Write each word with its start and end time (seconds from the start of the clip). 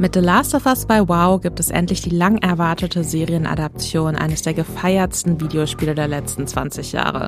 Mit 0.00 0.14
The 0.14 0.20
Last 0.20 0.54
of 0.54 0.64
Us 0.64 0.86
bei 0.86 1.08
Wow 1.08 1.40
gibt 1.40 1.58
es 1.58 1.70
endlich 1.70 2.02
die 2.02 2.10
lang 2.10 2.38
erwartete 2.38 3.02
Serienadaption 3.02 4.14
eines 4.14 4.42
der 4.42 4.54
gefeiertsten 4.54 5.40
Videospiele 5.40 5.96
der 5.96 6.06
letzten 6.06 6.46
20 6.46 6.92
Jahre. 6.92 7.26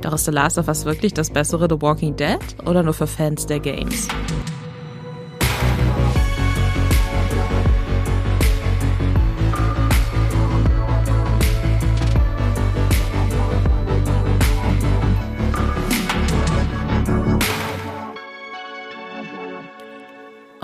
Doch 0.00 0.14
ist 0.14 0.24
The 0.24 0.32
Last 0.32 0.58
of 0.58 0.66
Us 0.66 0.84
wirklich 0.84 1.14
das 1.14 1.30
bessere 1.30 1.68
The 1.70 1.80
Walking 1.80 2.16
Dead 2.16 2.40
oder 2.66 2.82
nur 2.82 2.94
für 2.94 3.06
Fans 3.06 3.46
der 3.46 3.60
Games? 3.60 4.08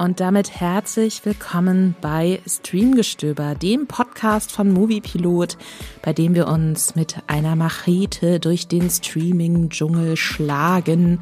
Und 0.07 0.21
damit 0.21 0.61
herzlich 0.61 1.25
willkommen 1.25 1.97
bei 2.01 2.41
Streamgestöber, 2.47 3.57
dem 3.57 3.89
Podcast 3.89 4.53
von 4.53 4.73
Moviepilot, 4.73 5.59
bei 6.01 6.13
dem 6.13 6.37
wir 6.37 6.47
uns 6.47 6.95
mit 6.95 7.17
einer 7.27 7.57
Machete 7.57 8.39
durch 8.39 8.69
den 8.69 8.89
Streaming-Dschungel 8.89 10.17
schlagen, 10.17 11.19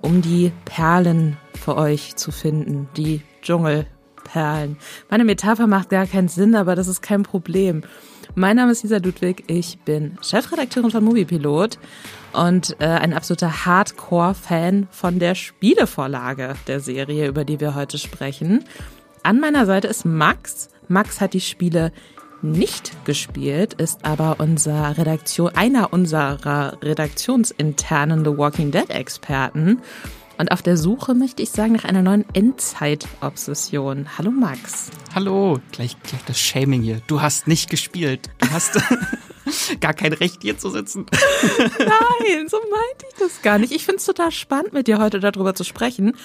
um 0.00 0.22
die 0.22 0.52
Perlen 0.64 1.38
für 1.60 1.76
euch 1.76 2.14
zu 2.14 2.30
finden. 2.30 2.88
Die 2.96 3.22
Dschungelperlen. 3.42 4.76
Meine 5.10 5.24
Metapher 5.24 5.66
macht 5.66 5.88
gar 5.88 6.06
keinen 6.06 6.28
Sinn, 6.28 6.54
aber 6.54 6.76
das 6.76 6.86
ist 6.86 7.02
kein 7.02 7.24
Problem. 7.24 7.82
Mein 8.36 8.56
Name 8.56 8.70
ist 8.70 8.84
Lisa 8.84 8.98
Ludwig, 8.98 9.44
ich 9.48 9.78
bin 9.80 10.16
Chefredakteurin 10.22 10.92
von 10.92 11.02
Moviepilot 11.02 11.78
und 12.32 12.76
äh, 12.78 12.84
ein 12.84 13.12
absoluter 13.12 13.66
Hardcore-Fan 13.66 14.86
von 14.92 15.18
der 15.18 15.34
Spielevorlage 15.34 16.54
der 16.68 16.78
Serie, 16.78 17.26
über 17.26 17.44
die 17.44 17.58
wir 17.58 17.74
heute 17.74 17.98
sprechen. 17.98 18.64
An 19.24 19.40
meiner 19.40 19.66
Seite 19.66 19.88
ist 19.88 20.04
Max. 20.04 20.68
Max 20.86 21.20
hat 21.20 21.34
die 21.34 21.40
Spiele 21.40 21.92
nicht 22.40 23.04
gespielt, 23.04 23.74
ist 23.74 24.04
aber 24.04 24.36
unser 24.38 24.96
Redaktion, 24.96 25.50
einer 25.56 25.92
unserer 25.92 26.78
redaktionsinternen 26.82 28.24
The 28.24 28.38
Walking 28.38 28.70
Dead 28.70 28.88
Experten 28.90 29.80
und 30.40 30.52
auf 30.52 30.62
der 30.62 30.78
Suche, 30.78 31.14
möchte 31.14 31.42
ich 31.42 31.50
sagen, 31.50 31.74
nach 31.74 31.84
einer 31.84 32.00
neuen 32.00 32.24
Endzeit-Obsession. 32.32 34.06
Hallo 34.16 34.30
Max. 34.30 34.90
Hallo, 35.14 35.60
gleich, 35.70 35.96
gleich 36.02 36.22
das 36.26 36.40
Shaming 36.40 36.80
hier. 36.80 37.02
Du 37.06 37.20
hast 37.20 37.46
nicht 37.46 37.68
gespielt. 37.68 38.30
Du 38.38 38.50
hast 38.50 38.80
gar 39.80 39.92
kein 39.92 40.14
Recht 40.14 40.38
hier 40.40 40.56
zu 40.56 40.70
sitzen. 40.70 41.04
Nein, 41.78 42.48
so 42.48 42.56
meinte 42.56 43.04
ich 43.10 43.18
das 43.18 43.42
gar 43.42 43.58
nicht. 43.58 43.72
Ich 43.72 43.84
finde 43.84 43.98
es 43.98 44.06
total 44.06 44.32
spannend, 44.32 44.72
mit 44.72 44.86
dir 44.86 44.98
heute 44.98 45.20
darüber 45.20 45.54
zu 45.54 45.62
sprechen, 45.62 46.16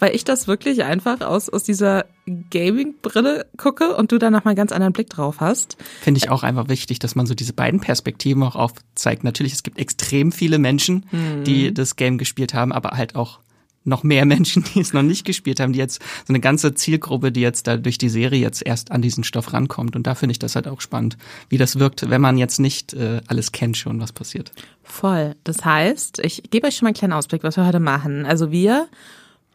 weil 0.00 0.14
ich 0.14 0.24
das 0.24 0.46
wirklich 0.46 0.84
einfach 0.84 1.22
aus, 1.22 1.48
aus 1.48 1.62
dieser 1.62 2.04
Gaming-Brille 2.50 3.46
gucke 3.56 3.96
und 3.96 4.12
du 4.12 4.18
da 4.18 4.30
nochmal 4.30 4.52
einen 4.52 4.56
ganz 4.56 4.72
anderen 4.72 4.92
Blick 4.92 5.08
drauf 5.08 5.36
hast. 5.40 5.78
Finde 6.02 6.18
ich 6.18 6.28
auch 6.28 6.42
einfach 6.42 6.68
wichtig, 6.68 6.98
dass 6.98 7.14
man 7.14 7.24
so 7.24 7.34
diese 7.34 7.54
beiden 7.54 7.80
Perspektiven 7.80 8.42
auch 8.42 8.56
aufzeigt. 8.56 9.24
Natürlich, 9.24 9.54
es 9.54 9.62
gibt 9.62 9.78
extrem 9.78 10.30
viele 10.30 10.58
Menschen, 10.58 11.06
mhm. 11.10 11.44
die 11.44 11.72
das 11.72 11.96
Game 11.96 12.18
gespielt 12.18 12.52
haben, 12.52 12.70
aber 12.70 12.90
halt 12.90 13.14
auch 13.14 13.40
noch 13.86 14.02
mehr 14.02 14.24
Menschen, 14.24 14.64
die 14.74 14.80
es 14.80 14.92
noch 14.92 15.02
nicht 15.02 15.24
gespielt 15.24 15.60
haben, 15.60 15.72
die 15.72 15.78
jetzt 15.78 16.02
so 16.26 16.32
eine 16.32 16.40
ganze 16.40 16.74
Zielgruppe, 16.74 17.32
die 17.32 17.40
jetzt 17.40 17.66
da 17.66 17.76
durch 17.76 17.98
die 17.98 18.08
Serie 18.08 18.40
jetzt 18.40 18.64
erst 18.64 18.92
an 18.92 19.02
diesen 19.02 19.24
Stoff 19.24 19.52
rankommt. 19.52 19.96
Und 19.96 20.06
da 20.06 20.14
finde 20.14 20.32
ich 20.32 20.38
das 20.38 20.54
halt 20.54 20.68
auch 20.68 20.80
spannend, 20.80 21.16
wie 21.48 21.58
das 21.58 21.78
wirkt, 21.78 22.08
wenn 22.08 22.20
man 22.20 22.38
jetzt 22.38 22.58
nicht 22.58 22.94
äh, 22.94 23.20
alles 23.26 23.52
kennt 23.52 23.76
schon, 23.76 24.00
was 24.00 24.12
passiert. 24.12 24.52
Voll. 24.82 25.34
Das 25.44 25.64
heißt, 25.64 26.20
ich 26.20 26.44
gebe 26.50 26.66
euch 26.66 26.76
schon 26.76 26.86
mal 26.86 26.90
einen 26.90 26.96
kleinen 26.96 27.12
Ausblick, 27.12 27.42
was 27.42 27.56
wir 27.56 27.66
heute 27.66 27.80
machen. 27.80 28.26
Also 28.26 28.50
wir 28.50 28.88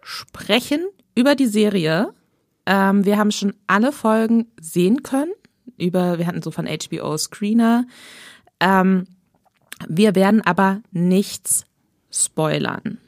sprechen 0.02 0.82
über 1.16 1.36
die 1.36 1.48
Serie. 1.48 2.14
Ähm, 2.66 3.06
wir 3.06 3.18
haben 3.18 3.32
schon 3.32 3.54
alle 3.68 3.92
Folgen 3.92 4.48
sehen 4.60 5.04
können. 5.04 5.32
Über, 5.78 6.20
wir 6.20 6.28
hatten 6.28 6.42
so 6.42 6.52
von 6.52 6.68
HBO 6.68 7.18
Screener. 7.18 7.86
Ähm, 8.60 9.08
wir 9.88 10.16
werden 10.16 10.42
aber 10.42 10.82
nichts 10.92 11.66
spoilern. 12.12 13.00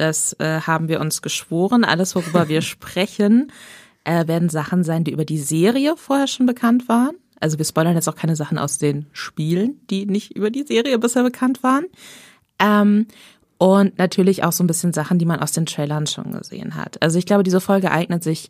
Das 0.00 0.34
äh, 0.38 0.62
haben 0.62 0.88
wir 0.88 0.98
uns 0.98 1.20
geschworen. 1.20 1.84
Alles, 1.84 2.14
worüber 2.14 2.48
wir 2.48 2.62
sprechen, 2.62 3.52
äh, 4.04 4.26
werden 4.26 4.48
Sachen 4.48 4.82
sein, 4.82 5.04
die 5.04 5.12
über 5.12 5.26
die 5.26 5.38
Serie 5.38 5.94
vorher 5.98 6.26
schon 6.26 6.46
bekannt 6.46 6.88
waren. 6.88 7.16
Also 7.38 7.58
wir 7.58 7.66
spoilern 7.66 7.94
jetzt 7.94 8.08
auch 8.08 8.16
keine 8.16 8.34
Sachen 8.34 8.56
aus 8.56 8.78
den 8.78 9.06
Spielen, 9.12 9.78
die 9.90 10.06
nicht 10.06 10.34
über 10.34 10.50
die 10.50 10.62
Serie 10.62 10.98
bisher 10.98 11.22
bekannt 11.22 11.62
waren. 11.62 11.84
Ähm, 12.58 13.08
und 13.58 13.98
natürlich 13.98 14.42
auch 14.42 14.52
so 14.52 14.64
ein 14.64 14.66
bisschen 14.66 14.94
Sachen, 14.94 15.18
die 15.18 15.26
man 15.26 15.40
aus 15.40 15.52
den 15.52 15.66
Trailern 15.66 16.06
schon 16.06 16.32
gesehen 16.32 16.76
hat. 16.76 17.02
Also 17.02 17.18
ich 17.18 17.26
glaube, 17.26 17.42
diese 17.42 17.60
Folge 17.60 17.90
eignet 17.90 18.24
sich 18.24 18.48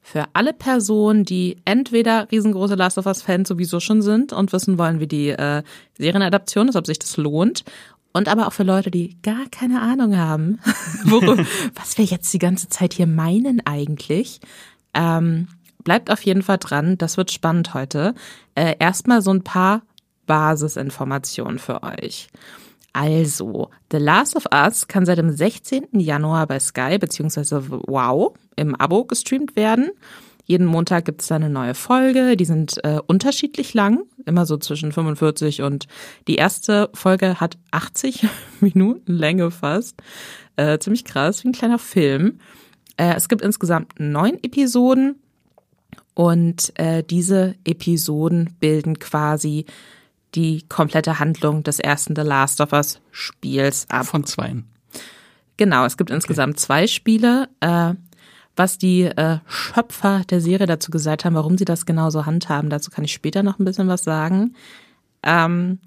für 0.00 0.24
alle 0.32 0.52
Personen, 0.52 1.24
die 1.24 1.58
entweder 1.64 2.28
riesengroße 2.32 2.74
Last 2.74 2.98
of 2.98 3.06
Us 3.06 3.22
Fans 3.22 3.48
sowieso 3.48 3.78
schon 3.78 4.02
sind 4.02 4.32
und 4.32 4.52
wissen 4.52 4.78
wollen, 4.78 4.98
wie 4.98 5.06
die 5.06 5.28
äh, 5.28 5.62
Serienadaption 5.96 6.68
ist, 6.68 6.76
ob 6.76 6.86
sich 6.86 6.98
das 6.98 7.16
lohnt, 7.16 7.62
und 8.12 8.28
aber 8.28 8.46
auch 8.46 8.52
für 8.52 8.62
Leute, 8.62 8.90
die 8.90 9.20
gar 9.22 9.46
keine 9.50 9.80
Ahnung 9.80 10.16
haben, 10.16 10.58
worum, 11.04 11.46
was 11.74 11.98
wir 11.98 12.04
jetzt 12.04 12.32
die 12.32 12.38
ganze 12.38 12.68
Zeit 12.68 12.94
hier 12.94 13.06
meinen 13.06 13.64
eigentlich. 13.66 14.40
Ähm, 14.94 15.48
bleibt 15.84 16.10
auf 16.10 16.22
jeden 16.22 16.42
Fall 16.42 16.58
dran, 16.58 16.98
das 16.98 17.16
wird 17.16 17.30
spannend 17.30 17.74
heute. 17.74 18.14
Äh, 18.54 18.76
erstmal 18.78 19.22
so 19.22 19.30
ein 19.32 19.44
paar 19.44 19.82
Basisinformationen 20.26 21.58
für 21.58 21.82
euch. 21.82 22.28
Also, 22.92 23.70
The 23.92 23.98
Last 23.98 24.34
of 24.36 24.46
Us 24.52 24.88
kann 24.88 25.06
seit 25.06 25.18
dem 25.18 25.30
16. 25.30 25.86
Januar 25.92 26.46
bei 26.46 26.58
Sky 26.58 26.98
bzw. 26.98 27.60
Wow 27.86 28.34
im 28.56 28.74
Abo 28.74 29.04
gestreamt 29.04 29.56
werden. 29.56 29.90
Jeden 30.48 30.66
Montag 30.66 31.04
gibt 31.04 31.20
es 31.20 31.28
da 31.28 31.36
eine 31.36 31.50
neue 31.50 31.74
Folge. 31.74 32.34
Die 32.34 32.46
sind 32.46 32.82
äh, 32.82 32.98
unterschiedlich 33.06 33.74
lang, 33.74 34.00
immer 34.24 34.46
so 34.46 34.56
zwischen 34.56 34.92
45 34.92 35.60
und 35.60 35.86
die 36.26 36.36
erste 36.36 36.88
Folge 36.94 37.38
hat 37.38 37.58
80 37.70 38.26
Minuten 38.60 39.12
Länge 39.12 39.50
fast. 39.50 40.02
Äh, 40.56 40.78
ziemlich 40.78 41.04
krass, 41.04 41.44
wie 41.44 41.48
ein 41.48 41.52
kleiner 41.52 41.78
Film. 41.78 42.38
Äh, 42.96 43.14
es 43.14 43.28
gibt 43.28 43.42
insgesamt 43.42 44.00
neun 44.00 44.42
Episoden 44.42 45.16
und 46.14 46.72
äh, 46.78 47.04
diese 47.04 47.54
Episoden 47.64 48.56
bilden 48.58 48.98
quasi 48.98 49.66
die 50.34 50.66
komplette 50.66 51.18
Handlung 51.18 51.62
des 51.62 51.78
ersten 51.78 52.16
The 52.16 52.22
Last 52.22 52.62
of 52.62 52.72
Us 52.72 53.00
Spiels 53.10 53.86
ab. 53.90 54.06
Von 54.06 54.24
zweien. 54.24 54.64
Genau, 55.58 55.84
es 55.84 55.98
gibt 55.98 56.10
okay. 56.10 56.16
insgesamt 56.16 56.58
zwei 56.58 56.86
Spiele. 56.86 57.50
Äh, 57.60 57.94
was 58.58 58.78
die 58.78 59.04
äh, 59.04 59.38
Schöpfer 59.46 60.22
der 60.28 60.40
Serie 60.40 60.66
dazu 60.66 60.90
gesagt 60.90 61.24
haben, 61.24 61.34
warum 61.34 61.56
sie 61.56 61.64
das 61.64 61.86
genau 61.86 62.10
so 62.10 62.26
handhaben. 62.26 62.70
Dazu 62.70 62.90
kann 62.90 63.04
ich 63.04 63.12
später 63.12 63.42
noch 63.42 63.58
ein 63.58 63.64
bisschen 63.64 63.88
was 63.88 64.02
sagen. 64.02 64.54
Ähm, 65.22 65.78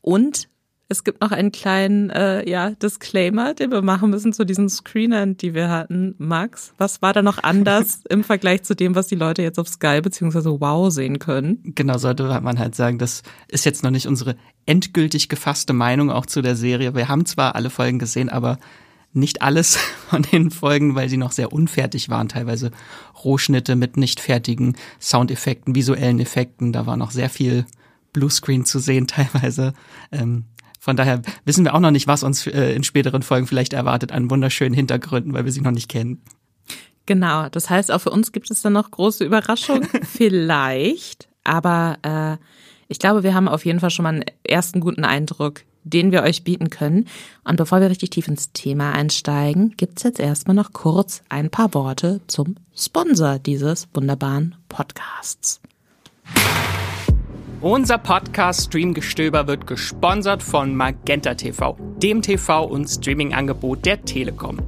und 0.00 0.48
es 0.90 1.04
gibt 1.04 1.20
noch 1.20 1.32
einen 1.32 1.52
kleinen 1.52 2.08
äh, 2.08 2.48
ja, 2.48 2.70
Disclaimer, 2.70 3.52
den 3.52 3.70
wir 3.70 3.82
machen 3.82 4.08
müssen 4.08 4.32
zu 4.32 4.46
diesen 4.46 4.70
Screenern, 4.70 5.36
die 5.36 5.52
wir 5.52 5.68
hatten. 5.68 6.14
Max, 6.16 6.72
was 6.78 7.02
war 7.02 7.12
da 7.12 7.20
noch 7.20 7.42
anders 7.42 8.00
im 8.08 8.24
Vergleich 8.24 8.62
zu 8.62 8.74
dem, 8.74 8.94
was 8.94 9.06
die 9.06 9.14
Leute 9.14 9.42
jetzt 9.42 9.58
auf 9.58 9.68
Sky 9.68 10.00
bzw. 10.00 10.60
Wow 10.60 10.90
sehen 10.90 11.18
können? 11.18 11.60
Genau, 11.74 11.98
sollte 11.98 12.40
man 12.40 12.58
halt 12.58 12.74
sagen, 12.74 12.98
das 12.98 13.22
ist 13.48 13.66
jetzt 13.66 13.82
noch 13.82 13.90
nicht 13.90 14.06
unsere 14.06 14.36
endgültig 14.64 15.28
gefasste 15.28 15.74
Meinung 15.74 16.10
auch 16.10 16.24
zu 16.24 16.40
der 16.40 16.56
Serie. 16.56 16.94
Wir 16.94 17.08
haben 17.08 17.26
zwar 17.26 17.54
alle 17.54 17.68
Folgen 17.68 17.98
gesehen, 17.98 18.30
aber 18.30 18.58
nicht 19.12 19.42
alles 19.42 19.76
von 20.08 20.22
den 20.22 20.50
Folgen, 20.50 20.94
weil 20.94 21.08
sie 21.08 21.16
noch 21.16 21.32
sehr 21.32 21.52
unfertig 21.52 22.08
waren, 22.08 22.28
teilweise 22.28 22.70
Rohschnitte 23.24 23.76
mit 23.76 23.96
nicht 23.96 24.20
fertigen 24.20 24.76
Soundeffekten, 25.00 25.74
visuellen 25.74 26.20
Effekten, 26.20 26.72
da 26.72 26.86
war 26.86 26.96
noch 26.96 27.10
sehr 27.10 27.30
viel 27.30 27.66
Bluescreen 28.12 28.64
zu 28.64 28.78
sehen 28.78 29.06
teilweise. 29.08 29.74
Ähm, 30.12 30.44
von 30.80 30.96
daher 30.96 31.22
wissen 31.44 31.64
wir 31.64 31.74
auch 31.74 31.80
noch 31.80 31.90
nicht, 31.90 32.06
was 32.06 32.22
uns 32.22 32.46
äh, 32.46 32.72
in 32.74 32.84
späteren 32.84 33.22
Folgen 33.22 33.46
vielleicht 33.46 33.72
erwartet 33.72 34.12
an 34.12 34.30
wunderschönen 34.30 34.74
Hintergründen, 34.74 35.32
weil 35.32 35.44
wir 35.44 35.52
sie 35.52 35.60
noch 35.60 35.72
nicht 35.72 35.88
kennen. 35.88 36.22
Genau, 37.06 37.48
das 37.48 37.70
heißt, 37.70 37.90
auch 37.90 38.00
für 38.00 38.10
uns 38.10 38.32
gibt 38.32 38.50
es 38.50 38.62
dann 38.62 38.74
noch 38.74 38.90
große 38.90 39.24
Überraschungen, 39.24 39.88
vielleicht, 40.02 41.28
aber 41.42 41.96
äh, 42.02 42.36
ich 42.88 42.98
glaube, 42.98 43.22
wir 43.22 43.34
haben 43.34 43.48
auf 43.48 43.64
jeden 43.64 43.80
Fall 43.80 43.90
schon 43.90 44.02
mal 44.02 44.14
einen 44.14 44.24
ersten 44.44 44.80
guten 44.80 45.04
Eindruck, 45.04 45.62
den 45.90 46.12
wir 46.12 46.22
euch 46.22 46.44
bieten 46.44 46.70
können. 46.70 47.06
Und 47.44 47.56
bevor 47.56 47.80
wir 47.80 47.90
richtig 47.90 48.10
tief 48.10 48.28
ins 48.28 48.52
Thema 48.52 48.92
einsteigen, 48.92 49.74
gibt's 49.76 50.02
jetzt 50.02 50.20
erstmal 50.20 50.56
noch 50.56 50.72
kurz 50.72 51.22
ein 51.28 51.50
paar 51.50 51.74
Worte 51.74 52.20
zum 52.26 52.56
Sponsor 52.76 53.38
dieses 53.38 53.88
wunderbaren 53.94 54.54
Podcasts. 54.68 55.60
Unser 57.60 57.98
Podcast 57.98 58.66
Streamgestöber 58.66 59.48
wird 59.48 59.66
gesponsert 59.66 60.44
von 60.44 60.76
Magenta 60.76 61.34
TV, 61.34 61.76
dem 62.00 62.22
TV- 62.22 62.64
und 62.64 62.86
Streaming-Angebot 62.86 63.84
der 63.84 64.04
Telekom. 64.04 64.60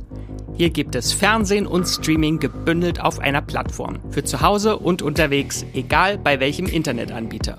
Hier 0.57 0.71
gibt 0.71 0.95
es 0.95 1.13
Fernsehen 1.13 1.67
und 1.67 1.87
Streaming 1.87 2.41
gebündelt 2.41 3.01
auf 3.01 3.21
einer 3.21 3.43
Plattform. 3.43 4.01
Für 4.11 4.25
zu 4.25 4.41
Hause 4.41 4.77
und 4.77 5.03
unterwegs, 5.03 5.65
egal 5.73 6.19
bei 6.19 6.41
welchem 6.41 6.67
Internetanbieter. 6.67 7.59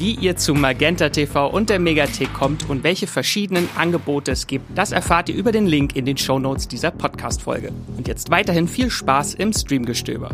wie 0.00 0.14
ihr 0.14 0.34
zu 0.34 0.54
Magenta 0.54 1.10
TV 1.10 1.46
und 1.48 1.68
der 1.68 1.78
Megathek 1.78 2.32
kommt 2.32 2.68
und 2.70 2.82
welche 2.84 3.06
verschiedenen 3.06 3.68
Angebote 3.76 4.30
es 4.32 4.46
gibt, 4.46 4.64
das 4.76 4.92
erfahrt 4.92 5.28
ihr 5.28 5.34
über 5.34 5.52
den 5.52 5.66
Link 5.66 5.94
in 5.94 6.06
den 6.06 6.16
Shownotes 6.16 6.68
dieser 6.68 6.90
Podcast-Folge. 6.90 7.70
Und 7.98 8.08
jetzt 8.08 8.30
weiterhin 8.30 8.66
viel 8.66 8.90
Spaß 8.90 9.34
im 9.34 9.52
Streamgestöber. 9.52 10.30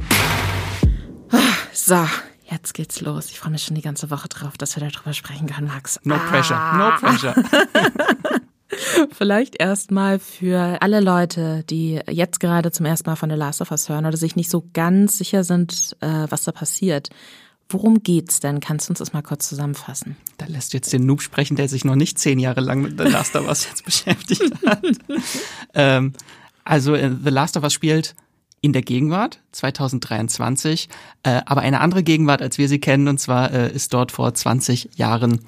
So, 1.73 2.07
jetzt 2.49 2.75
geht's 2.75 3.01
los. 3.01 3.31
Ich 3.31 3.41
freue 3.41 3.51
mich 3.51 3.65
schon 3.65 3.75
die 3.75 3.83
ganze 3.83 4.09
Woche 4.11 4.29
drauf, 4.29 4.57
dass 4.57 4.77
wir 4.81 4.89
darüber 4.89 5.13
sprechen 5.13 5.49
können, 5.49 5.67
Max. 5.67 5.99
No 6.05 6.15
pressure, 6.31 6.57
no 6.77 6.85
Ah. 6.85 6.99
pressure. 7.01 7.35
Vielleicht 9.13 9.57
erstmal 9.61 10.19
für 10.19 10.79
alle 10.81 11.01
Leute, 11.01 11.65
die 11.71 12.01
jetzt 12.09 12.39
gerade 12.41 12.71
zum 12.71 12.87
ersten 12.87 13.09
Mal 13.11 13.17
von 13.17 13.31
The 13.31 13.37
Last 13.37 13.61
of 13.63 13.71
Us 13.73 13.89
hören 13.89 14.07
oder 14.07 14.17
sich 14.17 14.37
nicht 14.37 14.51
so 14.51 14.69
ganz 14.75 15.19
sicher 15.19 15.45
sind, 15.45 15.97
äh, 16.01 16.27
was 16.29 16.45
da 16.45 16.53
passiert. 16.53 17.09
Worum 17.69 18.03
geht's 18.03 18.39
denn? 18.39 18.61
Kannst 18.61 18.89
du 18.89 18.93
uns 18.93 19.01
das 19.01 19.13
mal 19.13 19.23
kurz 19.23 19.49
zusammenfassen? 19.49 20.17
Da 20.39 20.47
lässt 20.47 20.73
du 20.73 20.77
jetzt 20.77 20.93
den 20.93 21.05
Noob 21.05 21.21
sprechen, 21.21 21.57
der 21.57 21.69
sich 21.69 21.85
noch 21.85 21.97
nicht 21.97 22.19
zehn 22.19 22.39
Jahre 22.39 22.61
lang 22.61 22.81
mit 22.81 22.99
The 22.99 23.09
Last 23.09 23.35
of 23.35 23.49
Us 23.49 23.67
jetzt 23.67 23.85
beschäftigt 23.85 24.55
hat. 24.65 24.85
ähm, 25.75 26.13
also 26.65 26.95
äh, 26.95 27.11
The 27.11 27.31
Last 27.31 27.57
of 27.57 27.65
Us 27.65 27.73
spielt 27.73 28.15
in 28.61 28.73
der 28.73 28.83
Gegenwart 28.83 29.41
2023, 29.53 30.89
äh, 31.25 31.43
aber 31.45 31.63
eine 31.63 31.81
andere 31.81 32.03
Gegenwart, 32.03 32.41
als 32.41 32.57
wir 32.59 32.69
sie 32.69 32.79
kennen. 32.79 33.09
Und 33.09 33.19
zwar 33.19 33.53
äh, 33.53 33.73
ist 33.73 33.93
dort 33.93 34.13
vor 34.13 34.33
20 34.33 34.91
Jahren 34.97 35.41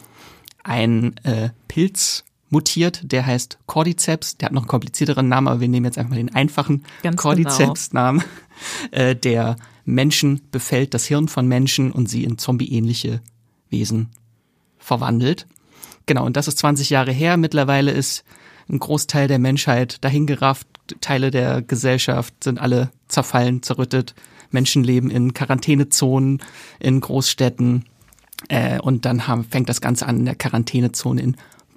ein 0.65 1.17
äh, 1.25 1.50
Pilz 1.69 2.25
mutiert, 2.50 3.00
der 3.12 3.26
heißt 3.26 3.59
Cordyceps. 3.67 4.38
Der 4.38 4.47
hat 4.47 4.53
noch 4.53 4.62
einen 4.62 4.69
komplizierteren 4.69 5.29
Namen, 5.29 5.49
aber 5.49 5.61
wir 5.61 5.69
nehmen 5.69 5.87
jetzt 5.87 5.99
einfach 5.99 6.11
mal 6.11 6.17
den 6.17 6.35
einfachen 6.35 6.85
Ganz 7.03 7.20
Cordyceps-Namen, 7.20 8.25
äh, 8.91 9.15
der 9.15 9.56
Menschen 9.88 10.43
befällt, 10.50 10.93
das 10.93 11.06
Hirn 11.06 11.29
von 11.29 11.49
Menschen 11.49 11.90
und 11.93 12.08
sie 12.08 12.25
in 12.25 12.37
zombie-ähnliche 12.37 13.23
Wesen 13.70 14.11
verwandelt. 14.76 15.46
Genau, 16.06 16.26
und 16.26 16.37
das 16.37 16.46
ist 16.46 16.58
20 16.58 16.90
Jahre 16.90 17.12
her. 17.12 17.37
Mittlerweile 17.37 17.90
ist 17.90 18.25
ein 18.69 18.79
Großteil 18.79 19.29
der 19.29 19.38
Menschheit 19.38 20.05
dahingerafft. 20.05 20.67
Teile 21.00 21.31
der 21.31 21.62
Gesellschaft 21.62 22.44
sind 22.44 22.61
alle 22.61 22.90
zerfallen, 23.08 23.62
zerrüttet. 23.62 24.14
Menschen 24.50 24.85
leben 24.85 25.11
in 25.11 25.32
Quarantänezonen, 25.32 26.43
in 26.81 27.00
Großstädten. 27.00 27.87
Äh, 28.49 28.81
und 28.81 29.06
dann 29.06 29.26
haben, 29.26 29.44
fängt 29.44 29.70
das 29.70 29.81
Ganze 29.81 30.06
an 30.06 30.19
in 30.19 30.25
der 30.26 30.34
Quarantänezone 30.34 31.20
in 31.20 31.37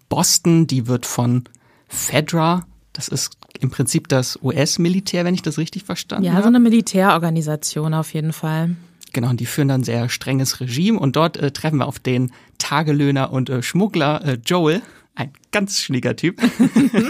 Boston. 0.10 0.68
Die 0.68 0.88
wird 0.88 1.06
von 1.06 1.46
Fedra, 1.88 2.66
das 2.94 3.08
ist 3.08 3.38
im 3.60 3.70
Prinzip 3.70 4.08
das 4.08 4.40
US-Militär, 4.42 5.24
wenn 5.26 5.34
ich 5.34 5.42
das 5.42 5.58
richtig 5.58 5.84
verstanden 5.84 6.26
Ja, 6.26 6.34
habe. 6.34 6.44
so 6.44 6.48
eine 6.48 6.60
Militärorganisation 6.60 7.94
auf 7.94 8.14
jeden 8.14 8.34
Fall. 8.34 8.76
Genau, 9.14 9.30
und 9.30 9.40
die 9.40 9.46
führen 9.46 9.68
dann 9.68 9.84
sehr 9.84 10.08
strenges 10.10 10.60
Regime 10.62 10.98
und 11.00 11.16
dort 11.16 11.38
äh, 11.38 11.52
treffen 11.52 11.78
wir 11.80 11.88
auf 11.88 12.00
den 12.00 12.32
Tagelöhner 12.60 13.32
und 13.32 13.50
äh, 13.50 13.62
Schmuggler 13.62 14.24
äh, 14.26 14.38
Joel, 14.46 14.82
ein 15.21 15.33
ganz 15.51 15.79
schniger 15.79 16.15
Typ. 16.15 16.41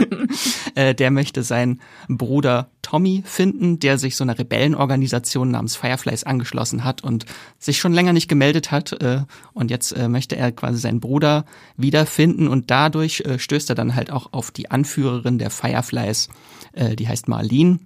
äh, 0.75 0.93
der 0.93 1.11
möchte 1.11 1.43
seinen 1.43 1.79
Bruder 2.07 2.69
Tommy 2.81 3.23
finden, 3.25 3.79
der 3.79 3.97
sich 3.97 4.15
so 4.15 4.23
einer 4.23 4.37
Rebellenorganisation 4.37 5.51
namens 5.51 5.75
Fireflies 5.75 6.23
angeschlossen 6.23 6.83
hat 6.83 7.03
und 7.03 7.25
sich 7.59 7.79
schon 7.79 7.93
länger 7.93 8.13
nicht 8.13 8.27
gemeldet 8.27 8.71
hat. 8.71 9.01
Äh, 9.01 9.23
und 9.53 9.71
jetzt 9.71 9.91
äh, 9.93 10.07
möchte 10.07 10.35
er 10.35 10.51
quasi 10.51 10.79
seinen 10.79 10.99
Bruder 10.99 11.45
wiederfinden 11.77 12.47
und 12.47 12.69
dadurch 12.69 13.23
stößt 13.37 13.69
er 13.69 13.75
dann 13.75 13.95
halt 13.95 14.11
auch 14.11 14.33
auf 14.33 14.51
die 14.51 14.69
Anführerin 14.69 15.37
der 15.37 15.49
Fireflies, 15.49 16.29
die 16.75 17.07
heißt 17.07 17.27
Marlene. 17.27 17.79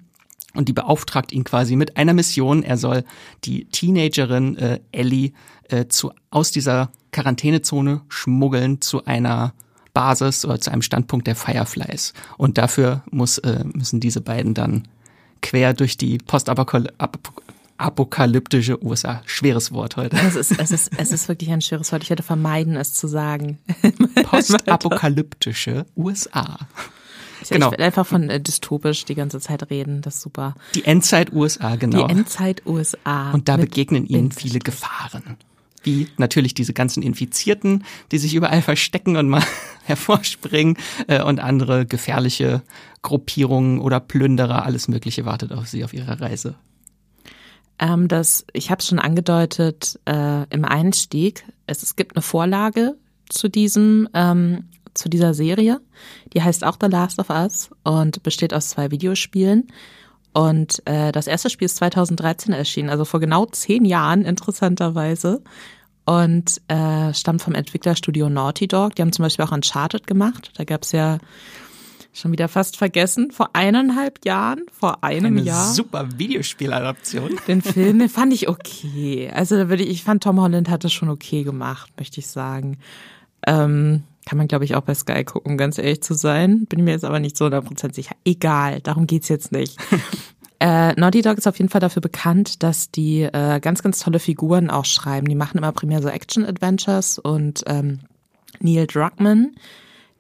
Und 0.54 0.70
die 0.70 0.74
beauftragt 0.74 1.32
ihn 1.32 1.44
quasi 1.44 1.76
mit 1.76 1.98
einer 1.98 2.14
Mission. 2.14 2.64
Er 2.64 2.78
soll 2.78 3.04
die 3.44 3.66
Teenagerin 3.66 4.80
Ellie 4.92 5.32
zu, 5.90 6.12
aus 6.30 6.52
dieser 6.52 6.92
Quarantänezone 7.12 8.02
schmuggeln 8.10 8.82
zu 8.82 9.06
einer 9.06 9.54
Basis 9.96 10.46
oder 10.46 10.62
zu 10.62 10.72
einem 10.72 10.84
Standpunkt 10.84 11.26
der 11.26 11.36
Fireflies. 11.36 12.14
Und 12.38 12.60
dafür 12.60 13.02
muss, 13.10 13.40
äh, 13.40 13.64
müssen 13.74 14.00
diese 14.00 14.22
beiden 14.22 14.54
dann 14.54 14.88
quer 15.42 15.74
durch 15.74 15.98
die 15.98 16.20
postapokalyptische 16.20 18.86
USA, 18.86 19.24
schweres 19.26 19.72
Wort 19.72 19.98
heute, 19.98 20.16
Es 20.18 20.36
ist, 20.36 20.60
es 20.60 20.70
ist, 20.72 20.92
es 20.98 21.12
ist 21.12 21.28
wirklich 21.28 21.50
ein 21.52 21.62
schweres 21.62 21.92
Wort. 21.92 22.04
Ich 22.04 22.12
werde 22.12 22.22
vermeiden, 22.22 22.76
es 22.76 22.94
zu 22.94 23.08
sagen. 23.08 23.58
postapokalyptische 24.24 25.88
USA. 25.98 26.60
Ich, 27.42 27.50
Genau. 27.50 27.68
ich 27.68 27.72
werde 27.72 27.86
einfach 27.86 28.08
von 28.08 28.30
äh, 28.30 28.40
dystopisch 28.40 29.06
die 29.06 29.16
ganze 29.16 29.40
Zeit 29.40 29.70
reden. 29.70 30.02
Das 30.02 30.16
ist 30.16 30.22
super. 30.22 30.56
Die 30.74 30.86
Endzeit 30.86 31.32
USA, 31.32 31.74
Die 31.74 31.80
genau. 31.80 32.08
Endzeit 32.08 32.66
USA. 32.66 33.32
Und 33.32 33.50
da 33.50 33.58
begegnen 33.58 34.08
ihnen 34.08 34.32
viele 34.32 34.60
Gefahren. 34.60 35.38
Wie 35.86 36.08
natürlich 36.18 36.54
diese 36.54 36.74
ganzen 36.74 37.02
Infizierten, 37.02 37.86
die 38.12 38.18
sich 38.18 38.36
überall 38.36 38.62
verstecken 38.64 39.16
und 39.16 39.30
mal 39.30 39.44
hervorspringen 39.86 40.78
äh, 41.08 41.22
und 41.22 41.40
andere 41.40 41.86
gefährliche 41.86 42.62
Gruppierungen 43.02 43.80
oder 43.80 44.00
Plünderer, 44.00 44.66
alles 44.66 44.88
Mögliche 44.88 45.26
wartet 45.26 45.52
auf 45.54 45.68
sie 45.68 45.84
auf 45.84 45.94
ihrer 45.94 46.20
Reise. 46.20 46.56
Ähm, 47.80 48.08
das, 48.08 48.46
ich 48.54 48.72
habe 48.72 48.80
es 48.80 48.88
schon 48.88 49.00
angedeutet 49.00 50.00
äh, 50.06 50.44
im 50.50 50.66
Einstieg. 50.66 51.46
Es, 51.68 51.84
es 51.84 51.96
gibt 51.96 52.16
eine 52.16 52.22
Vorlage 52.22 52.96
zu 53.30 53.50
diesem, 53.50 54.08
ähm, 54.14 54.66
zu 54.94 55.10
dieser 55.10 55.34
Serie. 55.34 55.82
Die 56.34 56.42
heißt 56.42 56.64
auch 56.64 56.78
The 56.80 56.88
Last 56.88 57.20
of 57.20 57.30
Us 57.30 57.70
und 57.84 58.24
besteht 58.24 58.54
aus 58.54 58.70
zwei 58.70 58.92
Videospielen. 58.92 59.68
Und 60.34 60.82
äh, 60.86 61.12
das 61.12 61.28
erste 61.28 61.50
Spiel 61.50 61.66
ist 61.66 61.78
2013 61.78 62.54
erschienen, 62.54 62.90
also 62.90 63.06
vor 63.06 63.22
genau 63.22 63.46
zehn 63.46 63.86
Jahren, 63.86 64.24
interessanterweise. 64.24 65.42
Und 66.06 66.62
äh, 66.68 67.14
stammt 67.14 67.42
vom 67.42 67.56
Entwicklerstudio 67.56 68.30
Naughty 68.30 68.68
Dog. 68.68 68.96
Die 68.96 69.02
haben 69.02 69.12
zum 69.12 69.24
Beispiel 69.24 69.46
auch 69.46 69.52
Uncharted 69.52 70.06
gemacht. 70.06 70.52
Da 70.56 70.64
gab's 70.64 70.92
ja 70.92 71.18
schon 72.14 72.32
wieder 72.32 72.48
fast 72.48 72.78
vergessen, 72.78 73.32
vor 73.32 73.50
eineinhalb 73.54 74.24
Jahren, 74.26 74.66
vor 74.72 75.04
einem 75.04 75.38
Eine 75.38 75.42
Jahr. 75.42 75.74
super 75.74 76.08
Videospieladaption. 76.18 77.40
Den 77.48 77.62
Film, 77.64 78.00
den 78.00 78.10
fand 78.10 78.34
ich 78.34 78.48
okay. 78.48 79.30
Also 79.34 79.58
da 79.58 79.70
würde 79.70 79.84
ich, 79.84 79.90
ich 79.90 80.04
fand 80.04 80.24
Tom 80.24 80.40
Holland 80.40 80.70
hat 80.70 80.84
das 80.84 80.94
schon 80.94 81.10
okay 81.10 81.44
gemacht, 81.44 81.92
möchte 81.98 82.20
ich 82.20 82.28
sagen. 82.28 82.78
Ähm, 83.46 84.04
kann 84.26 84.38
man, 84.38 84.48
glaube 84.48 84.66
ich, 84.66 84.76
auch 84.76 84.82
bei 84.82 84.96
Sky 84.96 85.24
gucken, 85.24 85.58
ganz 85.58 85.78
ehrlich 85.78 86.02
zu 86.02 86.16
sein. 86.16 86.66
Bin 86.66 86.84
mir 86.84 86.92
jetzt 86.92 87.06
aber 87.06 87.20
nicht 87.20 87.38
so 87.38 87.46
100% 87.46 87.94
sicher. 87.94 88.16
Egal, 88.24 88.82
darum 88.82 89.06
geht's 89.08 89.28
jetzt 89.28 89.52
nicht. 89.52 89.78
Äh, 90.60 90.94
Naughty 90.94 91.22
Dog 91.22 91.38
ist 91.38 91.48
auf 91.48 91.58
jeden 91.58 91.70
Fall 91.70 91.82
dafür 91.82 92.02
bekannt, 92.02 92.64
dass 92.64 92.92
die 92.92 93.24
äh, 93.24 93.60
ganz, 93.60 93.84
ganz 93.84 94.00
tolle 94.00 94.20
Figuren 94.20 94.70
auch 94.70 94.86
schreiben. 94.86 95.28
Die 95.28 95.36
machen 95.36 95.58
immer 95.58 95.72
primär 95.72 96.02
so 96.02 96.08
Action-Adventures 96.08 97.20
und 97.20 97.64
ähm, 97.68 98.00
Neil 98.60 98.88
Druckmann, 98.88 99.56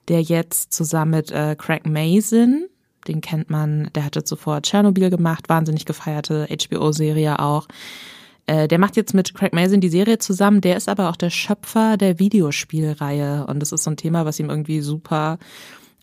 der 0.08 0.22
jetzt 0.22 0.74
zusammen 0.74 1.12
mit 1.12 1.32
äh, 1.32 1.56
Craig 1.58 1.86
Mazin, 1.86 2.68
den 3.08 3.22
kennt 3.22 3.50
man, 3.50 3.89
der 3.96 4.06
hatte 4.06 4.24
zuvor 4.24 4.62
Tschernobyl 4.62 5.10
gemacht, 5.10 5.48
wahnsinnig 5.48 5.86
gefeierte 5.86 6.48
HBO-Serie 6.50 7.39
auch. 7.39 7.68
Äh, 8.48 8.68
der 8.68 8.80
macht 8.80 8.96
jetzt 8.96 9.13
mit 9.13 9.34
Craig 9.34 9.54
Mazin 9.54 9.82
die 9.82 9.89
Serie 9.89 10.18
zusammen, 10.20 10.62
der 10.62 10.77
ist 10.77 10.89
aber 10.89 11.10
auch 11.10 11.15
der 11.15 11.30
Schöpfer 11.30 11.98
der 11.98 12.20
Videospielreihe 12.20 13.48
und 13.48 13.60
das 13.60 13.72
ist 13.72 13.84
so 13.84 13.92
ein 13.92 13.98
Thema, 13.98 14.25
was 14.25 14.39
ihm 14.39 14.50
irgendwie 14.50 14.82
super 14.82 15.39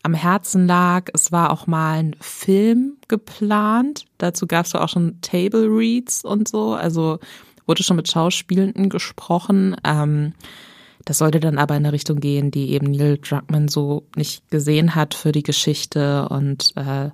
am 0.03 0.13
Herzen 0.13 0.67
lag. 0.67 1.09
Es 1.13 1.31
war 1.31 1.51
auch 1.51 1.65
mal 1.65 1.99
ein 1.99 2.15
Film 2.19 2.97
geplant. 3.07 4.05
Dazu 4.17 4.45
gab 4.45 4.65
es 4.65 4.75
auch 4.75 4.89
schon 4.89 5.19
Table 5.21 5.65
Reads 5.67 6.25
und 6.25 6.47
so. 6.47 6.73
Also 6.73 7.19
wurde 7.65 7.83
schon 7.83 7.95
mit 7.95 8.09
Schauspielenden 8.09 8.89
gesprochen. 8.89 9.75
Ähm, 9.83 10.33
das 11.05 11.17
sollte 11.17 11.39
dann 11.39 11.57
aber 11.57 11.75
in 11.75 11.85
eine 11.85 11.93
Richtung 11.93 12.19
gehen, 12.19 12.51
die 12.51 12.71
eben 12.71 12.91
Neil 12.91 13.17
Druckmann 13.17 13.67
so 13.67 14.05
nicht 14.15 14.49
gesehen 14.49 14.95
hat 14.95 15.13
für 15.13 15.31
die 15.31 15.43
Geschichte 15.43 16.29
und 16.29 16.71
äh, 16.75 17.09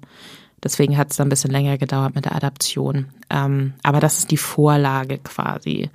deswegen 0.64 0.98
hat 0.98 1.12
es 1.12 1.18
dann 1.18 1.28
ein 1.28 1.32
bisschen 1.32 1.52
länger 1.52 1.78
gedauert 1.78 2.14
mit 2.14 2.26
der 2.26 2.36
Adaption. 2.36 3.08
Ähm, 3.30 3.74
aber 3.82 4.00
das 4.00 4.20
ist 4.20 4.32
die 4.32 4.38
Vorlage 4.38 5.18
quasi. 5.20 5.90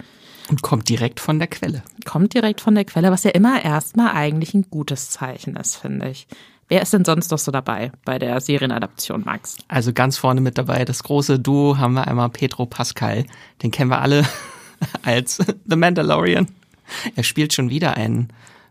Und 0.50 0.62
kommt 0.62 0.88
direkt 0.88 1.20
von 1.20 1.38
der 1.38 1.48
Quelle. 1.48 1.82
Kommt 2.04 2.34
direkt 2.34 2.60
von 2.60 2.74
der 2.74 2.84
Quelle, 2.84 3.10
was 3.10 3.24
ja 3.24 3.30
immer 3.30 3.64
erstmal 3.64 4.12
eigentlich 4.12 4.54
ein 4.54 4.66
gutes 4.70 5.10
Zeichen 5.10 5.56
ist, 5.56 5.76
finde 5.76 6.10
ich. 6.10 6.26
Wer 6.68 6.82
ist 6.82 6.92
denn 6.92 7.04
sonst 7.04 7.30
noch 7.30 7.38
so 7.38 7.50
dabei 7.50 7.92
bei 8.04 8.18
der 8.18 8.40
Serienadaption, 8.40 9.22
Max? 9.24 9.56
Also 9.68 9.92
ganz 9.92 10.16
vorne 10.16 10.40
mit 10.40 10.56
dabei, 10.56 10.84
das 10.84 11.02
große 11.02 11.38
Duo 11.38 11.78
haben 11.78 11.94
wir 11.94 12.08
einmal 12.08 12.30
Pedro 12.30 12.66
Pascal. 12.66 13.24
Den 13.62 13.70
kennen 13.70 13.90
wir 13.90 14.00
alle 14.00 14.24
als 15.02 15.38
The 15.66 15.76
Mandalorian. 15.76 16.48
Er 17.16 17.22
spielt 17.22 17.52
schon 17.52 17.70
wieder 17.70 17.96
einen 17.96 18.28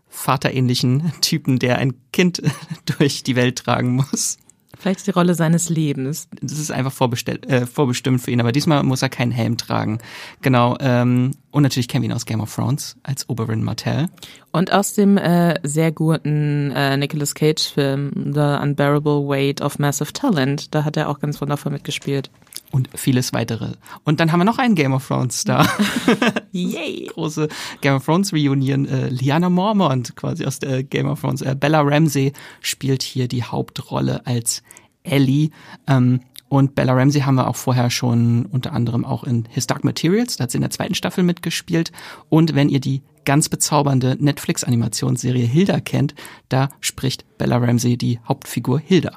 vaterähnlichen 0.08 1.12
Typen, 1.20 1.58
der 1.58 1.78
ein 1.78 1.94
Kind 2.12 2.42
durch 2.98 3.22
die 3.22 3.36
Welt 3.36 3.58
tragen 3.58 3.96
muss. 3.96 4.38
Vielleicht 4.78 5.06
die 5.06 5.10
Rolle 5.10 5.34
seines 5.34 5.68
Lebens. 5.68 6.28
Das 6.40 6.58
ist 6.58 6.70
einfach 6.70 6.92
äh, 6.92 7.66
vorbestimmt 7.66 8.20
für 8.20 8.30
ihn, 8.30 8.40
aber 8.40 8.52
diesmal 8.52 8.82
muss 8.82 9.02
er 9.02 9.08
keinen 9.08 9.32
Helm 9.32 9.56
tragen. 9.56 9.98
Genau. 10.42 10.76
Ähm, 10.80 11.32
und 11.50 11.62
natürlich 11.62 11.88
kennen 11.88 12.02
wir 12.02 12.10
ihn 12.10 12.14
aus 12.14 12.26
Game 12.26 12.40
of 12.40 12.54
Thrones 12.54 12.96
als 13.02 13.28
Oberyn 13.28 13.62
Martell. 13.62 14.08
Und 14.52 14.72
aus 14.72 14.94
dem 14.94 15.16
äh, 15.16 15.58
sehr 15.62 15.92
guten 15.92 16.70
äh, 16.72 16.96
Nicolas 16.96 17.34
Cage-Film 17.34 18.32
The 18.34 18.62
Unbearable 18.62 19.28
Weight 19.28 19.60
of 19.60 19.78
Massive 19.78 20.12
Talent. 20.12 20.74
Da 20.74 20.84
hat 20.84 20.96
er 20.96 21.08
auch 21.08 21.20
ganz 21.20 21.40
wundervoll 21.40 21.72
mitgespielt. 21.72 22.30
Und 22.74 22.88
vieles 22.92 23.32
weitere. 23.32 23.74
Und 24.02 24.18
dann 24.18 24.32
haben 24.32 24.40
wir 24.40 24.44
noch 24.44 24.58
einen 24.58 24.74
Game 24.74 24.94
of 24.94 25.06
Thrones 25.06 25.42
Star. 25.42 25.64
Yay! 26.50 27.06
Große 27.06 27.46
Game 27.80 27.94
of 27.94 28.04
Thrones 28.04 28.32
Reunion. 28.32 28.84
Äh, 28.86 29.10
Liana 29.10 29.48
Mormont, 29.48 30.16
quasi 30.16 30.44
aus 30.44 30.58
der 30.58 30.82
Game 30.82 31.06
of 31.06 31.20
Thrones. 31.20 31.40
Äh, 31.40 31.54
Bella 31.54 31.82
Ramsey 31.82 32.32
spielt 32.60 33.04
hier 33.04 33.28
die 33.28 33.44
Hauptrolle 33.44 34.26
als 34.26 34.64
Ellie. 35.04 35.50
Ähm, 35.86 36.22
und 36.48 36.74
Bella 36.74 36.94
Ramsey 36.94 37.20
haben 37.20 37.36
wir 37.36 37.46
auch 37.46 37.54
vorher 37.54 37.90
schon 37.90 38.46
unter 38.46 38.72
anderem 38.72 39.04
auch 39.04 39.22
in 39.22 39.44
His 39.50 39.68
Dark 39.68 39.84
Materials, 39.84 40.36
da 40.36 40.42
hat 40.42 40.50
sie 40.50 40.58
in 40.58 40.62
der 40.62 40.70
zweiten 40.70 40.96
Staffel 40.96 41.22
mitgespielt. 41.22 41.92
Und 42.28 42.56
wenn 42.56 42.68
ihr 42.68 42.80
die 42.80 43.02
ganz 43.24 43.48
bezaubernde 43.48 44.16
Netflix-Animationsserie 44.18 45.46
Hilda 45.46 45.78
kennt, 45.78 46.16
da 46.48 46.70
spricht 46.80 47.24
Bella 47.38 47.58
Ramsey 47.58 47.96
die 47.96 48.18
Hauptfigur 48.26 48.80
Hilda. 48.80 49.12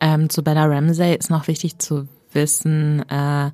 Ähm, 0.00 0.28
zu 0.30 0.42
Bella 0.42 0.64
Ramsey 0.66 1.14
ist 1.14 1.30
noch 1.30 1.46
wichtig 1.46 1.78
zu 1.78 2.08
wissen, 2.34 3.08
äh, 3.08 3.50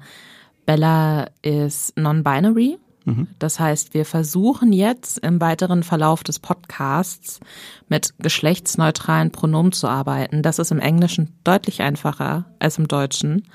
Bella 0.66 1.26
ist 1.42 1.96
non-binary. 1.96 2.78
Mhm. 3.04 3.28
Das 3.38 3.58
heißt, 3.58 3.94
wir 3.94 4.04
versuchen 4.04 4.72
jetzt 4.72 5.18
im 5.18 5.40
weiteren 5.40 5.82
Verlauf 5.82 6.22
des 6.22 6.38
Podcasts 6.38 7.40
mit 7.88 8.14
geschlechtsneutralen 8.18 9.30
Pronomen 9.30 9.72
zu 9.72 9.88
arbeiten. 9.88 10.42
Das 10.42 10.58
ist 10.58 10.70
im 10.70 10.80
Englischen 10.80 11.34
deutlich 11.44 11.82
einfacher 11.82 12.44
als 12.58 12.78
im 12.78 12.88
Deutschen. 12.88 13.48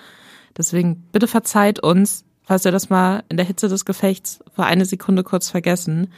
Deswegen 0.58 1.04
bitte 1.12 1.28
verzeiht 1.28 1.80
uns, 1.80 2.26
falls 2.44 2.64
wir 2.64 2.72
das 2.72 2.90
mal 2.90 3.24
in 3.30 3.38
der 3.38 3.46
Hitze 3.46 3.68
des 3.68 3.86
Gefechts 3.86 4.40
für 4.54 4.64
eine 4.64 4.86
Sekunde 4.86 5.24
kurz 5.24 5.50
vergessen. 5.50 6.12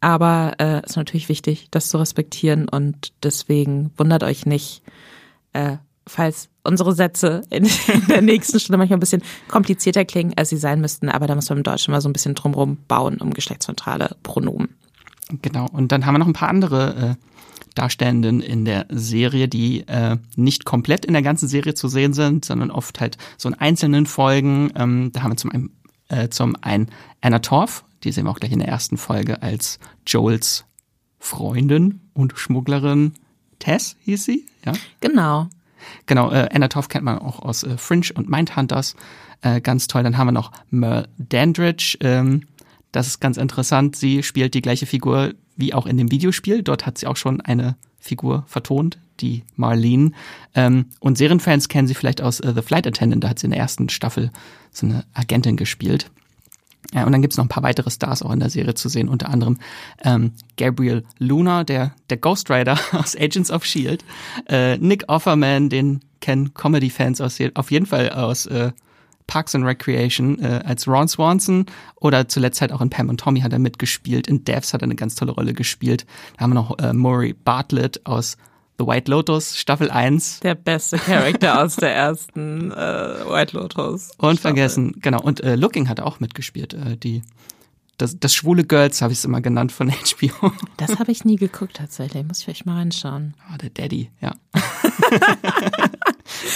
Aber 0.00 0.54
es 0.58 0.66
äh, 0.66 0.86
ist 0.86 0.96
natürlich 0.96 1.28
wichtig, 1.28 1.68
das 1.70 1.88
zu 1.88 1.98
respektieren 1.98 2.68
und 2.68 3.12
deswegen 3.22 3.90
wundert 3.96 4.22
euch 4.22 4.46
nicht, 4.46 4.82
äh, 5.52 5.76
falls 6.10 6.48
unsere 6.62 6.94
Sätze 6.94 7.42
in, 7.50 7.68
der 8.08 8.20
nächsten 8.20 8.60
Stunde 8.60 8.78
manchmal 8.78 8.96
ein 8.96 9.00
bisschen 9.00 9.22
komplizierter 9.48 10.04
klingen, 10.04 10.34
als 10.36 10.50
sie 10.50 10.56
sein 10.56 10.80
müssten. 10.80 11.08
Aber 11.08 11.26
da 11.26 11.34
muss 11.34 11.48
man 11.48 11.58
im 11.58 11.64
Deutschen 11.64 11.92
mal 11.92 12.00
so 12.00 12.08
ein 12.08 12.12
bisschen 12.12 12.34
drumherum 12.34 12.78
bauen 12.88 13.18
um 13.18 13.32
geschlechtsneutrale 13.32 14.16
Pronomen. 14.22 14.76
Genau. 15.42 15.66
Und 15.72 15.92
dann 15.92 16.04
haben 16.04 16.14
wir 16.14 16.18
noch 16.18 16.26
ein 16.26 16.32
paar 16.32 16.48
andere 16.48 17.16
äh, 17.20 17.24
Darstellenden 17.74 18.40
in 18.40 18.64
der 18.64 18.86
Serie, 18.90 19.46
die 19.46 19.86
äh, 19.86 20.16
nicht 20.34 20.64
komplett 20.64 21.04
in 21.04 21.12
der 21.12 21.22
ganzen 21.22 21.48
Serie 21.48 21.74
zu 21.74 21.86
sehen 21.86 22.12
sind, 22.12 22.44
sondern 22.44 22.72
oft 22.72 23.00
halt 23.00 23.16
so 23.38 23.48
in 23.48 23.54
einzelnen 23.54 24.06
Folgen. 24.06 24.72
Ähm, 24.74 25.10
da 25.12 25.22
haben 25.22 25.32
wir 25.32 25.36
zum 25.36 25.52
einen, 25.52 25.70
äh, 26.08 26.28
zum 26.28 26.56
einen 26.60 26.90
Anna 27.20 27.38
Torf, 27.38 27.84
die 28.02 28.10
sehen 28.10 28.24
wir 28.24 28.30
auch 28.30 28.40
gleich 28.40 28.52
in 28.52 28.58
der 28.58 28.68
ersten 28.68 28.96
Folge 28.96 29.42
als 29.42 29.78
Joels 30.06 30.64
Freundin 31.20 32.00
und 32.12 32.36
Schmugglerin. 32.36 33.12
Tess 33.60 33.96
hieß 34.00 34.24
sie, 34.24 34.46
ja? 34.64 34.72
Genau. 35.00 35.48
Genau, 36.06 36.30
äh, 36.30 36.48
Anna 36.52 36.68
Toff 36.68 36.88
kennt 36.88 37.04
man 37.04 37.18
auch 37.18 37.40
aus 37.40 37.62
äh, 37.64 37.76
Fringe 37.76 38.08
und 38.14 38.28
Mindhunters. 38.28 38.96
Äh, 39.42 39.60
ganz 39.60 39.86
toll. 39.86 40.02
Dann 40.02 40.18
haben 40.18 40.28
wir 40.28 40.32
noch 40.32 40.52
Merle 40.70 41.08
Dandridge. 41.18 41.96
Ähm, 42.00 42.42
das 42.92 43.06
ist 43.06 43.20
ganz 43.20 43.36
interessant. 43.36 43.96
Sie 43.96 44.22
spielt 44.22 44.54
die 44.54 44.62
gleiche 44.62 44.86
Figur 44.86 45.34
wie 45.56 45.74
auch 45.74 45.86
in 45.86 45.96
dem 45.96 46.10
Videospiel. 46.10 46.62
Dort 46.62 46.86
hat 46.86 46.98
sie 46.98 47.06
auch 47.06 47.16
schon 47.16 47.40
eine 47.40 47.76
Figur 47.98 48.44
vertont, 48.46 48.98
die 49.20 49.44
Marlene. 49.56 50.12
Ähm, 50.54 50.86
und 51.00 51.18
Serienfans 51.18 51.68
kennen 51.68 51.86
sie 51.86 51.94
vielleicht 51.94 52.22
aus 52.22 52.40
äh, 52.40 52.52
The 52.54 52.62
Flight 52.62 52.86
Attendant. 52.86 53.22
Da 53.22 53.28
hat 53.28 53.38
sie 53.38 53.46
in 53.46 53.50
der 53.50 53.60
ersten 53.60 53.88
Staffel 53.88 54.30
so 54.72 54.86
eine 54.86 55.04
Agentin 55.14 55.56
gespielt. 55.56 56.10
Ja, 56.92 57.04
und 57.04 57.12
dann 57.12 57.22
gibt's 57.22 57.36
noch 57.36 57.44
ein 57.44 57.48
paar 57.48 57.62
weitere 57.62 57.90
Stars 57.90 58.22
auch 58.22 58.32
in 58.32 58.40
der 58.40 58.50
Serie 58.50 58.74
zu 58.74 58.88
sehen, 58.88 59.08
unter 59.08 59.28
anderem 59.28 59.58
ähm, 60.02 60.32
Gabriel 60.56 61.04
Luna, 61.18 61.62
der, 61.62 61.94
der 62.08 62.16
Ghost 62.16 62.50
Rider 62.50 62.78
aus 62.92 63.16
Agents 63.16 63.50
of 63.50 63.64
S.H.I.E.L.D., 63.64 64.04
äh, 64.48 64.76
Nick 64.78 65.04
Offerman, 65.08 65.68
den 65.68 66.00
kennen 66.20 66.52
Comedy-Fans 66.54 67.20
aus, 67.20 67.38
auf 67.54 67.70
jeden 67.70 67.86
Fall 67.86 68.10
aus 68.10 68.46
äh, 68.46 68.72
Parks 69.30 69.54
and 69.54 69.64
Recreation 69.64 70.40
äh, 70.40 70.60
als 70.64 70.88
Ron 70.88 71.06
Swanson 71.06 71.66
oder 72.00 72.28
zuletzt 72.28 72.60
halt 72.60 72.72
auch 72.72 72.80
in 72.80 72.90
Pam 72.90 73.08
und 73.08 73.20
Tommy 73.20 73.40
hat 73.40 73.52
er 73.52 73.60
mitgespielt, 73.60 74.26
in 74.26 74.44
Devs 74.44 74.74
hat 74.74 74.82
er 74.82 74.86
eine 74.86 74.96
ganz 74.96 75.14
tolle 75.14 75.30
Rolle 75.30 75.54
gespielt. 75.54 76.04
Da 76.36 76.42
haben 76.42 76.50
wir 76.50 76.54
noch 76.54 76.78
äh, 76.80 76.92
Maury 76.92 77.32
Bartlett 77.32 78.04
aus 78.04 78.36
The 78.80 78.86
White 78.86 79.10
Lotus, 79.10 79.58
Staffel 79.58 79.90
1. 79.90 80.40
Der 80.40 80.54
beste 80.54 80.96
Charakter 80.96 81.62
aus 81.62 81.76
der 81.76 81.94
ersten 81.94 82.70
äh, 82.70 82.74
White 82.74 83.54
Lotus. 83.54 84.12
Und 84.16 84.38
Staffel. 84.38 84.38
vergessen, 84.38 84.94
genau. 85.02 85.20
Und 85.20 85.40
äh, 85.42 85.54
Looking 85.54 85.86
hat 85.90 86.00
auch 86.00 86.18
mitgespielt. 86.18 86.72
Äh, 86.72 86.96
die 86.96 87.22
das, 87.98 88.18
das 88.18 88.34
schwule 88.34 88.64
Girls 88.64 89.02
habe 89.02 89.12
ich 89.12 89.18
es 89.18 89.26
immer 89.26 89.42
genannt 89.42 89.72
von 89.72 89.90
HBO. 89.92 90.52
Das 90.78 90.98
habe 90.98 91.12
ich 91.12 91.26
nie 91.26 91.36
geguckt 91.36 91.76
tatsächlich. 91.76 92.26
Muss 92.26 92.38
ich 92.38 92.44
vielleicht 92.44 92.64
mal 92.64 92.76
reinschauen. 92.76 93.34
Oh, 93.52 93.58
der 93.58 93.68
Daddy, 93.68 94.10
ja. 94.22 94.32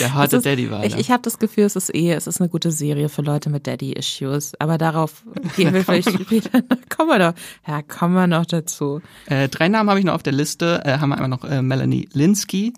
der 0.00 0.14
harte 0.14 0.36
ist, 0.36 0.46
Daddy 0.46 0.70
war. 0.70 0.84
Ich, 0.84 0.96
ich 0.96 1.10
habe 1.10 1.22
das 1.22 1.38
Gefühl, 1.38 1.64
es 1.64 1.76
ist 1.76 1.94
eh, 1.94 2.12
es 2.12 2.26
ist 2.26 2.40
eine 2.40 2.48
gute 2.48 2.70
Serie 2.70 3.08
für 3.08 3.22
Leute 3.22 3.50
mit 3.50 3.66
Daddy-Issues. 3.66 4.52
Aber 4.60 4.78
darauf 4.78 5.24
gehen 5.56 5.72
wir 5.74 5.84
vielleicht 5.84 6.10
später. 6.10 6.62
Kommen 6.94 7.10
wir 7.10 7.18
doch, 7.18 7.34
ja, 7.66 7.82
kommen 7.82 8.14
wir 8.14 8.26
noch 8.26 8.46
dazu. 8.46 9.00
Äh, 9.26 9.48
drei 9.48 9.68
Namen 9.68 9.88
habe 9.90 9.98
ich 9.98 10.04
noch 10.04 10.14
auf 10.14 10.22
der 10.22 10.32
Liste. 10.32 10.82
Äh, 10.84 10.98
haben 10.98 11.10
wir 11.10 11.16
einmal 11.16 11.28
noch 11.28 11.44
äh, 11.44 11.62
Melanie 11.62 12.08
Linsky 12.12 12.72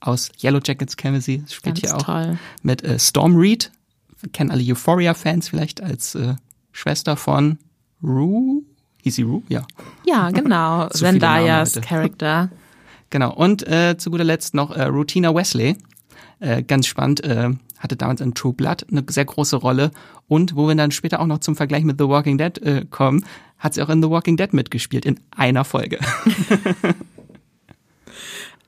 aus 0.00 0.30
Yellow 0.42 0.60
Jackets 0.64 0.96
kennen 0.96 1.14
wir 1.14 1.20
sie, 1.20 1.44
spielt 1.48 1.76
Ganz 1.76 1.80
hier 1.80 1.96
auch 1.96 2.02
toll. 2.02 2.38
mit 2.62 2.82
äh, 2.82 2.98
Storm 2.98 3.36
Reed. 3.36 3.70
Kennen 4.32 4.50
alle 4.50 4.62
Euphoria-Fans 4.62 5.48
vielleicht 5.48 5.82
als 5.82 6.14
äh, 6.14 6.34
Schwester 6.72 7.16
von 7.16 7.58
Rue? 8.02 8.62
Hieß 9.02 9.14
sie 9.14 9.22
Rue? 9.22 9.42
Ja. 9.48 9.66
Ja, 10.06 10.30
genau. 10.32 10.88
Zendayas 10.88 11.80
Charakter. 11.80 12.50
Genau. 13.10 13.32
Und 13.32 13.66
äh, 13.66 13.96
zu 13.96 14.10
guter 14.10 14.24
Letzt 14.24 14.54
noch 14.54 14.74
äh, 14.74 14.82
Rutina 14.84 15.34
Wesley. 15.34 15.76
Äh, 16.40 16.62
ganz 16.62 16.86
spannend. 16.86 17.24
Äh, 17.24 17.50
hatte 17.78 17.96
damals 17.96 18.20
in 18.20 18.34
True 18.34 18.52
Blood 18.52 18.86
eine 18.90 19.04
sehr 19.08 19.24
große 19.24 19.56
Rolle. 19.56 19.90
Und 20.26 20.56
wo 20.56 20.66
wir 20.66 20.74
dann 20.74 20.90
später 20.90 21.20
auch 21.20 21.26
noch 21.26 21.38
zum 21.38 21.56
Vergleich 21.56 21.84
mit 21.84 21.98
The 21.98 22.08
Walking 22.08 22.38
Dead 22.38 22.58
äh, 22.58 22.84
kommen, 22.88 23.24
hat 23.58 23.74
sie 23.74 23.82
auch 23.82 23.88
in 23.88 24.02
The 24.02 24.10
Walking 24.10 24.36
Dead 24.36 24.52
mitgespielt, 24.52 25.04
in 25.04 25.20
einer 25.30 25.64
Folge. 25.64 25.98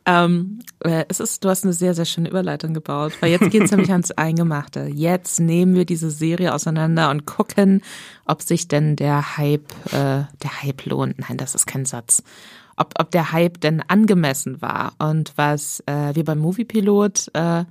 Ähm, 0.07 0.61
äh, 0.81 1.05
es 1.09 1.21
ist, 1.21 1.45
du 1.45 1.51
hast 1.51 1.65
eine 1.65 1.73
sehr, 1.73 1.95
sehr 1.95 2.05
schöne 2.05 2.31
Überleitung 2.31 2.73
gebaut, 2.73 3.13
weil 3.21 3.31
jetzt 3.31 3.51
geht 3.51 3.63
es 3.63 3.71
nämlich 3.71 3.91
ans 3.91 4.11
Eingemachte. 4.11 4.91
Jetzt 4.93 5.41
nehmen 5.41 5.75
wir 5.75 5.85
diese 5.85 6.11
Serie 6.11 6.55
auseinander 6.55 7.11
und 7.11 7.27
gucken, 7.27 7.83
ob 8.25 8.43
sich 8.43 8.67
denn 8.67 8.97
der 8.97 9.37
Hype, 9.37 9.71
äh, 9.93 10.25
der 10.43 10.63
Hype 10.63 10.87
lohnt. 10.87 11.19
Nein, 11.19 11.37
das 11.37 11.55
ist 11.55 11.67
kein 11.67 11.85
Satz. 11.85 12.23
Ob, 12.81 12.95
ob 12.99 13.11
der 13.11 13.33
Hype 13.33 13.61
denn 13.61 13.83
angemessen 13.87 14.63
war. 14.63 14.95
Und 14.99 15.35
was 15.37 15.81
äh, 15.87 16.15
wir 16.15 16.25
beim 16.25 16.39
Moviepilot 16.39 17.31
äh, 17.35 17.65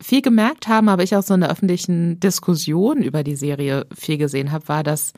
viel 0.00 0.22
gemerkt 0.22 0.66
haben, 0.66 0.88
aber 0.88 1.02
ich 1.02 1.14
auch 1.14 1.22
so 1.22 1.34
in 1.34 1.40
der 1.40 1.50
öffentlichen 1.50 2.18
Diskussion 2.20 3.02
über 3.02 3.22
die 3.22 3.36
Serie 3.36 3.86
viel 3.94 4.16
gesehen 4.16 4.50
habe, 4.50 4.66
war, 4.68 4.82
dass 4.82 5.12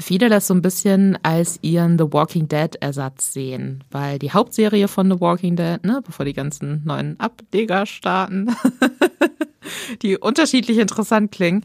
viele 0.00 0.28
das 0.28 0.46
so 0.46 0.54
ein 0.54 0.62
bisschen 0.62 1.18
als 1.22 1.58
ihren 1.62 1.98
The 1.98 2.12
Walking 2.12 2.48
Dead 2.48 2.74
Ersatz 2.80 3.32
sehen, 3.32 3.84
weil 3.90 4.18
die 4.18 4.32
Hauptserie 4.32 4.88
von 4.88 5.10
The 5.10 5.20
Walking 5.20 5.56
Dead, 5.56 5.82
ne, 5.84 6.02
bevor 6.04 6.24
die 6.24 6.32
ganzen 6.32 6.82
neuen 6.84 7.18
Ableger 7.20 7.86
starten, 7.86 8.54
die 10.02 10.16
unterschiedlich 10.16 10.78
interessant 10.78 11.32
klingen, 11.32 11.64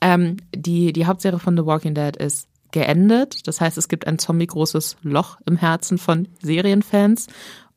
ähm, 0.00 0.36
die, 0.54 0.92
die 0.92 1.06
Hauptserie 1.06 1.38
von 1.38 1.56
The 1.56 1.66
Walking 1.66 1.94
Dead 1.94 2.16
ist 2.16 2.48
geendet. 2.72 3.46
Das 3.46 3.60
heißt, 3.60 3.78
es 3.78 3.88
gibt 3.88 4.06
ein 4.06 4.18
zombie-großes 4.18 4.96
Loch 5.02 5.38
im 5.46 5.56
Herzen 5.56 5.98
von 5.98 6.28
Serienfans. 6.42 7.26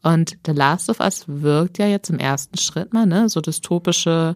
Und 0.01 0.37
The 0.45 0.51
Last 0.51 0.89
of 0.89 0.99
Us 0.99 1.23
wirkt 1.27 1.77
ja 1.77 1.87
jetzt 1.87 2.09
im 2.09 2.19
ersten 2.19 2.57
Schritt 2.57 2.93
mal, 2.93 3.05
ne, 3.05 3.29
so 3.29 3.41
dystopische 3.41 4.35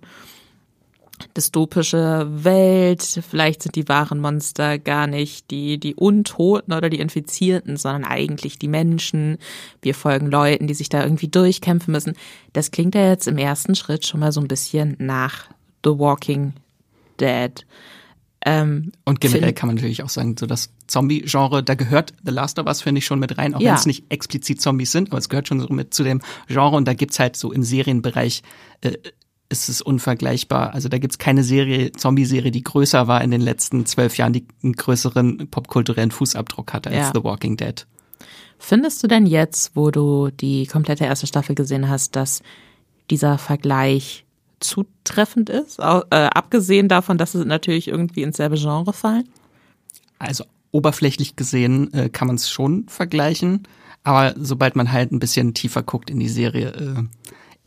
dystopische 1.35 2.27
Welt. 2.29 3.01
Vielleicht 3.27 3.63
sind 3.63 3.75
die 3.75 3.87
wahren 3.87 4.19
Monster 4.19 4.77
gar 4.77 5.07
nicht 5.07 5.49
die, 5.51 5.79
die 5.79 5.95
Untoten 5.95 6.73
oder 6.73 6.89
die 6.89 6.99
Infizierten, 6.99 7.77
sondern 7.77 8.03
eigentlich 8.03 8.59
die 8.59 8.67
Menschen. 8.67 9.37
Wir 9.81 9.95
folgen 9.95 10.27
Leuten, 10.27 10.67
die 10.67 10.73
sich 10.73 10.89
da 10.89 11.03
irgendwie 11.03 11.27
durchkämpfen 11.27 11.91
müssen. 11.91 12.13
Das 12.53 12.71
klingt 12.71 12.95
ja 12.95 13.07
jetzt 13.09 13.27
im 13.27 13.37
ersten 13.37 13.75
Schritt 13.75 14.05
schon 14.05 14.19
mal 14.19 14.31
so 14.31 14.41
ein 14.41 14.47
bisschen 14.47 14.95
nach 14.99 15.47
The 15.83 15.97
Walking 15.97 16.53
Dead. 17.19 17.65
Ähm, 18.49 18.93
und 19.03 19.19
generell 19.19 19.51
kann 19.51 19.67
man 19.67 19.75
natürlich 19.75 20.03
auch 20.03 20.09
sagen, 20.09 20.37
so 20.39 20.45
das 20.45 20.69
Zombie-Genre, 20.87 21.63
da 21.63 21.75
gehört 21.75 22.13
The 22.23 22.31
Last 22.31 22.59
of 22.59 22.65
Us, 22.65 22.81
finde 22.81 22.99
ich, 22.99 23.05
schon 23.05 23.19
mit 23.19 23.37
rein, 23.37 23.53
auch 23.53 23.59
ja. 23.59 23.71
wenn 23.71 23.75
es 23.75 23.85
nicht 23.85 24.05
explizit 24.07 24.61
Zombies 24.61 24.93
sind, 24.93 25.09
aber 25.09 25.17
es 25.17 25.27
gehört 25.27 25.49
schon 25.49 25.59
so 25.59 25.67
mit 25.67 25.93
zu 25.93 26.03
dem 26.03 26.21
Genre 26.47 26.77
und 26.77 26.87
da 26.87 26.93
gibt's 26.93 27.19
halt 27.19 27.35
so 27.35 27.51
im 27.51 27.63
Serienbereich 27.63 28.43
äh, 28.81 28.93
ist 29.49 29.67
es 29.67 29.81
unvergleichbar. 29.81 30.73
Also 30.73 30.87
da 30.87 30.97
gibt's 30.97 31.17
keine 31.17 31.43
Serie, 31.43 31.91
Zombie-Serie, 31.91 32.51
die 32.51 32.63
größer 32.63 33.07
war 33.07 33.21
in 33.21 33.31
den 33.31 33.41
letzten 33.41 33.85
zwölf 33.85 34.17
Jahren, 34.17 34.31
die 34.31 34.45
einen 34.63 34.73
größeren 34.73 35.49
popkulturellen 35.49 36.11
Fußabdruck 36.11 36.73
hatte 36.73 36.89
als 36.89 37.07
ja. 37.07 37.11
The 37.13 37.23
Walking 37.23 37.57
Dead. 37.57 37.85
Findest 38.59 39.03
du 39.03 39.07
denn 39.07 39.25
jetzt, 39.25 39.75
wo 39.75 39.91
du 39.91 40.29
die 40.31 40.67
komplette 40.67 41.03
erste 41.03 41.27
Staffel 41.27 41.53
gesehen 41.53 41.89
hast, 41.89 42.15
dass 42.15 42.41
dieser 43.09 43.37
Vergleich 43.37 44.25
zutreffend 44.59 45.49
ist, 45.49 45.79
äh, 45.79 45.83
abgesehen 45.83 46.87
davon, 46.87 47.17
dass 47.17 47.33
sie 47.33 47.45
natürlich 47.45 47.87
irgendwie 47.87 48.23
ins 48.23 48.37
selbe 48.37 48.57
Genre 48.57 48.93
fallen? 48.93 49.29
Also 50.19 50.45
oberflächlich 50.71 51.35
gesehen 51.35 51.93
äh, 51.93 52.09
kann 52.09 52.27
man 52.27 52.35
es 52.35 52.49
schon 52.49 52.87
vergleichen, 52.87 53.63
aber 54.03 54.33
sobald 54.37 54.75
man 54.75 54.91
halt 54.91 55.11
ein 55.11 55.19
bisschen 55.19 55.53
tiefer 55.53 55.83
guckt 55.83 56.09
in 56.09 56.19
die 56.19 56.29
Serie, 56.29 56.69
äh, 56.69 57.03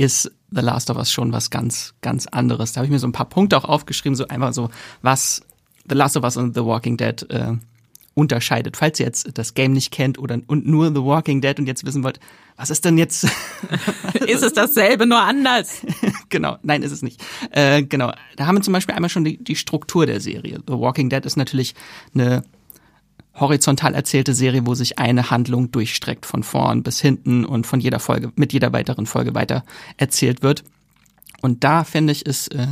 ist 0.02 0.32
The 0.50 0.62
Last 0.62 0.90
of 0.90 0.96
Us 0.96 1.12
schon 1.12 1.32
was 1.32 1.50
ganz, 1.50 1.94
ganz 2.00 2.26
anderes. 2.26 2.72
Da 2.72 2.78
habe 2.78 2.86
ich 2.86 2.90
mir 2.90 2.98
so 2.98 3.06
ein 3.06 3.12
paar 3.12 3.28
Punkte 3.28 3.56
auch 3.56 3.64
aufgeschrieben, 3.64 4.16
so 4.16 4.26
einmal 4.28 4.52
so, 4.52 4.70
was 5.02 5.42
The 5.88 5.94
Last 5.94 6.16
of 6.16 6.24
Us 6.24 6.36
und 6.36 6.54
The 6.54 6.64
Walking 6.64 6.96
Dead 6.96 7.28
äh, 7.30 7.52
unterscheidet. 8.20 8.76
Falls 8.76 9.00
ihr 9.00 9.06
jetzt 9.06 9.38
das 9.38 9.54
Game 9.54 9.72
nicht 9.72 9.90
kennt 9.90 10.18
oder 10.18 10.38
und 10.46 10.66
nur 10.66 10.88
The 10.88 11.02
Walking 11.02 11.40
Dead 11.40 11.58
und 11.58 11.66
jetzt 11.66 11.86
wissen 11.86 12.04
wollt, 12.04 12.20
was 12.56 12.68
ist 12.68 12.84
denn 12.84 12.98
jetzt? 12.98 13.24
ist 14.26 14.42
es 14.42 14.52
dasselbe, 14.52 15.06
nur 15.06 15.20
anders? 15.20 15.80
genau, 16.28 16.58
nein, 16.62 16.82
ist 16.82 16.92
es 16.92 17.00
nicht. 17.00 17.24
Äh, 17.50 17.82
genau, 17.82 18.12
da 18.36 18.46
haben 18.46 18.56
wir 18.56 18.62
zum 18.62 18.74
Beispiel 18.74 18.94
einmal 18.94 19.08
schon 19.08 19.24
die, 19.24 19.42
die 19.42 19.56
Struktur 19.56 20.04
der 20.04 20.20
Serie. 20.20 20.60
The 20.66 20.74
Walking 20.74 21.08
Dead 21.08 21.24
ist 21.24 21.36
natürlich 21.36 21.74
eine 22.14 22.42
horizontal 23.34 23.94
erzählte 23.94 24.34
Serie, 24.34 24.66
wo 24.66 24.74
sich 24.74 24.98
eine 24.98 25.30
Handlung 25.30 25.70
durchstreckt 25.70 26.26
von 26.26 26.42
vorn 26.42 26.82
bis 26.82 27.00
hinten 27.00 27.46
und 27.46 27.66
von 27.66 27.80
jeder 27.80 28.00
Folge, 28.00 28.32
mit 28.36 28.52
jeder 28.52 28.74
weiteren 28.74 29.06
Folge 29.06 29.34
weiter 29.34 29.64
erzählt 29.96 30.42
wird. 30.42 30.62
Und 31.40 31.64
da 31.64 31.84
finde 31.84 32.12
ich, 32.12 32.26
ist 32.26 32.48
äh, 32.54 32.66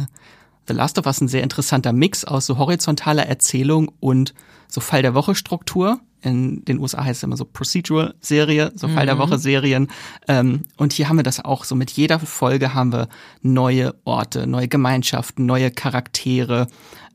The 0.66 0.74
Last 0.74 0.98
of 0.98 1.06
Us 1.06 1.22
ein 1.22 1.28
sehr 1.28 1.42
interessanter 1.42 1.94
Mix 1.94 2.26
aus 2.26 2.44
so 2.44 2.58
horizontaler 2.58 3.26
Erzählung 3.26 3.90
und 4.00 4.34
so 4.68 4.80
Fall 4.80 5.02
der 5.02 5.14
Woche 5.14 5.34
Struktur. 5.34 6.00
In 6.20 6.64
den 6.64 6.80
USA 6.80 7.04
heißt 7.04 7.18
es 7.18 7.22
immer 7.22 7.36
so 7.36 7.44
Procedural 7.44 8.14
Serie, 8.20 8.72
so 8.74 8.88
Fall 8.88 9.04
mhm. 9.04 9.08
der 9.08 9.18
Woche 9.18 9.38
Serien. 9.38 9.88
Ähm, 10.26 10.64
und 10.76 10.92
hier 10.92 11.08
haben 11.08 11.16
wir 11.16 11.22
das 11.22 11.44
auch 11.44 11.64
so. 11.64 11.74
Mit 11.74 11.90
jeder 11.92 12.18
Folge 12.18 12.74
haben 12.74 12.92
wir 12.92 13.08
neue 13.40 13.94
Orte, 14.04 14.46
neue 14.46 14.68
Gemeinschaften, 14.68 15.46
neue 15.46 15.70
Charaktere, 15.70 16.66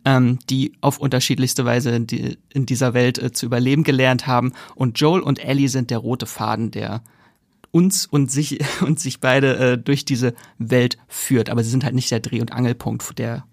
ähm, 0.06 0.40
die 0.50 0.74
auf 0.80 1.00
unterschiedlichste 1.00 1.66
Weise 1.66 1.92
in, 1.92 2.08
die, 2.08 2.38
in 2.50 2.66
dieser 2.66 2.94
Welt 2.94 3.18
äh, 3.20 3.32
zu 3.34 3.46
überleben 3.46 3.84
gelernt 3.84 4.26
haben. 4.26 4.54
Und 4.76 5.00
Joel 5.00 5.22
und 5.22 5.44
Ellie 5.44 5.70
sind 5.70 5.90
der 5.90 5.98
rote 5.98 6.26
Faden, 6.26 6.72
der 6.72 7.04
uns 7.72 8.06
und 8.06 8.32
sich 8.32 8.60
und 8.82 9.00
sich 9.00 9.20
beide 9.20 9.58
äh, 9.58 9.78
durch 9.78 10.06
diese 10.06 10.34
Welt 10.58 10.98
führt. 11.08 11.50
Aber 11.50 11.64
sie 11.64 11.70
sind 11.70 11.84
halt 11.84 11.96
nicht 11.96 12.10
der 12.10 12.22
Dreh- 12.22 12.42
und 12.42 12.54
Angelpunkt 12.54 13.20
der 13.20 13.44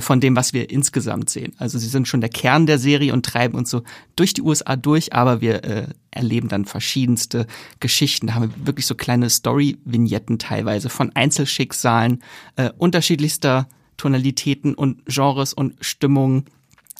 von 0.00 0.20
dem, 0.20 0.36
was 0.36 0.52
wir 0.52 0.70
insgesamt 0.70 1.30
sehen. 1.30 1.52
Also 1.58 1.78
sie 1.78 1.88
sind 1.88 2.06
schon 2.06 2.20
der 2.20 2.30
Kern 2.30 2.66
der 2.66 2.78
Serie 2.78 3.12
und 3.12 3.26
treiben 3.26 3.58
uns 3.58 3.70
so 3.70 3.82
durch 4.14 4.34
die 4.34 4.42
USA 4.42 4.76
durch, 4.76 5.12
aber 5.12 5.40
wir 5.40 5.64
äh, 5.64 5.86
erleben 6.12 6.48
dann 6.48 6.64
verschiedenste 6.64 7.46
Geschichten. 7.80 8.28
Da 8.28 8.34
haben 8.34 8.54
wir 8.54 8.66
wirklich 8.66 8.86
so 8.86 8.94
kleine 8.94 9.28
Story-Vignetten 9.28 10.38
teilweise 10.38 10.88
von 10.88 11.10
Einzelschicksalen, 11.14 12.22
äh, 12.56 12.70
unterschiedlichster 12.78 13.68
Tonalitäten 13.96 14.74
und 14.74 15.04
Genres 15.06 15.52
und 15.52 15.74
Stimmungen. 15.80 16.44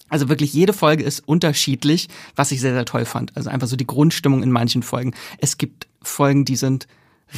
Also 0.08 0.28
wirklich 0.28 0.52
jede 0.52 0.72
Folge 0.72 1.04
ist 1.04 1.20
unterschiedlich, 1.26 2.08
was 2.34 2.50
ich 2.50 2.60
sehr, 2.60 2.74
sehr 2.74 2.84
toll 2.84 3.04
fand. 3.04 3.36
Also 3.36 3.48
einfach 3.48 3.68
so 3.68 3.76
die 3.76 3.86
Grundstimmung 3.86 4.42
in 4.42 4.50
manchen 4.50 4.82
Folgen. 4.82 5.14
Es 5.38 5.56
gibt 5.56 5.86
Folgen, 6.02 6.44
die 6.44 6.56
sind 6.56 6.88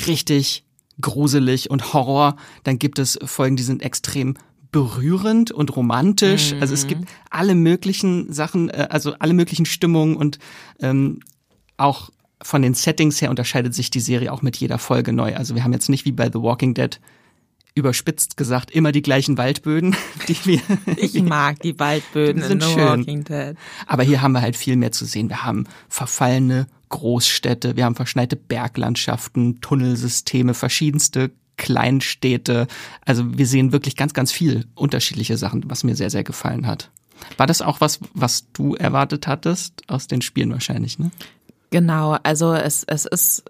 richtig 0.06 0.64
gruselig 1.00 1.70
und 1.70 1.92
Horror. 1.92 2.36
Dann 2.64 2.78
gibt 2.78 2.98
es 2.98 3.18
Folgen, 3.24 3.56
die 3.56 3.62
sind 3.62 3.82
extrem 3.82 4.34
berührend 4.72 5.52
und 5.52 5.76
romantisch. 5.76 6.54
Mhm. 6.54 6.62
Also 6.62 6.74
es 6.74 6.86
gibt 6.86 7.08
alle 7.30 7.54
möglichen 7.54 8.32
Sachen, 8.32 8.70
äh, 8.70 8.88
also 8.90 9.14
alle 9.18 9.34
möglichen 9.34 9.66
Stimmungen 9.66 10.16
und 10.16 10.38
ähm, 10.80 11.20
auch 11.76 12.10
von 12.42 12.62
den 12.62 12.74
Settings 12.74 13.20
her 13.22 13.30
unterscheidet 13.30 13.74
sich 13.74 13.90
die 13.90 14.00
Serie 14.00 14.32
auch 14.32 14.42
mit 14.42 14.56
jeder 14.56 14.78
Folge 14.78 15.12
neu. 15.12 15.36
Also 15.36 15.54
wir 15.54 15.62
haben 15.62 15.72
jetzt 15.72 15.88
nicht 15.88 16.04
wie 16.04 16.12
bei 16.12 16.26
The 16.26 16.40
Walking 16.40 16.74
Dead 16.74 16.98
überspitzt 17.74 18.36
gesagt, 18.36 18.70
immer 18.70 18.92
die 18.92 19.00
gleichen 19.00 19.38
Waldböden, 19.38 19.96
die 20.28 20.36
wir. 20.44 20.60
Ich 20.96 21.22
mag 21.22 21.60
die 21.60 21.78
Waldböden 21.78 22.42
die 22.42 22.48
sind 22.48 22.62
in 22.62 22.68
The 22.68 22.74
schön. 22.74 23.00
Walking 23.00 23.24
Dead. 23.24 23.56
Aber 23.86 24.02
hier 24.02 24.22
haben 24.22 24.32
wir 24.32 24.42
halt 24.42 24.56
viel 24.56 24.76
mehr 24.76 24.92
zu 24.92 25.04
sehen. 25.04 25.28
Wir 25.28 25.44
haben 25.44 25.66
verfallene 25.88 26.66
Großstädte, 26.88 27.76
wir 27.76 27.84
haben 27.84 27.94
verschneite 27.94 28.36
Berglandschaften, 28.36 29.60
Tunnelsysteme, 29.60 30.52
verschiedenste 30.52 31.30
Kleinstädte. 31.56 32.66
Also 33.04 33.36
wir 33.38 33.46
sehen 33.46 33.72
wirklich 33.72 33.96
ganz, 33.96 34.14
ganz 34.14 34.32
viel 34.32 34.66
unterschiedliche 34.74 35.36
Sachen, 35.36 35.64
was 35.66 35.84
mir 35.84 35.94
sehr, 35.94 36.10
sehr 36.10 36.24
gefallen 36.24 36.66
hat. 36.66 36.90
War 37.36 37.46
das 37.46 37.62
auch 37.62 37.80
was, 37.80 38.00
was 38.14 38.50
du 38.52 38.74
erwartet 38.74 39.26
hattest 39.26 39.88
aus 39.88 40.08
den 40.08 40.22
Spielen 40.22 40.50
wahrscheinlich, 40.50 40.98
ne? 40.98 41.10
Genau, 41.70 42.18
also 42.22 42.52
es, 42.52 42.84
es 42.84 43.06
ist 43.06 43.44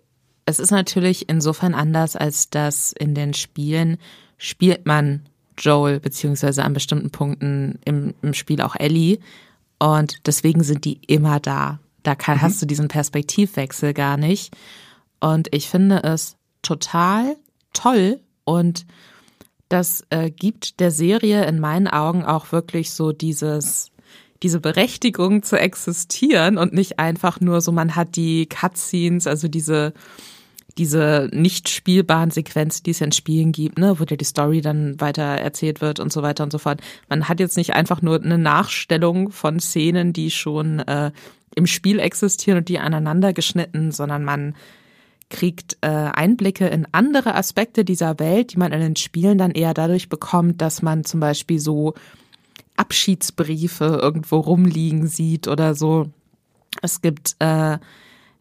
es 0.44 0.58
ist 0.58 0.70
natürlich 0.70 1.28
insofern 1.28 1.74
anders, 1.74 2.16
als 2.16 2.50
dass 2.50 2.92
in 2.92 3.14
den 3.14 3.34
Spielen 3.34 3.98
spielt 4.38 4.86
man 4.86 5.22
Joel 5.58 6.00
beziehungsweise 6.00 6.64
an 6.64 6.72
bestimmten 6.72 7.10
Punkten 7.10 7.78
im, 7.84 8.14
im 8.22 8.34
Spiel 8.34 8.60
auch 8.60 8.74
Ellie 8.76 9.18
und 9.78 10.26
deswegen 10.26 10.64
sind 10.64 10.84
die 10.84 11.00
immer 11.06 11.40
da. 11.40 11.78
Da 12.02 12.14
kann, 12.14 12.38
mhm. 12.38 12.42
hast 12.42 12.60
du 12.62 12.66
diesen 12.66 12.88
Perspektivwechsel 12.88 13.94
gar 13.94 14.16
nicht. 14.16 14.56
Und 15.20 15.48
ich 15.54 15.68
finde 15.68 16.02
es 16.02 16.36
total 16.62 17.36
toll 17.72 18.20
und 18.44 18.86
das 19.68 20.04
äh, 20.10 20.30
gibt 20.30 20.80
der 20.80 20.90
Serie 20.90 21.46
in 21.46 21.58
meinen 21.58 21.88
Augen 21.88 22.24
auch 22.24 22.52
wirklich 22.52 22.90
so 22.90 23.12
dieses 23.12 23.90
diese 24.42 24.60
Berechtigung 24.60 25.44
zu 25.44 25.56
existieren 25.56 26.58
und 26.58 26.72
nicht 26.72 26.98
einfach 26.98 27.40
nur 27.40 27.60
so, 27.60 27.70
man 27.70 27.94
hat 27.94 28.16
die 28.16 28.46
Cutscenes, 28.46 29.28
also 29.28 29.46
diese 29.46 29.92
diese 30.78 31.28
nicht 31.32 31.68
spielbaren 31.68 32.30
Sequenzen, 32.30 32.82
die 32.84 32.92
es 32.92 33.00
in 33.02 33.12
Spielen 33.12 33.52
gibt, 33.52 33.78
ne, 33.78 34.00
wo 34.00 34.04
dir 34.04 34.16
die 34.16 34.24
Story 34.24 34.62
dann 34.62 34.98
weiter 35.00 35.22
erzählt 35.22 35.82
wird 35.82 36.00
und 36.00 36.12
so 36.12 36.22
weiter 36.22 36.44
und 36.44 36.50
so 36.50 36.58
fort. 36.58 36.80
Man 37.10 37.28
hat 37.28 37.40
jetzt 37.40 37.58
nicht 37.58 37.74
einfach 37.74 38.00
nur 38.00 38.22
eine 38.22 38.38
Nachstellung 38.38 39.30
von 39.30 39.60
Szenen, 39.60 40.14
die 40.14 40.30
schon 40.30 40.78
äh, 40.80 41.12
im 41.54 41.66
Spiel 41.66 41.98
existieren 41.98 42.58
und 42.58 42.68
die 42.70 42.78
aneinander 42.78 43.34
geschnitten, 43.34 43.92
sondern 43.92 44.24
man 44.24 44.54
kriegt 45.32 45.78
äh, 45.80 45.88
Einblicke 45.88 46.68
in 46.68 46.86
andere 46.92 47.34
Aspekte 47.34 47.84
dieser 47.84 48.20
Welt, 48.20 48.52
die 48.52 48.58
man 48.58 48.70
in 48.70 48.80
den 48.80 48.96
Spielen 48.96 49.38
dann 49.38 49.50
eher 49.50 49.74
dadurch 49.74 50.08
bekommt, 50.08 50.60
dass 50.60 50.82
man 50.82 51.04
zum 51.04 51.20
Beispiel 51.20 51.58
so 51.58 51.94
Abschiedsbriefe 52.76 53.98
irgendwo 54.00 54.38
rumliegen 54.38 55.08
sieht 55.08 55.48
oder 55.48 55.74
so. 55.74 56.10
Es 56.82 57.00
gibt, 57.00 57.36
äh, 57.38 57.78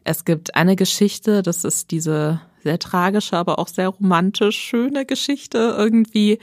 es 0.04 0.24
gibt 0.24 0.54
eine 0.54 0.76
Geschichte, 0.76 1.42
das 1.42 1.64
ist 1.64 1.90
diese 1.90 2.42
sehr 2.62 2.78
tragische, 2.78 3.36
aber 3.38 3.58
auch 3.58 3.68
sehr 3.68 3.88
romantisch 3.88 4.58
schöne 4.58 5.06
Geschichte 5.06 5.74
irgendwie. 5.76 6.38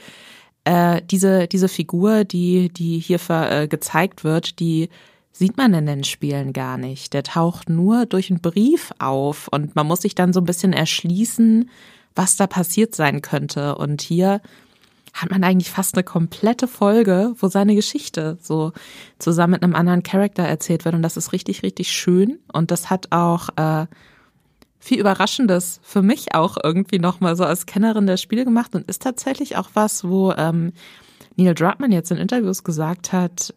Äh, 0.64 1.00
diese, 1.10 1.46
diese 1.46 1.68
Figur, 1.68 2.24
die, 2.24 2.70
die 2.70 2.98
hier 2.98 3.20
ver, 3.20 3.62
äh, 3.62 3.68
gezeigt 3.68 4.24
wird, 4.24 4.58
die 4.58 4.90
sieht 5.32 5.56
man 5.56 5.72
in 5.74 5.86
den 5.86 6.04
Spielen 6.04 6.52
gar 6.52 6.76
nicht. 6.76 7.12
Der 7.12 7.22
taucht 7.22 7.68
nur 7.68 8.06
durch 8.06 8.30
einen 8.30 8.40
Brief 8.40 8.92
auf 8.98 9.48
und 9.48 9.76
man 9.76 9.86
muss 9.86 10.02
sich 10.02 10.14
dann 10.14 10.32
so 10.32 10.40
ein 10.40 10.46
bisschen 10.46 10.72
erschließen, 10.72 11.70
was 12.14 12.36
da 12.36 12.46
passiert 12.46 12.94
sein 12.94 13.22
könnte. 13.22 13.76
Und 13.76 14.02
hier 14.02 14.40
hat 15.12 15.30
man 15.30 15.44
eigentlich 15.44 15.70
fast 15.70 15.94
eine 15.94 16.04
komplette 16.04 16.68
Folge, 16.68 17.34
wo 17.38 17.48
seine 17.48 17.74
Geschichte 17.74 18.38
so 18.40 18.72
zusammen 19.18 19.52
mit 19.52 19.62
einem 19.62 19.74
anderen 19.74 20.02
Charakter 20.02 20.42
erzählt 20.42 20.84
wird. 20.84 20.94
Und 20.94 21.02
das 21.02 21.16
ist 21.16 21.32
richtig, 21.32 21.62
richtig 21.62 21.90
schön. 21.90 22.38
Und 22.52 22.70
das 22.70 22.90
hat 22.90 23.08
auch 23.10 23.48
äh, 23.56 23.86
viel 24.78 24.98
Überraschendes 24.98 25.80
für 25.82 26.02
mich 26.02 26.34
auch 26.34 26.56
irgendwie 26.62 26.98
nochmal 26.98 27.36
so 27.36 27.44
als 27.44 27.66
Kennerin 27.66 28.06
der 28.06 28.16
Spiele 28.16 28.44
gemacht 28.44 28.74
und 28.74 28.88
ist 28.88 29.02
tatsächlich 29.02 29.56
auch 29.56 29.70
was, 29.74 30.04
wo 30.04 30.32
ähm, 30.32 30.72
Neil 31.36 31.54
Druckmann 31.54 31.92
jetzt 31.92 32.10
in 32.10 32.16
Interviews 32.16 32.64
gesagt 32.64 33.12
hat, 33.12 33.54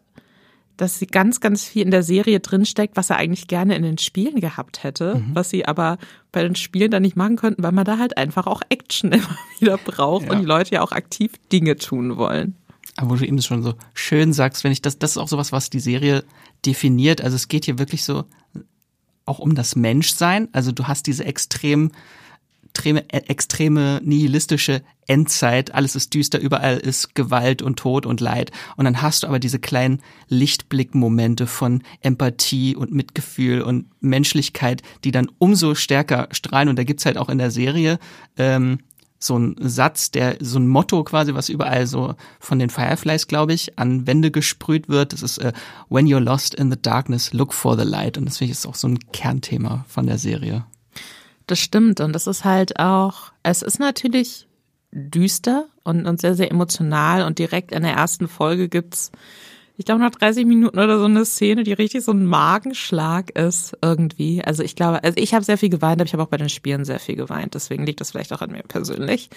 dass 0.76 0.98
sie 0.98 1.06
ganz, 1.06 1.40
ganz 1.40 1.64
viel 1.64 1.82
in 1.82 1.90
der 1.90 2.02
Serie 2.02 2.40
drinsteckt, 2.40 2.96
was 2.96 3.10
er 3.10 3.16
eigentlich 3.16 3.46
gerne 3.46 3.76
in 3.76 3.82
den 3.82 3.98
Spielen 3.98 4.40
gehabt 4.40 4.82
hätte, 4.82 5.16
mhm. 5.16 5.34
was 5.34 5.50
sie 5.50 5.66
aber 5.66 5.98
bei 6.32 6.42
den 6.42 6.56
Spielen 6.56 6.90
dann 6.90 7.02
nicht 7.02 7.16
machen 7.16 7.36
könnten, 7.36 7.62
weil 7.62 7.72
man 7.72 7.84
da 7.84 7.98
halt 7.98 8.16
einfach 8.16 8.46
auch 8.46 8.62
Action 8.68 9.12
immer 9.12 9.38
wieder 9.58 9.78
braucht 9.78 10.26
ja. 10.26 10.32
und 10.32 10.40
die 10.40 10.46
Leute 10.46 10.74
ja 10.74 10.82
auch 10.82 10.92
aktiv 10.92 11.32
Dinge 11.52 11.76
tun 11.76 12.16
wollen. 12.16 12.56
Aber 12.96 13.10
wo 13.10 13.14
du 13.16 13.26
eben 13.26 13.40
schon 13.42 13.62
so 13.62 13.74
schön 13.92 14.32
sagst, 14.32 14.62
wenn 14.64 14.72
ich 14.72 14.82
das, 14.82 14.98
das 14.98 15.12
ist 15.12 15.18
auch 15.18 15.28
sowas, 15.28 15.52
was 15.52 15.70
die 15.70 15.80
Serie 15.80 16.24
definiert. 16.64 17.22
Also 17.22 17.36
es 17.36 17.48
geht 17.48 17.64
hier 17.64 17.78
wirklich 17.78 18.04
so 18.04 18.24
auch 19.26 19.38
um 19.38 19.54
das 19.54 19.74
Menschsein. 19.74 20.48
Also 20.52 20.70
du 20.70 20.86
hast 20.86 21.06
diese 21.06 21.24
extrem 21.24 21.90
extreme, 22.74 23.08
extreme 23.10 24.00
nihilistische 24.04 24.82
Endzeit, 25.06 25.74
alles 25.74 25.94
ist 25.94 26.12
düster, 26.14 26.40
überall 26.40 26.78
ist 26.78 27.14
Gewalt 27.14 27.62
und 27.62 27.78
Tod 27.78 28.04
und 28.04 28.20
Leid. 28.20 28.50
Und 28.76 28.84
dann 28.84 29.00
hast 29.00 29.22
du 29.22 29.28
aber 29.28 29.38
diese 29.38 29.58
kleinen 29.58 30.00
Lichtblickmomente 30.28 31.46
von 31.46 31.82
Empathie 32.00 32.74
und 32.74 32.92
Mitgefühl 32.92 33.62
und 33.62 33.86
Menschlichkeit, 34.00 34.82
die 35.04 35.12
dann 35.12 35.30
umso 35.38 35.74
stärker 35.74 36.28
strahlen. 36.32 36.68
Und 36.68 36.78
da 36.78 36.84
gibt's 36.84 37.06
halt 37.06 37.18
auch 37.18 37.28
in 37.28 37.38
der 37.38 37.50
Serie 37.50 37.98
ähm, 38.38 38.78
so 39.18 39.38
ein 39.38 39.56
Satz, 39.60 40.10
der 40.10 40.36
so 40.40 40.58
ein 40.58 40.66
Motto 40.66 41.04
quasi, 41.04 41.34
was 41.34 41.48
überall 41.48 41.86
so 41.86 42.14
von 42.40 42.58
den 42.58 42.70
Fireflies, 42.70 43.28
glaube 43.28 43.52
ich, 43.52 43.78
an 43.78 44.06
Wände 44.06 44.30
gesprüht 44.30 44.88
wird. 44.88 45.12
Das 45.12 45.22
ist 45.22 45.38
äh, 45.38 45.52
When 45.88 46.06
you're 46.06 46.18
lost 46.18 46.54
in 46.54 46.70
the 46.70 46.80
darkness, 46.80 47.32
look 47.32 47.54
for 47.54 47.78
the 47.78 47.84
light. 47.84 48.18
Und 48.18 48.26
das 48.26 48.38
finde 48.38 48.52
ich 48.52 48.58
ist 48.58 48.66
auch 48.66 48.74
so 48.74 48.88
ein 48.88 48.98
Kernthema 49.12 49.84
von 49.88 50.06
der 50.06 50.18
Serie. 50.18 50.64
Das 51.46 51.58
stimmt. 51.58 52.00
Und 52.00 52.12
das 52.12 52.26
ist 52.26 52.44
halt 52.44 52.78
auch, 52.78 53.32
es 53.42 53.62
ist 53.62 53.78
natürlich 53.78 54.46
düster 54.92 55.66
und, 55.82 56.06
und 56.06 56.20
sehr, 56.20 56.34
sehr 56.34 56.50
emotional. 56.50 57.22
Und 57.22 57.38
direkt 57.38 57.72
in 57.72 57.82
der 57.82 57.94
ersten 57.94 58.28
Folge 58.28 58.68
gibt's 58.68 59.10
ich 59.76 59.84
glaube, 59.84 60.00
nach 60.00 60.10
30 60.10 60.46
Minuten 60.46 60.78
oder 60.78 60.98
so 60.98 61.06
eine 61.06 61.24
Szene, 61.24 61.64
die 61.64 61.72
richtig 61.72 62.04
so 62.04 62.12
ein 62.12 62.26
Magenschlag 62.26 63.30
ist 63.30 63.76
irgendwie. 63.82 64.42
Also 64.44 64.62
ich 64.62 64.76
glaube, 64.76 65.02
also 65.02 65.16
ich 65.18 65.34
habe 65.34 65.44
sehr 65.44 65.58
viel 65.58 65.68
geweint, 65.68 66.00
aber 66.00 66.06
ich 66.06 66.12
habe 66.12 66.22
auch 66.22 66.28
bei 66.28 66.36
den 66.36 66.48
Spielen 66.48 66.84
sehr 66.84 67.00
viel 67.00 67.16
geweint. 67.16 67.54
Deswegen 67.54 67.84
liegt 67.84 68.00
das 68.00 68.12
vielleicht 68.12 68.32
auch 68.32 68.40
an 68.40 68.52
mir 68.52 68.62
persönlich. 68.62 69.30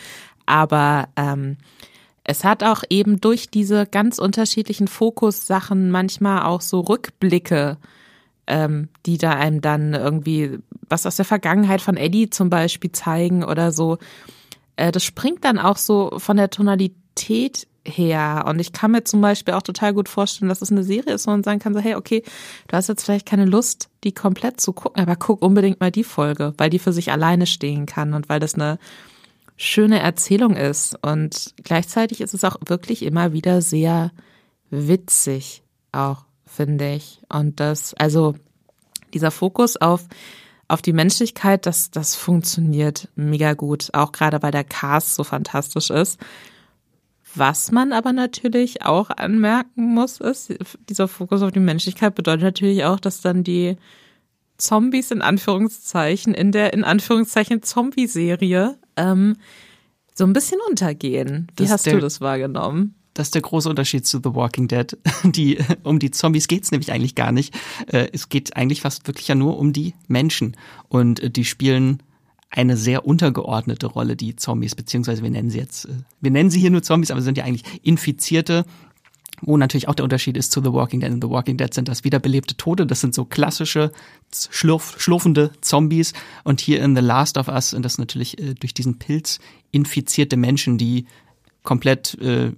Aber 0.46 1.08
ähm, 1.16 1.58
es 2.24 2.44
hat 2.44 2.64
auch 2.64 2.84
eben 2.90 3.20
durch 3.20 3.50
diese 3.50 3.88
ganz 3.88 4.20
unterschiedlichen 4.20 4.88
Fokussachen 4.88 5.90
manchmal 5.90 6.44
auch 6.44 6.62
so 6.62 6.82
Rückblicke, 6.82 7.78
ähm, 8.48 8.90
die 9.06 9.18
da 9.18 9.32
einem 9.32 9.62
dann 9.62 9.94
irgendwie 9.94 10.60
was 10.90 11.06
aus 11.06 11.18
der 11.18 11.26
Vergangenheit 11.26 11.82
von 11.82 11.98
Eddie 11.98 12.30
zum 12.30 12.50
Beispiel 12.50 12.92
zeigen 12.92 13.44
oder 13.44 13.72
so. 13.72 13.98
Äh, 14.76 14.92
das 14.92 15.04
springt 15.04 15.44
dann 15.44 15.60
auch 15.60 15.78
so 15.78 16.18
von 16.18 16.38
der 16.38 16.50
Tonalität 16.50 17.68
her. 17.88 18.46
Und 18.48 18.60
ich 18.60 18.74
kann 18.74 18.92
mir 18.92 19.04
zum 19.04 19.22
Beispiel 19.22 19.54
auch 19.54 19.62
total 19.62 19.94
gut 19.94 20.10
vorstellen, 20.10 20.50
dass 20.50 20.62
es 20.62 20.72
eine 20.72 20.84
Serie 20.84 21.14
ist, 21.14 21.28
wo 21.28 21.32
man 21.32 21.44
sagen 21.44 21.60
kann, 21.60 21.74
so, 21.74 21.80
hey, 21.80 21.96
okay, 21.96 22.24
du 22.68 22.76
hast 22.76 22.88
jetzt 22.88 23.04
vielleicht 23.04 23.26
keine 23.26 23.46
Lust, 23.46 23.90
die 24.04 24.14
komplett 24.14 24.60
zu 24.62 24.74
gucken, 24.74 25.02
aber 25.02 25.16
guck 25.16 25.42
unbedingt 25.42 25.80
mal 25.80 25.92
die 25.92 26.04
Folge, 26.04 26.54
weil 26.58 26.70
die 26.70 26.80
für 26.80 26.94
sich 26.94 27.12
alleine 27.12 27.46
stehen 27.46 27.86
kann 27.86 28.14
und 28.14 28.30
weil 28.30 28.40
das 28.40 28.56
eine 28.56 28.78
schöne 29.56 30.00
Erzählung 30.00 30.56
ist. 30.56 30.98
Und 31.02 31.54
gleichzeitig 31.64 32.22
ist 32.22 32.34
es 32.34 32.44
auch 32.44 32.58
wirklich 32.66 33.04
immer 33.04 33.34
wieder 33.34 33.62
sehr 33.62 34.12
witzig, 34.70 35.64
auch, 35.92 36.26
finde 36.58 36.94
ich. 36.96 37.22
Und 37.30 37.60
das, 37.60 37.94
also, 37.94 38.36
dieser 39.14 39.32
Fokus 39.32 39.78
auf 39.78 40.06
auf 40.68 40.82
die 40.82 40.94
Menschlichkeit, 40.94 41.66
das, 41.66 41.92
das 41.92 42.16
funktioniert 42.16 43.08
mega 43.16 43.54
gut, 43.54 43.90
auch 43.94 44.12
gerade 44.12 44.42
weil 44.42 44.52
der 44.52 44.66
Cast 44.66 45.16
so 45.16 45.24
fantastisch 45.24 45.90
ist. 45.90 46.20
Was 47.36 47.72
man 47.72 47.94
aber 47.94 48.14
natürlich 48.14 48.84
auch 48.84 49.10
anmerken 49.10 49.94
muss, 49.94 50.20
ist, 50.20 50.54
dieser 50.90 51.08
Fokus 51.08 51.42
auf 51.42 51.52
die 51.52 51.60
Menschlichkeit 51.60 52.16
bedeutet 52.16 52.44
natürlich 52.44 52.84
auch, 52.84 53.00
dass 53.00 53.22
dann 53.22 53.44
die 53.44 53.78
Zombies 54.58 55.12
in 55.12 55.22
Anführungszeichen 55.22 56.34
in 56.34 56.52
der 56.52 56.74
in 56.74 56.84
Anführungszeichen 56.84 57.62
Zombie-Serie 57.62 58.78
ähm, 58.96 59.38
so 60.16 60.26
ein 60.26 60.34
bisschen 60.34 60.60
untergehen. 60.68 61.48
Wie 61.56 61.64
das 61.64 61.72
hast 61.72 61.86
der, 61.86 61.94
du 61.94 62.00
das 62.00 62.22
wahrgenommen? 62.22 62.96
Das 63.18 63.30
ist 63.30 63.36
der 63.36 63.42
große 63.42 63.68
Unterschied 63.68 64.06
zu 64.06 64.20
The 64.20 64.36
Walking 64.36 64.68
Dead. 64.68 64.96
Die, 65.24 65.58
um 65.82 65.98
die 65.98 66.12
Zombies 66.12 66.48
geht's 66.48 66.70
nämlich 66.70 66.92
eigentlich 66.92 67.16
gar 67.16 67.32
nicht. 67.32 67.52
Äh, 67.88 68.10
es 68.14 68.30
geht 68.30 68.56
eigentlich 68.56 68.82
fast 68.82 69.08
wirklich 69.08 69.28
ja 69.28 69.34
nur 69.34 69.58
um 69.58 69.74
die 69.74 69.96
Menschen. 70.08 70.56
Und 70.88 71.20
äh, 71.22 71.32
die 71.32 71.44
spielen 71.44 72.04
eine 72.52 72.78
sehr 72.78 73.08
untergeordnete 73.08 73.88
Rolle, 73.88 74.16
die 74.16 74.36
Zombies, 74.36 74.76
beziehungsweise 74.76 75.24
wir 75.24 75.32
nennen 75.32 75.50
sie 75.50 75.58
jetzt, 75.58 75.86
äh, 75.86 75.94
wir 76.22 76.30
nennen 76.30 76.52
sie 76.52 76.60
hier 76.60 76.70
nur 76.70 76.84
Zombies, 76.84 77.10
aber 77.10 77.24
sind 77.24 77.40
ja 77.40 77.44
eigentlich 77.44 77.64
Infizierte, 77.82 78.66
wo 79.42 79.58
natürlich 79.58 79.88
auch 79.88 79.96
der 79.96 80.04
Unterschied 80.04 80.38
ist 80.38 80.52
zu 80.52 80.62
The 80.62 80.72
Walking 80.72 81.00
Dead. 81.00 81.10
In 81.10 81.20
The 81.20 81.30
Walking 81.30 81.58
Dead 81.58 81.74
sind 81.74 81.88
das 81.88 82.04
wiederbelebte 82.04 82.56
Tote, 82.56 82.86
das 82.86 83.02
sind 83.02 83.16
so 83.16 83.26
klassische, 83.26 83.92
schlurf, 84.32 84.94
schlurfende 85.00 85.54
Zombies. 85.62 86.14
Und 86.44 86.62
hier 86.62 86.84
in 86.84 86.96
The 86.96 87.02
Last 87.02 87.40
of 87.40 87.48
Us 87.48 87.72
sind 87.72 87.84
das 87.84 87.98
natürlich 87.98 88.38
äh, 88.38 88.54
durch 88.54 88.76
diesen 88.76 89.00
Pilz 89.00 89.40
infizierte 89.72 90.38
Menschen, 90.38 90.78
die 90.78 91.08
komplett 91.64 92.14
äh, 92.22 92.52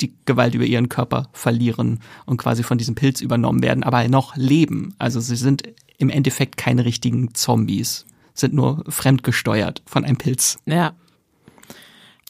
die 0.00 0.14
Gewalt 0.24 0.54
über 0.54 0.64
ihren 0.64 0.88
Körper 0.88 1.28
verlieren 1.32 2.00
und 2.26 2.36
quasi 2.36 2.62
von 2.62 2.78
diesem 2.78 2.94
Pilz 2.94 3.20
übernommen 3.20 3.62
werden, 3.62 3.82
aber 3.82 4.06
noch 4.08 4.36
leben. 4.36 4.94
Also 4.98 5.20
sie 5.20 5.36
sind 5.36 5.62
im 5.98 6.10
Endeffekt 6.10 6.56
keine 6.56 6.84
richtigen 6.84 7.34
Zombies 7.34 8.06
sind 8.38 8.54
nur 8.54 8.84
fremdgesteuert 8.88 9.82
von 9.84 10.04
einem 10.04 10.16
Pilz. 10.16 10.58
Ja. 10.64 10.92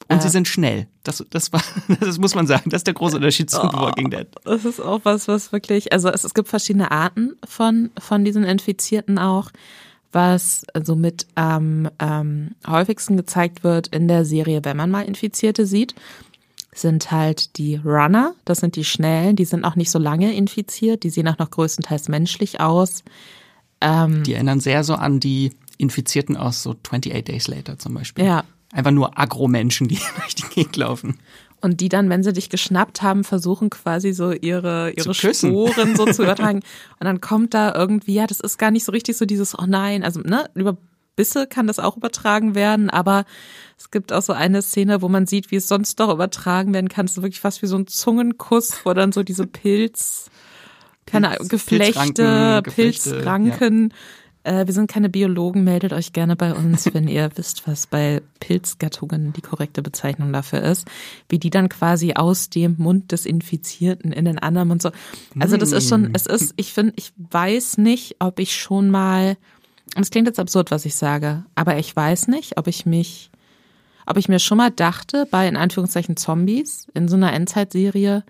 Und 0.08 0.18
äh, 0.18 0.20
sie 0.22 0.30
sind 0.30 0.48
schnell. 0.48 0.88
Das, 1.02 1.24
das, 1.30 1.52
war, 1.52 1.62
das 2.00 2.18
muss 2.18 2.34
man 2.34 2.46
sagen. 2.46 2.70
Das 2.70 2.80
ist 2.80 2.86
der 2.86 2.94
große 2.94 3.16
Unterschied 3.16 3.50
zu 3.50 3.62
oh, 3.62 3.68
The 3.70 3.76
Walking 3.76 4.10
Dead. 4.10 4.26
Das 4.44 4.64
ist 4.64 4.80
auch 4.80 5.00
was, 5.04 5.28
was 5.28 5.52
wirklich, 5.52 5.92
also 5.92 6.08
es, 6.08 6.24
es 6.24 6.34
gibt 6.34 6.48
verschiedene 6.48 6.90
Arten 6.90 7.36
von, 7.46 7.90
von 7.98 8.24
diesen 8.24 8.44
Infizierten 8.44 9.18
auch. 9.18 9.50
Was 10.10 10.64
so 10.84 10.96
mit 10.96 11.26
am 11.34 11.90
ähm, 11.98 12.54
häufigsten 12.66 13.18
gezeigt 13.18 13.62
wird 13.62 13.88
in 13.88 14.08
der 14.08 14.24
Serie, 14.24 14.60
wenn 14.64 14.78
man 14.78 14.90
mal 14.90 15.02
Infizierte 15.02 15.66
sieht, 15.66 15.94
sind 16.80 17.10
halt 17.10 17.56
die 17.58 17.76
Runner. 17.76 18.34
Das 18.44 18.58
sind 18.58 18.76
die 18.76 18.84
Schnellen. 18.84 19.36
Die 19.36 19.44
sind 19.44 19.64
auch 19.64 19.76
nicht 19.76 19.90
so 19.90 19.98
lange 19.98 20.34
infiziert. 20.34 21.02
Die 21.02 21.10
sehen 21.10 21.28
auch 21.28 21.38
noch 21.38 21.50
größtenteils 21.50 22.08
menschlich 22.08 22.60
aus. 22.60 23.02
Ähm, 23.80 24.22
die 24.24 24.34
erinnern 24.34 24.60
sehr 24.60 24.84
so 24.84 24.94
an 24.94 25.20
die 25.20 25.52
Infizierten 25.76 26.36
aus 26.36 26.62
so 26.62 26.70
28 26.70 27.24
Days 27.24 27.48
Later 27.48 27.78
zum 27.78 27.94
Beispiel. 27.94 28.24
Ja. 28.24 28.44
Einfach 28.72 28.90
nur 28.90 29.18
Agro-Menschen, 29.18 29.88
die 29.88 29.98
durch 30.16 30.34
die 30.34 30.54
Gegend 30.54 30.76
laufen. 30.76 31.18
Und 31.60 31.80
die 31.80 31.88
dann, 31.88 32.08
wenn 32.08 32.22
sie 32.22 32.32
dich 32.32 32.50
geschnappt 32.50 33.02
haben, 33.02 33.24
versuchen 33.24 33.70
quasi 33.70 34.12
so 34.12 34.30
ihre, 34.30 34.92
ihre 34.92 35.12
Sporen 35.14 35.96
so 35.96 36.06
zu 36.06 36.22
übertragen. 36.24 36.60
Und 37.00 37.04
dann 37.04 37.20
kommt 37.20 37.52
da 37.54 37.74
irgendwie, 37.74 38.14
ja, 38.14 38.26
das 38.26 38.38
ist 38.38 38.58
gar 38.58 38.70
nicht 38.70 38.84
so 38.84 38.92
richtig 38.92 39.16
so 39.16 39.24
dieses, 39.24 39.58
oh 39.58 39.64
nein, 39.66 40.04
also, 40.04 40.20
ne, 40.20 40.48
über 40.54 40.76
Bisse 41.18 41.48
kann 41.48 41.66
das 41.66 41.80
auch 41.80 41.96
übertragen 41.96 42.54
werden, 42.54 42.90
aber 42.90 43.24
es 43.76 43.90
gibt 43.90 44.12
auch 44.12 44.22
so 44.22 44.32
eine 44.32 44.62
Szene, 44.62 45.02
wo 45.02 45.08
man 45.08 45.26
sieht, 45.26 45.50
wie 45.50 45.56
es 45.56 45.66
sonst 45.66 45.98
doch 45.98 46.12
übertragen 46.14 46.72
werden 46.72 46.88
kann. 46.88 47.06
Es 47.06 47.16
ist 47.16 47.22
wirklich 47.22 47.40
fast 47.40 47.60
wie 47.60 47.66
so 47.66 47.76
ein 47.76 47.88
Zungenkuss, 47.88 48.84
wo 48.84 48.94
dann 48.94 49.10
so 49.10 49.24
diese 49.24 49.46
Pilz, 49.46 50.30
keine 51.06 51.30
Ahnung, 51.30 51.48
Geflechte, 51.48 52.62
Pilzranken, 52.62 52.72
Pilzranken, 52.72 53.88
ja. 53.90 53.96
Äh, 54.44 54.66
wir 54.66 54.72
sind 54.72 54.88
keine 54.88 55.08
Biologen, 55.08 55.64
meldet 55.64 55.92
euch 55.92 56.12
gerne 56.12 56.36
bei 56.36 56.54
uns, 56.54 56.94
wenn 56.94 57.08
ihr 57.08 57.30
wisst, 57.36 57.66
was 57.66 57.88
bei 57.88 58.22
Pilzgattungen 58.40 59.32
die 59.32 59.40
korrekte 59.40 59.82
Bezeichnung 59.82 60.32
dafür 60.32 60.62
ist. 60.62 60.86
Wie 61.28 61.38
die 61.38 61.50
dann 61.50 61.68
quasi 61.68 62.14
aus 62.14 62.48
dem 62.48 62.76
Mund 62.78 63.12
des 63.12 63.26
Infizierten 63.26 64.12
in 64.12 64.24
den 64.24 64.38
anderen 64.38 64.70
und 64.70 64.80
so. 64.80 64.90
Also 65.38 65.56
das 65.56 65.72
ist 65.72 65.88
schon, 65.88 66.10
es 66.14 66.26
ist, 66.26 66.54
ich 66.56 66.72
finde, 66.72 66.94
ich 66.96 67.12
weiß 67.16 67.78
nicht, 67.78 68.16
ob 68.20 68.38
ich 68.38 68.54
schon 68.54 68.90
mal, 68.90 69.36
und 69.96 70.02
es 70.02 70.10
klingt 70.10 70.26
jetzt 70.26 70.38
absurd, 70.38 70.70
was 70.70 70.84
ich 70.84 70.96
sage, 70.96 71.44
aber 71.54 71.78
ich 71.78 71.94
weiß 71.94 72.28
nicht, 72.28 72.58
ob 72.58 72.66
ich 72.66 72.86
mich, 72.86 73.30
ob 74.06 74.16
ich 74.16 74.28
mir 74.28 74.38
schon 74.38 74.58
mal 74.58 74.70
dachte, 74.70 75.26
bei 75.30 75.48
in 75.48 75.56
Anführungszeichen 75.56 76.16
Zombies 76.16 76.88
in 76.94 77.08
so 77.08 77.16
einer 77.16 77.32
Endzeitserie, 77.32 78.24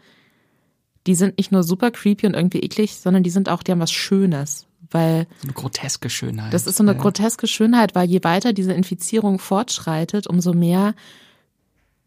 die 1.07 1.14
sind 1.14 1.38
nicht 1.38 1.53
nur 1.53 1.62
super 1.62 1.90
creepy 1.90 2.27
und 2.27 2.35
irgendwie 2.35 2.61
eklig, 2.61 2.97
sondern 2.97 3.23
die 3.23 3.31
sind 3.31 3.49
auch, 3.49 3.62
die 3.62 3.73
haben 3.73 3.81
was 3.81 3.92
Schönes 3.92 4.68
weil 4.90 5.27
so 5.38 5.44
eine 5.44 5.53
groteske 5.53 6.11
Schönheit. 6.11 6.55
Das 6.55 6.66
ist 6.66 6.77
so 6.77 6.83
eine 6.83 6.92
ja. 6.92 6.99
groteske 6.99 7.47
Schönheit, 7.47 7.94
weil 7.94 8.09
je 8.09 8.23
weiter 8.23 8.53
diese 8.53 8.73
Infizierung 8.73 9.38
fortschreitet, 9.38 10.27
umso 10.27 10.53
mehr 10.55 10.94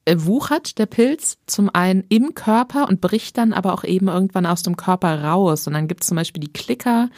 äh, 0.06 0.16
wuchert 0.18 0.80
der 0.80 0.88
Pilz 0.88 1.38
zum 1.46 1.70
einen 1.74 2.04
im 2.10 2.34
Körper 2.34 2.90
und 2.90 3.02
bricht 3.02 3.38
dann 3.38 3.54
aber 3.54 3.74
auch 3.74 3.84
eben 3.84 4.08
irgendwann 4.08 4.46
aus 4.46 4.64
dem 4.64 4.78
Körper 4.78 5.24
raus. 5.24 5.68
Und 5.68 5.74
dann 5.74 5.88
gibt 5.88 6.02
es 6.02 6.08
zum 6.08 6.16
Beispiel 6.18 6.42
die 6.42 6.52
Klicker, 6.54 7.10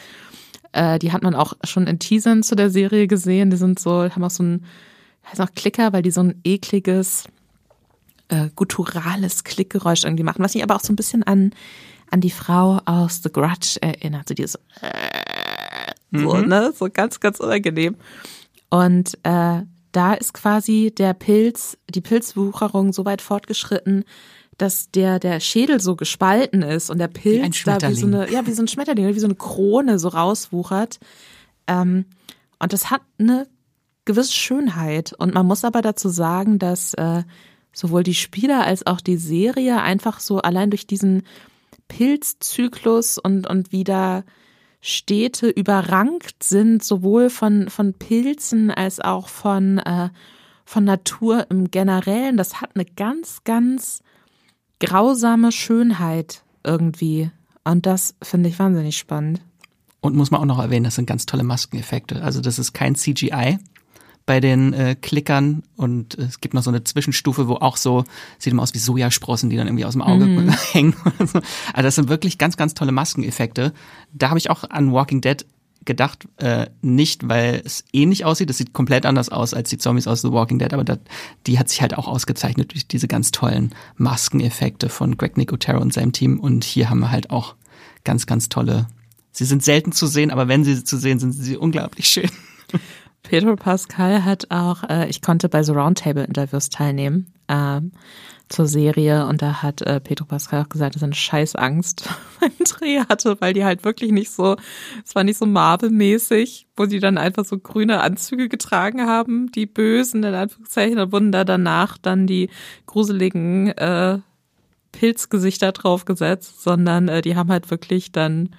äh, 0.73 0.99
die 0.99 1.11
hat 1.11 1.23
man 1.23 1.35
auch 1.35 1.53
schon 1.63 1.87
in 1.87 1.99
Teasern 1.99 2.43
zu 2.43 2.55
der 2.55 2.69
Serie 2.69 3.07
gesehen. 3.07 3.49
Die 3.49 3.57
sind 3.57 3.79
so, 3.79 4.03
haben 4.03 4.23
auch 4.23 4.29
so 4.29 4.43
ein, 4.43 4.65
heißt 5.25 5.41
auch 5.41 5.53
Klicker, 5.55 5.93
weil 5.93 6.01
die 6.01 6.11
so 6.11 6.21
ein 6.21 6.41
ekliges, 6.43 7.25
äh, 8.27 8.49
gutturales 8.55 9.43
Klickgeräusch 9.43 10.03
irgendwie 10.03 10.23
machen, 10.23 10.43
was 10.43 10.53
mich 10.53 10.63
aber 10.63 10.75
auch 10.75 10.83
so 10.83 10.93
ein 10.93 10.97
bisschen 10.97 11.23
an 11.23 11.51
an 12.11 12.21
die 12.21 12.29
Frau 12.29 12.79
aus 12.85 13.21
The 13.23 13.31
Grudge 13.31 13.77
erinnert, 13.81 14.27
so 14.27 14.35
dieses 14.35 14.59
so, 16.13 16.35
mhm. 16.35 16.47
ne? 16.47 16.73
So 16.77 16.87
ganz, 16.91 17.19
ganz 17.19 17.39
unangenehm. 17.39 17.95
Und 18.69 19.17
äh, 19.23 19.61
da 19.91 20.13
ist 20.13 20.33
quasi 20.33 20.93
der 20.95 21.13
Pilz, 21.13 21.77
die 21.89 22.01
Pilzwucherung 22.01 22.93
so 22.93 23.05
weit 23.05 23.21
fortgeschritten, 23.21 24.05
dass 24.57 24.91
der, 24.91 25.19
der 25.19 25.39
Schädel 25.39 25.79
so 25.79 25.95
gespalten 25.95 26.61
ist 26.61 26.89
und 26.89 26.99
der 26.99 27.07
Pilz 27.07 27.65
wie 27.65 27.69
da 27.79 27.89
wie 27.89 27.95
so 27.95 28.07
eine, 28.07 28.31
ja, 28.31 28.45
wie 28.45 28.53
so 28.53 28.63
ein 28.63 28.67
Schmetterling, 28.67 29.07
wie 29.07 29.19
so 29.19 29.27
eine 29.27 29.35
Krone 29.35 29.99
so 29.99 30.09
rauswuchert. 30.09 30.99
Ähm, 31.67 32.05
und 32.59 32.73
das 32.73 32.91
hat 32.91 33.01
eine 33.17 33.47
gewisse 34.05 34.33
Schönheit. 34.33 35.13
Und 35.13 35.33
man 35.33 35.45
muss 35.45 35.63
aber 35.63 35.81
dazu 35.81 36.09
sagen, 36.09 36.59
dass 36.59 36.93
äh, 36.93 37.23
sowohl 37.71 38.03
die 38.03 38.15
Spieler 38.15 38.65
als 38.65 38.85
auch 38.85 39.01
die 39.01 39.17
Serie 39.17 39.81
einfach 39.81 40.19
so 40.19 40.39
allein 40.39 40.69
durch 40.69 40.87
diesen 40.87 41.23
Pilzzyklus 41.87 43.17
und, 43.17 43.47
und 43.47 43.71
wieder 43.71 44.23
Städte 44.81 45.49
überrankt 45.49 46.43
sind, 46.43 46.83
sowohl 46.83 47.29
von, 47.29 47.69
von 47.69 47.93
Pilzen 47.93 48.69
als 48.69 48.99
auch 48.99 49.29
von, 49.29 49.79
äh, 49.79 50.09
von 50.65 50.83
Natur 50.83 51.47
im 51.49 51.71
Generellen. 51.71 52.37
Das 52.37 52.61
hat 52.61 52.71
eine 52.75 52.85
ganz, 52.85 53.43
ganz 53.43 54.03
grausame 54.85 55.51
Schönheit 55.51 56.43
irgendwie. 56.63 57.31
Und 57.63 57.85
das 57.85 58.15
finde 58.21 58.49
ich 58.49 58.59
wahnsinnig 58.59 58.97
spannend. 58.97 59.41
Und 60.01 60.15
muss 60.15 60.31
man 60.31 60.41
auch 60.41 60.45
noch 60.45 60.59
erwähnen, 60.59 60.83
das 60.83 60.95
sind 60.95 61.05
ganz 61.05 61.25
tolle 61.25 61.43
Maskeneffekte. 61.43 62.21
Also 62.21 62.41
das 62.41 62.59
ist 62.59 62.73
kein 62.73 62.95
CGI, 62.95 63.57
bei 64.25 64.39
den 64.39 64.73
äh, 64.73 64.95
Klickern 64.95 65.63
und 65.75 66.15
es 66.15 66.39
gibt 66.39 66.53
noch 66.53 66.63
so 66.63 66.69
eine 66.69 66.83
Zwischenstufe, 66.83 67.47
wo 67.47 67.55
auch 67.55 67.77
so, 67.77 68.05
sieht 68.37 68.53
immer 68.53 68.63
aus 68.63 68.73
wie 68.73 68.79
Sojasprossen, 68.79 69.49
die 69.49 69.57
dann 69.57 69.67
irgendwie 69.67 69.85
aus 69.85 69.93
dem 69.93 70.01
Auge 70.01 70.25
mhm. 70.25 70.49
hängen. 70.71 70.95
Also 71.19 71.41
das 71.75 71.95
sind 71.95 72.09
wirklich 72.09 72.37
ganz, 72.37 72.55
ganz 72.55 72.73
tolle 72.73 72.91
Maskeneffekte. 72.91 73.73
Da 74.13 74.29
habe 74.29 74.39
ich 74.39 74.49
auch 74.49 74.63
an 74.69 74.93
Walking 74.93 75.21
Dead 75.21 75.45
gedacht, 75.85 76.27
äh, 76.37 76.67
nicht, 76.81 77.27
weil 77.27 77.61
es 77.65 77.83
ähnlich 77.93 78.25
aussieht, 78.25 78.49
es 78.49 78.57
sieht 78.57 78.73
komplett 78.73 79.05
anders 79.05 79.29
aus 79.29 79.53
als 79.53 79.69
die 79.69 79.77
Zombies 79.77 80.07
aus 80.07 80.21
The 80.21 80.31
Walking 80.31 80.59
Dead, 80.59 80.73
aber 80.73 80.83
dat, 80.83 81.01
die 81.47 81.59
hat 81.59 81.69
sich 81.69 81.81
halt 81.81 81.97
auch 81.97 82.07
ausgezeichnet 82.07 82.73
durch 82.73 82.87
diese 82.87 83.07
ganz 83.07 83.31
tollen 83.31 83.73
Maskeneffekte 83.97 84.89
von 84.89 85.17
Greg 85.17 85.37
Nicotero 85.37 85.79
und 85.79 85.93
seinem 85.93 86.11
Team 86.11 86.39
und 86.39 86.63
hier 86.63 86.89
haben 86.89 86.99
wir 86.99 87.11
halt 87.11 87.29
auch 87.29 87.55
ganz, 88.03 88.25
ganz 88.25 88.49
tolle, 88.49 88.87
sie 89.31 89.45
sind 89.45 89.63
selten 89.63 89.91
zu 89.91 90.07
sehen, 90.07 90.31
aber 90.31 90.47
wenn 90.47 90.63
sie 90.63 90.83
zu 90.83 90.97
sehen 90.97 91.19
sind, 91.19 91.33
sind 91.33 91.43
sie 91.43 91.57
unglaublich 91.57 92.07
schön. 92.07 92.29
Pedro 93.23 93.55
Pascal 93.55 94.25
hat 94.25 94.51
auch, 94.51 94.83
äh, 94.89 95.09
ich 95.09 95.21
konnte 95.21 95.49
bei 95.49 95.63
so 95.63 95.73
Roundtable-Interviews 95.73 96.69
teilnehmen 96.69 97.33
ähm, 97.47 97.93
zur 98.49 98.67
Serie. 98.67 99.25
Und 99.25 99.41
da 99.41 99.63
hat 99.63 99.81
äh, 99.81 99.99
Pedro 100.01 100.25
Pascal 100.25 100.63
auch 100.63 100.69
gesagt, 100.69 100.95
dass 100.95 101.01
er 101.01 101.07
eine 101.07 101.15
scheiß 101.15 101.55
Angst 101.55 102.09
beim 102.39 102.51
Dreh 102.59 102.99
hatte, 102.99 103.39
weil 103.39 103.53
die 103.53 103.63
halt 103.63 103.85
wirklich 103.85 104.11
nicht 104.11 104.29
so, 104.29 104.57
es 105.05 105.15
war 105.15 105.23
nicht 105.23 105.37
so 105.37 105.45
Marvel-mäßig, 105.45 106.67
wo 106.75 106.85
die 106.85 106.99
dann 106.99 107.17
einfach 107.17 107.45
so 107.45 107.57
grüne 107.57 108.01
Anzüge 108.01 108.49
getragen 108.49 109.07
haben, 109.07 109.51
die 109.51 109.65
Bösen 109.65 110.23
in 110.23 110.33
Anführungszeichen, 110.33 110.97
da 110.97 111.11
wurden 111.11 111.31
da 111.31 111.45
danach 111.45 111.97
dann 111.97 112.27
die 112.27 112.49
gruseligen 112.85 113.69
äh, 113.69 114.19
Pilzgesichter 114.91 115.71
draufgesetzt, 115.71 116.61
sondern 116.61 117.07
äh, 117.07 117.21
die 117.21 117.35
haben 117.35 117.49
halt 117.49 117.71
wirklich 117.71 118.11
dann 118.11 118.49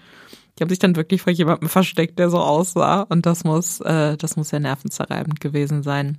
die 0.58 0.62
haben 0.62 0.68
sich 0.68 0.78
dann 0.78 0.96
wirklich 0.96 1.22
vor 1.22 1.32
jemandem 1.32 1.68
versteckt, 1.68 2.18
der 2.18 2.30
so 2.30 2.38
aussah. 2.38 3.02
Und 3.02 3.26
das 3.26 3.44
muss, 3.44 3.80
äh, 3.80 4.16
das 4.16 4.36
muss 4.36 4.50
ja 4.50 4.60
nervenzerreibend 4.60 5.40
gewesen 5.40 5.82
sein. 5.82 6.18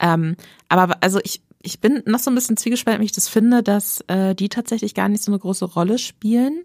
Ähm, 0.00 0.36
aber 0.68 0.96
also 1.00 1.20
ich, 1.22 1.42
ich 1.62 1.80
bin 1.80 2.02
noch 2.06 2.18
so 2.18 2.30
ein 2.30 2.34
bisschen 2.34 2.56
zwiegespalten, 2.56 3.00
wenn 3.00 3.06
ich 3.06 3.12
das 3.12 3.28
finde, 3.28 3.62
dass 3.62 4.00
äh, 4.08 4.34
die 4.34 4.48
tatsächlich 4.48 4.94
gar 4.94 5.08
nicht 5.08 5.22
so 5.22 5.30
eine 5.30 5.38
große 5.38 5.64
Rolle 5.64 5.98
spielen. 5.98 6.64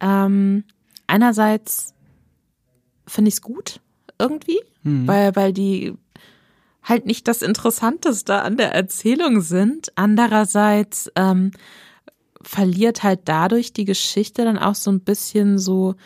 Ähm, 0.00 0.64
einerseits 1.06 1.94
finde 3.06 3.28
ich 3.28 3.34
es 3.34 3.42
gut 3.42 3.80
irgendwie, 4.18 4.60
mhm. 4.82 5.06
weil, 5.06 5.36
weil 5.36 5.52
die 5.52 5.94
halt 6.82 7.06
nicht 7.06 7.26
das 7.28 7.42
Interessanteste 7.42 8.42
an 8.42 8.56
der 8.56 8.72
Erzählung 8.72 9.40
sind. 9.40 9.92
Andererseits 9.96 11.10
ähm, 11.16 11.50
verliert 12.46 13.02
halt 13.02 13.20
dadurch 13.24 13.72
die 13.72 13.84
Geschichte 13.84 14.44
dann 14.44 14.58
auch 14.58 14.76
so 14.76 14.90
ein 14.90 15.00
bisschen 15.00 15.58
so 15.58 15.96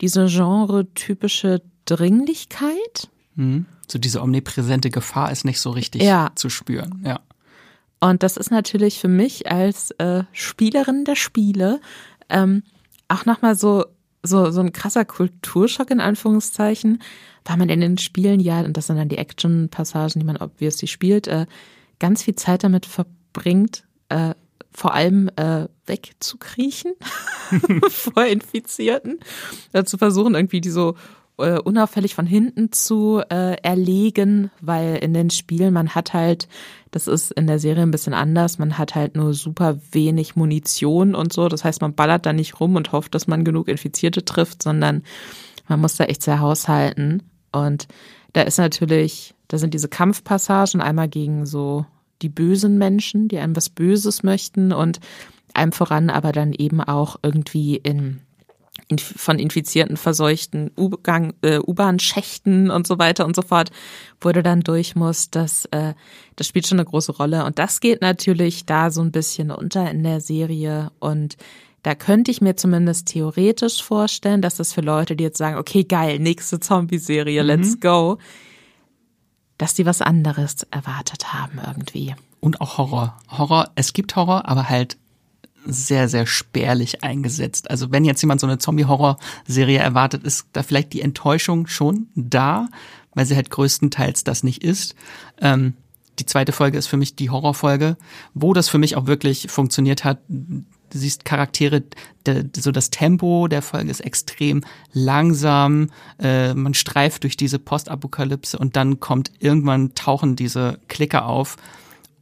diese 0.00 0.26
genre-typische 0.26 1.62
Dringlichkeit. 1.84 3.08
Mhm. 3.36 3.66
So 3.86 3.98
diese 3.98 4.20
omnipräsente 4.20 4.90
Gefahr 4.90 5.30
ist 5.30 5.44
nicht 5.44 5.60
so 5.60 5.70
richtig 5.70 6.02
ja. 6.02 6.32
zu 6.34 6.50
spüren, 6.50 7.02
ja. 7.04 7.20
Und 8.00 8.22
das 8.22 8.36
ist 8.36 8.50
natürlich 8.50 8.98
für 8.98 9.08
mich 9.08 9.50
als 9.50 9.92
äh, 9.92 10.24
Spielerin 10.32 11.04
der 11.04 11.14
Spiele 11.14 11.80
ähm, 12.28 12.62
auch 13.08 13.24
nochmal 13.24 13.54
so, 13.54 13.86
so, 14.22 14.50
so 14.50 14.60
ein 14.60 14.72
krasser 14.72 15.04
Kulturschock 15.04 15.90
in 15.90 16.00
Anführungszeichen, 16.00 17.02
weil 17.44 17.56
man 17.56 17.68
in 17.68 17.80
den 17.80 17.98
Spielen 17.98 18.40
ja, 18.40 18.60
und 18.60 18.76
das 18.76 18.88
sind 18.88 18.96
dann 18.96 19.08
die 19.08 19.18
Action-Passagen, 19.18 20.20
die 20.20 20.26
man 20.26 20.36
obviously 20.36 20.88
spielt, 20.88 21.28
äh, 21.28 21.46
ganz 21.98 22.24
viel 22.24 22.34
Zeit 22.34 22.64
damit 22.64 22.84
verbringt, 22.84 23.84
äh, 24.08 24.34
vor 24.74 24.92
allem 24.92 25.30
äh, 25.36 25.68
wegzukriechen 25.86 26.92
vor 27.88 28.24
Infizierten, 28.24 29.20
äh, 29.72 29.84
zu 29.84 29.98
versuchen, 29.98 30.34
irgendwie 30.34 30.60
die 30.60 30.70
so 30.70 30.96
äh, 31.38 31.58
unauffällig 31.58 32.14
von 32.14 32.26
hinten 32.26 32.72
zu 32.72 33.22
äh, 33.28 33.56
erlegen, 33.62 34.50
weil 34.60 34.96
in 34.96 35.14
den 35.14 35.30
Spielen 35.30 35.72
man 35.72 35.94
hat 35.94 36.12
halt, 36.12 36.48
das 36.90 37.06
ist 37.06 37.32
in 37.32 37.46
der 37.46 37.58
Serie 37.58 37.82
ein 37.82 37.90
bisschen 37.90 38.14
anders, 38.14 38.58
man 38.58 38.78
hat 38.78 38.94
halt 38.94 39.16
nur 39.16 39.34
super 39.34 39.78
wenig 39.92 40.36
Munition 40.36 41.14
und 41.14 41.32
so. 41.32 41.48
Das 41.48 41.64
heißt, 41.64 41.80
man 41.80 41.94
ballert 41.94 42.26
da 42.26 42.32
nicht 42.32 42.60
rum 42.60 42.76
und 42.76 42.92
hofft, 42.92 43.14
dass 43.14 43.26
man 43.26 43.44
genug 43.44 43.68
Infizierte 43.68 44.24
trifft, 44.24 44.62
sondern 44.62 45.02
man 45.68 45.80
muss 45.80 45.96
da 45.96 46.04
echt 46.04 46.22
sehr 46.22 46.40
haushalten. 46.40 47.22
Und 47.52 47.88
da 48.32 48.42
ist 48.42 48.58
natürlich, 48.58 49.34
da 49.48 49.58
sind 49.58 49.74
diese 49.74 49.88
Kampfpassagen 49.88 50.80
einmal 50.80 51.08
gegen 51.08 51.46
so 51.46 51.86
die 52.24 52.30
bösen 52.30 52.78
Menschen, 52.78 53.28
die 53.28 53.38
einem 53.38 53.54
was 53.54 53.68
Böses 53.68 54.22
möchten 54.22 54.72
und 54.72 54.98
einem 55.52 55.72
voran 55.72 56.08
aber 56.08 56.32
dann 56.32 56.54
eben 56.54 56.80
auch 56.80 57.16
irgendwie 57.22 57.76
in, 57.76 58.22
von 58.98 59.38
Infizierten 59.38 59.98
verseuchten 59.98 60.70
äh, 61.42 61.58
U-Bahn-Schächten 61.58 62.70
und 62.70 62.86
so 62.86 62.98
weiter 62.98 63.26
und 63.26 63.36
so 63.36 63.42
fort, 63.42 63.70
wo 64.22 64.32
du 64.32 64.42
dann 64.42 64.62
durch 64.62 64.96
musst. 64.96 65.36
Das, 65.36 65.66
äh, 65.66 65.92
das 66.36 66.46
spielt 66.48 66.66
schon 66.66 66.80
eine 66.80 66.88
große 66.88 67.12
Rolle. 67.12 67.44
Und 67.44 67.58
das 67.58 67.80
geht 67.80 68.00
natürlich 68.00 68.64
da 68.64 68.90
so 68.90 69.02
ein 69.02 69.12
bisschen 69.12 69.50
unter 69.50 69.90
in 69.90 70.02
der 70.02 70.22
Serie. 70.22 70.90
Und 71.00 71.36
da 71.82 71.94
könnte 71.94 72.30
ich 72.30 72.40
mir 72.40 72.56
zumindest 72.56 73.08
theoretisch 73.08 73.82
vorstellen, 73.82 74.40
dass 74.40 74.56
das 74.56 74.72
für 74.72 74.80
Leute, 74.80 75.14
die 75.14 75.24
jetzt 75.24 75.36
sagen, 75.36 75.58
okay, 75.58 75.84
geil, 75.84 76.20
nächste 76.20 76.58
Zombie-Serie, 76.58 77.42
mhm. 77.42 77.46
let's 77.46 77.80
go, 77.80 78.16
dass 79.58 79.74
die 79.74 79.86
was 79.86 80.02
anderes 80.02 80.66
erwartet 80.70 81.32
haben 81.32 81.60
irgendwie. 81.64 82.14
Und 82.40 82.60
auch 82.60 82.78
Horror. 82.78 83.16
Horror, 83.30 83.70
es 83.74 83.92
gibt 83.92 84.16
Horror, 84.16 84.48
aber 84.48 84.68
halt 84.68 84.98
sehr, 85.66 86.08
sehr 86.08 86.26
spärlich 86.26 87.02
eingesetzt. 87.02 87.70
Also 87.70 87.90
wenn 87.90 88.04
jetzt 88.04 88.20
jemand 88.20 88.40
so 88.40 88.46
eine 88.46 88.58
Zombie-Horror-Serie 88.58 89.78
erwartet, 89.78 90.24
ist 90.24 90.46
da 90.52 90.62
vielleicht 90.62 90.92
die 90.92 91.00
Enttäuschung 91.00 91.66
schon 91.66 92.08
da, 92.14 92.68
weil 93.14 93.26
sie 93.26 93.36
halt 93.36 93.50
größtenteils 93.50 94.24
das 94.24 94.42
nicht 94.42 94.62
ist. 94.62 94.94
Ähm, 95.40 95.74
die 96.18 96.26
zweite 96.26 96.52
Folge 96.52 96.78
ist 96.78 96.86
für 96.86 96.96
mich 96.96 97.16
die 97.16 97.30
Horrorfolge, 97.30 97.96
wo 98.34 98.52
das 98.52 98.68
für 98.68 98.78
mich 98.78 98.96
auch 98.96 99.06
wirklich 99.06 99.46
funktioniert 99.50 100.04
hat. 100.04 100.18
Du 100.94 101.00
siehst 101.00 101.24
Charaktere, 101.24 101.82
der, 102.24 102.44
so 102.56 102.70
das 102.70 102.88
Tempo 102.88 103.48
der 103.48 103.62
Folge 103.62 103.90
ist 103.90 103.98
extrem 103.98 104.62
langsam. 104.92 105.90
Äh, 106.20 106.54
man 106.54 106.72
streift 106.72 107.24
durch 107.24 107.36
diese 107.36 107.58
Postapokalypse 107.58 108.56
und 108.56 108.76
dann 108.76 109.00
kommt 109.00 109.32
irgendwann 109.40 109.96
tauchen 109.96 110.36
diese 110.36 110.78
Klicker 110.86 111.26
auf. 111.26 111.56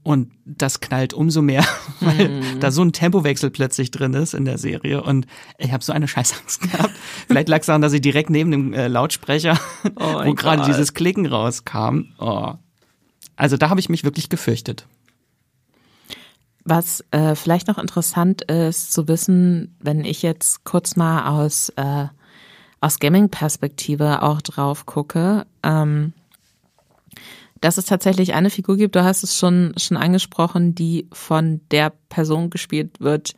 Und 0.02 0.32
das 0.46 0.80
knallt 0.80 1.12
umso 1.12 1.42
mehr, 1.42 1.66
weil 2.00 2.30
mm. 2.30 2.61
da 2.61 2.70
so 2.70 2.80
ein 2.80 2.92
Tempowechsel 2.94 3.50
plötzlich 3.50 3.90
drin 3.90 4.14
ist 4.14 4.32
in 4.32 4.46
der 4.46 4.56
Serie. 4.56 5.02
Und 5.02 5.26
ich 5.58 5.70
habe 5.70 5.85
so 5.85 5.92
eine 5.92 6.08
Scheißangst 6.08 6.62
gehabt. 6.62 6.94
Vielleicht 7.26 7.50
lag 7.50 7.61
es 7.61 7.66
daran, 7.66 7.82
dass 7.82 7.92
ich 7.92 8.00
direkt 8.00 8.30
neben 8.30 8.50
dem 8.50 8.72
äh, 8.72 8.88
Lautsprecher, 8.88 9.61
oh 9.96 10.24
wo 10.24 10.32
gerade 10.32 10.64
dieses 10.64 10.94
Klicken 10.94 11.26
rauskam. 11.26 12.14
Oh. 12.18 12.54
Also 13.37 13.58
da 13.58 13.68
habe 13.68 13.80
ich 13.80 13.90
mich 13.90 14.02
wirklich 14.02 14.30
gefürchtet. 14.30 14.87
Was 16.64 17.05
äh, 17.11 17.35
vielleicht 17.35 17.66
noch 17.66 17.79
interessant 17.79 18.42
ist 18.42 18.92
zu 18.92 19.09
wissen, 19.09 19.77
wenn 19.81 20.05
ich 20.05 20.22
jetzt 20.22 20.64
kurz 20.64 20.94
mal 20.94 21.29
aus, 21.29 21.70
äh, 21.70 22.07
aus 22.81 23.01
Gaming-Perspektive 23.01 24.22
auch 24.22 24.40
drauf 24.42 24.87
gucke, 24.87 25.46
ähm, 25.62 26.12
dass 27.61 27.79
es 27.79 27.87
tatsächlich 27.87 28.35
eine 28.35 28.51
Figur 28.51 28.77
gibt, 28.77 28.96
du 28.96 29.05
hast 29.05 29.22
es 29.22 29.38
schon, 29.38 29.72
schon 29.77 29.96
angesprochen, 29.96 30.75
die 30.75 31.09
von 31.12 31.61
der 31.70 31.92
Person 32.09 32.51
gespielt 32.51 33.01
wird, 33.01 33.35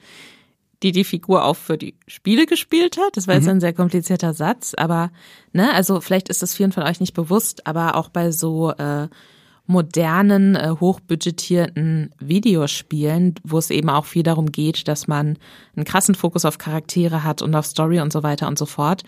die 0.83 0.93
die 0.93 1.05
Figur 1.05 1.45
auch 1.45 1.57
für 1.57 1.79
die 1.79 1.95
Spiele 2.07 2.47
gespielt 2.47 2.99
hat. 2.99 3.17
Das 3.17 3.27
war 3.27 3.35
jetzt 3.35 3.45
mhm. 3.45 3.53
ein 3.53 3.61
sehr 3.61 3.73
komplizierter 3.73 4.35
Satz, 4.35 4.75
aber 4.77 5.11
ne, 5.53 5.73
also 5.73 6.01
vielleicht 6.01 6.29
ist 6.29 6.43
das 6.43 6.55
vielen 6.55 6.73
von 6.73 6.83
euch 6.83 7.01
nicht 7.01 7.15
bewusst, 7.15 7.67
aber 7.67 7.97
auch 7.97 8.11
bei 8.11 8.33
so 8.33 8.71
äh, 8.73 9.09
modernen, 9.67 10.57
äh, 10.57 10.71
hochbudgetierten 10.79 12.11
Videospielen, 12.19 13.35
wo 13.45 13.59
es 13.59 13.71
eben 13.71 13.89
auch 13.89 14.05
viel 14.05 14.23
darum 14.23 14.53
geht, 14.53 14.89
dass 14.89 15.09
man 15.09 15.39
einen 15.75 15.85
krassen 15.85 16.15
Fokus 16.15 16.45
auf 16.45 16.59
Charaktere 16.59 17.25
hat 17.25 17.41
und 17.41 17.55
auf 17.55 17.67
Story 17.67 18.01
und 18.01 18.13
so 18.13 18.23
weiter 18.23 18.47
und 18.47 18.59
so 18.59 18.67
fort. 18.67 19.03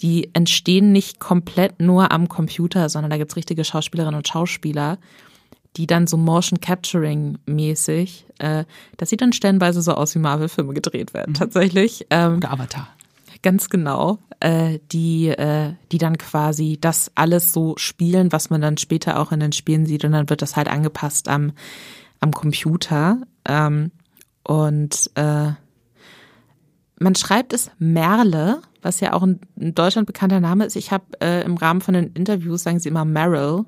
Die 0.00 0.30
entstehen 0.32 0.92
nicht 0.92 1.20
komplett 1.20 1.80
nur 1.80 2.10
am 2.10 2.28
Computer, 2.28 2.88
sondern 2.88 3.10
da 3.10 3.18
gibt's 3.18 3.36
richtige 3.36 3.64
Schauspielerinnen 3.64 4.16
und 4.16 4.26
Schauspieler, 4.28 4.98
die 5.76 5.86
dann 5.86 6.06
so 6.06 6.16
Motion 6.16 6.60
Capturing 6.60 7.38
mäßig, 7.46 8.26
äh, 8.38 8.64
das 8.96 9.10
sieht 9.10 9.20
dann 9.20 9.32
stellenweise 9.32 9.82
so 9.82 9.92
aus, 9.92 10.14
wie 10.14 10.18
Marvel-Filme 10.18 10.74
gedreht 10.74 11.14
werden, 11.14 11.30
mhm. 11.30 11.34
tatsächlich. 11.34 12.06
Ähm, 12.10 12.38
Oder 12.38 12.52
Avatar. 12.52 12.88
Ganz 13.42 13.68
genau 13.68 14.18
äh, 14.42 14.80
die, 14.90 15.28
äh, 15.28 15.74
die 15.92 15.98
dann 15.98 16.18
quasi 16.18 16.76
das 16.80 17.12
alles 17.14 17.52
so 17.52 17.74
spielen, 17.76 18.32
was 18.32 18.50
man 18.50 18.60
dann 18.60 18.76
später 18.76 19.20
auch 19.20 19.30
in 19.30 19.40
den 19.40 19.52
Spielen 19.52 19.86
sieht 19.86 20.04
und 20.04 20.12
dann 20.12 20.28
wird 20.28 20.42
das 20.42 20.56
halt 20.56 20.68
angepasst 20.68 21.28
am, 21.28 21.52
am 22.18 22.32
Computer. 22.32 23.22
Ähm, 23.44 23.92
und 24.42 25.10
äh, 25.14 25.52
man 26.98 27.14
schreibt 27.14 27.52
es 27.52 27.70
Merle, 27.78 28.62
was 28.80 28.98
ja 28.98 29.12
auch 29.12 29.22
ein 29.22 29.38
in 29.56 29.74
Deutschland 29.74 30.06
bekannter 30.06 30.40
Name 30.40 30.64
ist. 30.64 30.74
Ich 30.74 30.90
habe 30.90 31.04
äh, 31.20 31.44
im 31.44 31.56
Rahmen 31.56 31.80
von 31.80 31.94
den 31.94 32.12
Interviews 32.14 32.64
sagen 32.64 32.80
sie 32.80 32.88
immer 32.88 33.04
Meryl. 33.04 33.64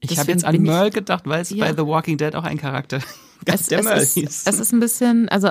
Ich 0.00 0.18
habe 0.18 0.30
jetzt 0.30 0.44
an 0.44 0.60
Merle 0.60 0.90
gedacht, 0.90 1.22
weil 1.26 1.40
es 1.40 1.50
ja. 1.50 1.64
bei 1.64 1.72
The 1.72 1.86
Walking 1.86 2.18
Dead 2.18 2.34
auch 2.34 2.44
ein 2.44 2.58
Charakter 2.58 3.00
es, 3.46 3.68
der 3.68 3.78
es 3.78 3.84
Merle 3.86 4.02
ist, 4.02 4.14
hieß. 4.14 4.42
Es 4.46 4.60
ist 4.60 4.72
ein 4.72 4.80
bisschen, 4.80 5.30
also 5.30 5.50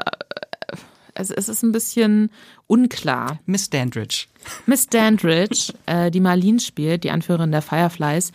also 1.15 1.33
es 1.35 1.49
ist 1.49 1.63
ein 1.63 1.71
bisschen 1.71 2.29
unklar. 2.67 3.39
Miss 3.45 3.69
Dandridge. 3.69 4.27
Miss 4.65 4.87
Dandridge, 4.87 5.73
äh, 5.85 6.11
die 6.11 6.19
Marlene 6.19 6.59
spielt, 6.59 7.03
die 7.03 7.11
Anführerin 7.11 7.51
der 7.51 7.61
Fireflies, 7.61 8.31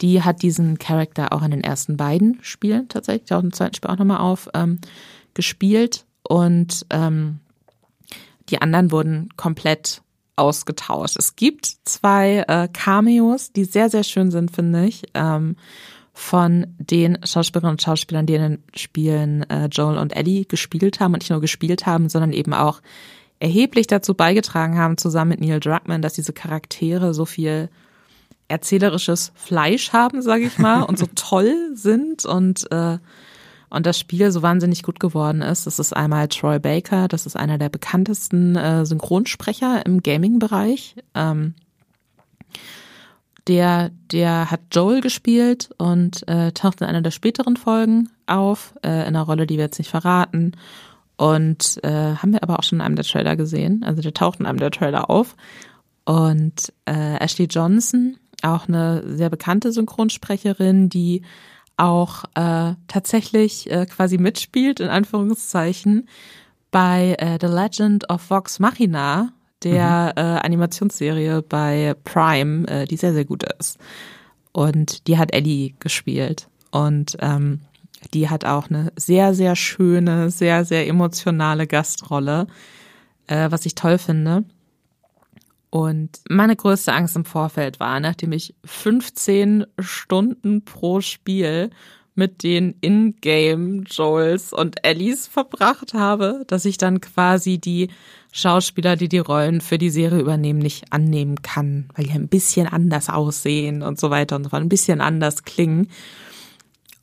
die 0.00 0.22
hat 0.22 0.42
diesen 0.42 0.78
Charakter 0.78 1.32
auch 1.32 1.42
in 1.42 1.52
den 1.52 1.64
ersten 1.64 1.96
beiden 1.96 2.38
Spielen 2.42 2.88
tatsächlich, 2.88 3.32
auch 3.32 3.42
im 3.42 3.52
zweiten 3.52 3.74
Spiel 3.74 3.90
auch 3.90 3.98
nochmal 3.98 4.18
auf, 4.18 4.48
ähm, 4.54 4.80
gespielt. 5.34 6.04
Und 6.28 6.86
ähm, 6.90 7.40
die 8.48 8.60
anderen 8.60 8.90
wurden 8.90 9.28
komplett 9.36 10.02
ausgetauscht. 10.36 11.16
Es 11.16 11.36
gibt 11.36 11.66
zwei 11.84 12.44
äh, 12.48 12.68
Cameos, 12.72 13.52
die 13.52 13.64
sehr, 13.64 13.88
sehr 13.88 14.04
schön 14.04 14.30
sind, 14.30 14.50
finde 14.50 14.86
ich, 14.86 15.04
ähm, 15.14 15.56
von 16.16 16.68
den 16.78 17.18
Schauspielerinnen 17.24 17.74
und 17.74 17.82
Schauspielern, 17.82 18.24
die 18.24 18.34
in 18.34 18.42
den 18.42 18.62
Spielen 18.76 19.42
äh, 19.50 19.66
Joel 19.66 19.98
und 19.98 20.14
Ellie 20.16 20.44
gespielt 20.44 21.00
haben 21.00 21.12
und 21.12 21.18
nicht 21.18 21.30
nur 21.30 21.40
gespielt 21.40 21.86
haben, 21.86 22.08
sondern 22.08 22.32
eben 22.32 22.54
auch 22.54 22.80
erheblich 23.40 23.88
dazu 23.88 24.14
beigetragen 24.14 24.78
haben, 24.78 24.96
zusammen 24.96 25.30
mit 25.30 25.40
Neil 25.40 25.58
Druckmann, 25.58 26.02
dass 26.02 26.14
diese 26.14 26.32
Charaktere 26.32 27.12
so 27.14 27.24
viel 27.26 27.68
erzählerisches 28.46 29.32
Fleisch 29.34 29.92
haben, 29.92 30.22
sage 30.22 30.44
ich 30.44 30.56
mal, 30.56 30.82
und 30.82 30.98
so 30.98 31.06
toll 31.16 31.72
sind 31.74 32.24
und 32.24 32.70
äh, 32.70 32.98
und 33.70 33.86
das 33.86 33.98
Spiel 33.98 34.30
so 34.30 34.40
wahnsinnig 34.40 34.84
gut 34.84 35.00
geworden 35.00 35.42
ist. 35.42 35.66
Das 35.66 35.80
ist 35.80 35.96
einmal 35.96 36.28
Troy 36.28 36.60
Baker, 36.60 37.08
das 37.08 37.26
ist 37.26 37.34
einer 37.34 37.58
der 37.58 37.70
bekanntesten 37.70 38.54
äh, 38.54 38.86
Synchronsprecher 38.86 39.84
im 39.84 40.00
Gaming-Bereich. 40.00 40.94
Ähm, 41.16 41.54
der, 43.46 43.90
der 44.10 44.50
hat 44.50 44.60
Joel 44.72 45.00
gespielt 45.00 45.70
und 45.78 46.26
äh, 46.28 46.52
taucht 46.52 46.80
in 46.80 46.86
einer 46.86 47.02
der 47.02 47.10
späteren 47.10 47.56
Folgen 47.56 48.08
auf, 48.26 48.74
äh, 48.82 48.88
in 48.88 49.08
einer 49.08 49.22
Rolle, 49.22 49.46
die 49.46 49.56
wir 49.56 49.64
jetzt 49.64 49.78
nicht 49.78 49.90
verraten. 49.90 50.52
Und 51.16 51.78
äh, 51.84 52.16
haben 52.16 52.32
wir 52.32 52.42
aber 52.42 52.58
auch 52.58 52.62
schon 52.62 52.78
in 52.78 52.84
einem 52.84 52.96
der 52.96 53.04
Trailer 53.04 53.36
gesehen. 53.36 53.84
Also 53.84 54.02
der 54.02 54.14
taucht 54.14 54.40
in 54.40 54.46
einem 54.46 54.58
der 54.58 54.70
Trailer 54.70 55.10
auf. 55.10 55.36
Und 56.04 56.72
äh, 56.86 57.16
Ashley 57.18 57.46
Johnson, 57.46 58.16
auch 58.42 58.68
eine 58.68 59.02
sehr 59.06 59.30
bekannte 59.30 59.72
Synchronsprecherin, 59.72 60.88
die 60.88 61.22
auch 61.76 62.24
äh, 62.34 62.74
tatsächlich 62.88 63.70
äh, 63.70 63.86
quasi 63.86 64.18
mitspielt, 64.18 64.80
in 64.80 64.88
Anführungszeichen, 64.88 66.08
bei 66.70 67.16
äh, 67.18 67.38
The 67.40 67.46
Legend 67.46 68.10
of 68.10 68.28
Vox 68.30 68.58
Machina, 68.58 69.32
der 69.64 70.12
mhm. 70.16 70.22
äh, 70.22 70.38
Animationsserie 70.40 71.42
bei 71.42 71.94
Prime, 72.04 72.68
äh, 72.68 72.84
die 72.86 72.96
sehr, 72.96 73.12
sehr 73.12 73.24
gut 73.24 73.44
ist. 73.58 73.78
Und 74.52 75.08
die 75.08 75.18
hat 75.18 75.34
Ellie 75.34 75.74
gespielt. 75.80 76.48
Und 76.70 77.16
ähm, 77.20 77.60
die 78.12 78.28
hat 78.28 78.44
auch 78.44 78.68
eine 78.68 78.92
sehr, 78.96 79.34
sehr 79.34 79.56
schöne, 79.56 80.30
sehr, 80.30 80.64
sehr 80.64 80.86
emotionale 80.86 81.66
Gastrolle, 81.66 82.46
äh, 83.26 83.50
was 83.50 83.66
ich 83.66 83.74
toll 83.74 83.98
finde. 83.98 84.44
Und 85.70 86.20
meine 86.28 86.54
größte 86.54 86.92
Angst 86.92 87.16
im 87.16 87.24
Vorfeld 87.24 87.80
war, 87.80 87.98
nachdem 87.98 88.30
ich 88.30 88.54
15 88.64 89.66
Stunden 89.80 90.64
pro 90.64 91.00
Spiel 91.00 91.70
mit 92.14 92.42
den 92.42 92.76
Ingame 92.80 93.82
Joels 93.82 94.52
und 94.52 94.84
Ellies 94.84 95.26
verbracht 95.26 95.94
habe, 95.94 96.44
dass 96.46 96.64
ich 96.64 96.78
dann 96.78 97.00
quasi 97.00 97.58
die 97.58 97.88
Schauspieler, 98.32 98.96
die 98.96 99.08
die 99.08 99.18
Rollen 99.18 99.60
für 99.60 99.78
die 99.78 99.90
Serie 99.90 100.20
übernehmen, 100.20 100.58
nicht 100.58 100.92
annehmen 100.92 101.42
kann, 101.42 101.88
weil 101.94 102.06
die 102.06 102.12
ein 102.12 102.28
bisschen 102.28 102.66
anders 102.66 103.08
aussehen 103.08 103.82
und 103.82 103.98
so 103.98 104.10
weiter 104.10 104.36
und 104.36 104.50
so 104.50 104.56
ein 104.56 104.68
bisschen 104.68 105.00
anders 105.00 105.44
klingen. 105.44 105.88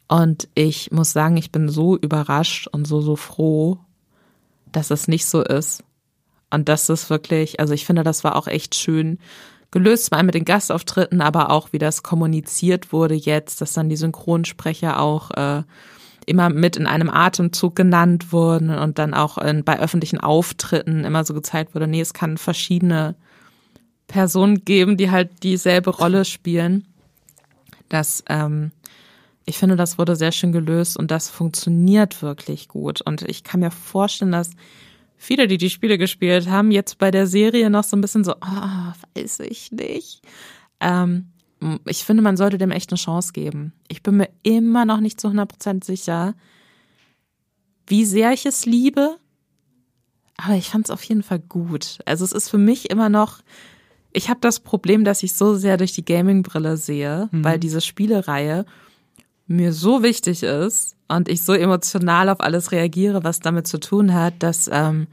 Und 0.07 0.49
ich 0.55 0.91
muss 0.91 1.13
sagen, 1.13 1.37
ich 1.37 1.51
bin 1.51 1.69
so 1.69 1.97
überrascht 1.97 2.67
und 2.67 2.85
so, 2.85 3.01
so 3.01 3.15
froh, 3.15 3.79
dass 4.71 4.91
es 4.91 5.07
nicht 5.07 5.25
so 5.25 5.41
ist. 5.41 5.83
Und 6.49 6.67
das 6.67 6.89
ist 6.89 7.09
wirklich, 7.09 7.59
also 7.61 7.73
ich 7.73 7.85
finde, 7.85 8.03
das 8.03 8.23
war 8.23 8.35
auch 8.35 8.47
echt 8.47 8.75
schön 8.75 9.19
gelöst, 9.71 10.05
zwar 10.05 10.21
mit 10.23 10.35
den 10.35 10.45
Gastauftritten, 10.45 11.21
aber 11.21 11.49
auch 11.49 11.71
wie 11.71 11.79
das 11.79 12.03
kommuniziert 12.03 12.91
wurde 12.91 13.15
jetzt, 13.15 13.61
dass 13.61 13.73
dann 13.73 13.89
die 13.89 13.95
Synchronsprecher 13.95 14.99
auch 14.99 15.31
äh, 15.31 15.63
immer 16.25 16.49
mit 16.49 16.77
in 16.77 16.85
einem 16.85 17.09
Atemzug 17.09 17.75
genannt 17.75 18.31
wurden 18.31 18.69
und 18.69 18.99
dann 18.99 19.13
auch 19.13 19.37
in, 19.37 19.63
bei 19.63 19.79
öffentlichen 19.79 20.19
Auftritten 20.19 21.03
immer 21.03 21.23
so 21.23 21.33
gezeigt 21.33 21.73
wurde, 21.73 21.87
nee, 21.87 22.01
es 22.01 22.13
kann 22.13 22.37
verschiedene 22.37 23.15
Personen 24.07 24.63
geben, 24.65 24.97
die 24.97 25.09
halt 25.09 25.43
dieselbe 25.43 25.89
Rolle 25.89 26.25
spielen. 26.25 26.85
Das, 27.89 28.23
ähm, 28.29 28.71
ich 29.45 29.57
finde, 29.57 29.75
das 29.75 29.97
wurde 29.97 30.15
sehr 30.15 30.31
schön 30.31 30.51
gelöst 30.51 30.97
und 30.97 31.11
das 31.11 31.29
funktioniert 31.29 32.21
wirklich 32.21 32.67
gut. 32.67 33.01
Und 33.01 33.23
ich 33.23 33.43
kann 33.43 33.61
mir 33.61 33.71
vorstellen, 33.71 34.31
dass 34.31 34.51
viele, 35.21 35.47
die 35.47 35.59
die 35.59 35.69
Spiele 35.69 35.99
gespielt 35.99 36.49
haben, 36.49 36.71
jetzt 36.71 36.97
bei 36.97 37.11
der 37.11 37.27
Serie 37.27 37.69
noch 37.69 37.83
so 37.83 37.95
ein 37.95 38.01
bisschen 38.01 38.23
so, 38.23 38.33
ah, 38.41 38.91
oh, 38.91 39.19
weiß 39.19 39.41
ich 39.41 39.71
nicht. 39.71 40.21
Ähm, 40.79 41.27
ich 41.85 42.03
finde, 42.03 42.23
man 42.23 42.37
sollte 42.37 42.57
dem 42.57 42.71
echt 42.71 42.91
eine 42.91 42.97
Chance 42.97 43.31
geben. 43.31 43.71
Ich 43.87 44.01
bin 44.01 44.17
mir 44.17 44.29
immer 44.41 44.83
noch 44.83 44.99
nicht 44.99 45.21
zu 45.21 45.27
100% 45.27 45.85
sicher, 45.85 46.33
wie 47.85 48.03
sehr 48.03 48.33
ich 48.33 48.47
es 48.47 48.65
liebe, 48.65 49.17
aber 50.37 50.55
ich 50.55 50.69
fand 50.69 50.85
es 50.85 50.91
auf 50.91 51.03
jeden 51.03 51.21
Fall 51.21 51.39
gut. 51.39 51.99
Also 52.05 52.25
es 52.25 52.31
ist 52.31 52.49
für 52.49 52.57
mich 52.57 52.89
immer 52.89 53.09
noch, 53.09 53.41
ich 54.11 54.27
habe 54.27 54.39
das 54.41 54.59
Problem, 54.59 55.03
dass 55.03 55.21
ich 55.21 55.33
so 55.33 55.55
sehr 55.55 55.77
durch 55.77 55.91
die 55.91 56.03
Gaming-Brille 56.05 56.77
sehe, 56.77 57.29
mhm. 57.31 57.43
weil 57.43 57.59
diese 57.59 57.81
Spielereihe 57.81 58.65
mir 59.51 59.73
so 59.73 60.03
wichtig 60.03 60.43
ist 60.43 60.95
und 61.07 61.29
ich 61.29 61.43
so 61.43 61.53
emotional 61.53 62.29
auf 62.29 62.39
alles 62.39 62.71
reagiere, 62.71 63.23
was 63.23 63.39
damit 63.39 63.67
zu 63.67 63.79
tun 63.79 64.13
hat, 64.13 64.35
dass, 64.39 64.69
ähm, 64.71 65.07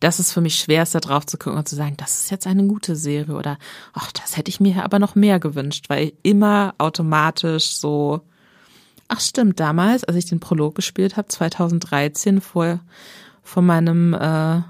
dass 0.00 0.18
es 0.18 0.32
für 0.32 0.40
mich 0.40 0.56
schwer 0.56 0.82
ist, 0.82 0.94
da 0.94 1.00
drauf 1.00 1.26
zu 1.26 1.38
gucken 1.38 1.58
und 1.58 1.68
zu 1.68 1.76
sagen, 1.76 1.96
das 1.96 2.22
ist 2.22 2.30
jetzt 2.30 2.46
eine 2.46 2.66
gute 2.66 2.96
Serie 2.96 3.34
oder 3.34 3.58
ach, 3.92 4.12
das 4.12 4.36
hätte 4.36 4.48
ich 4.48 4.60
mir 4.60 4.84
aber 4.84 4.98
noch 4.98 5.14
mehr 5.14 5.40
gewünscht, 5.40 5.86
weil 5.88 6.08
ich 6.08 6.14
immer 6.22 6.74
automatisch 6.78 7.76
so, 7.76 8.20
ach 9.08 9.20
stimmt, 9.20 9.60
damals, 9.60 10.04
als 10.04 10.16
ich 10.16 10.26
den 10.26 10.40
Prolog 10.40 10.74
gespielt 10.74 11.16
habe, 11.16 11.28
2013, 11.28 12.40
vor, 12.40 12.80
vor 13.42 13.62
meinem 13.62 14.14
äh, 14.14 14.62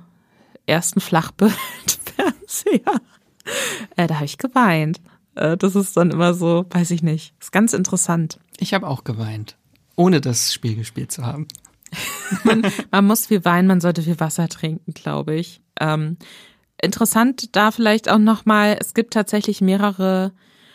ersten 0.66 1.00
Flachbildfernseher, 1.00 2.80
äh, 3.96 4.06
da 4.06 4.14
habe 4.16 4.24
ich 4.24 4.38
geweint. 4.38 5.00
Äh, 5.38 5.56
das 5.56 5.76
ist 5.76 5.96
dann 5.96 6.10
immer 6.10 6.34
so, 6.34 6.66
weiß 6.70 6.90
ich 6.90 7.02
nicht, 7.02 7.34
ist 7.40 7.52
ganz 7.52 7.72
interessant. 7.72 8.38
Ich 8.58 8.74
habe 8.74 8.86
auch 8.86 9.04
geweint, 9.04 9.56
ohne 9.96 10.20
das 10.20 10.52
Spiel 10.52 10.74
gespielt 10.74 11.12
zu 11.12 11.24
haben. 11.24 11.46
man, 12.44 12.66
man, 12.90 13.06
muss 13.06 13.26
viel 13.26 13.44
weinen, 13.44 13.68
man 13.68 13.80
sollte 13.80 14.02
viel 14.02 14.20
Wasser 14.20 14.48
trinken, 14.48 14.92
glaube 14.92 15.34
ich. 15.34 15.62
Ähm, 15.80 16.16
interessant 16.82 17.56
da 17.56 17.70
vielleicht 17.70 18.10
auch 18.10 18.18
nochmal, 18.18 18.76
es 18.80 18.94
gibt 18.94 19.14
tatsächlich 19.14 19.60
mehrere, 19.60 20.32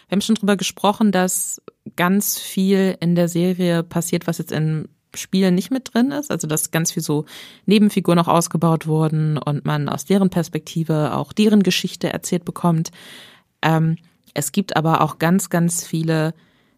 wir 0.07 0.15
haben 0.15 0.21
schon 0.21 0.35
drüber 0.35 0.57
gesprochen, 0.57 1.11
dass 1.11 1.61
ganz 1.95 2.39
viel 2.39 2.97
in 2.99 3.15
der 3.15 3.27
Serie 3.27 3.83
passiert, 3.83 4.25
was 4.25 4.37
jetzt 4.37 4.51
in 4.51 4.87
Spielen 5.15 5.53
nicht 5.53 5.69
mit 5.69 5.93
drin 5.93 6.09
ist, 6.09 6.31
also 6.31 6.47
dass 6.47 6.71
ganz 6.71 6.91
viel 6.91 7.03
so 7.03 7.25
Nebenfiguren 7.67 8.17
noch 8.17 8.27
ausgebaut 8.27 8.87
wurden 8.87 9.37
und 9.37 9.63
man 9.63 9.87
aus 9.87 10.05
deren 10.05 10.31
Perspektive 10.31 11.15
auch 11.15 11.33
deren 11.33 11.61
Geschichte 11.61 12.11
erzählt 12.11 12.45
bekommt. 12.45 12.89
Ähm, 13.61 13.97
es 14.33 14.51
gibt 14.51 14.75
aber 14.75 15.01
auch 15.01 15.19
ganz, 15.19 15.49
ganz 15.49 15.85
viele 15.85 16.33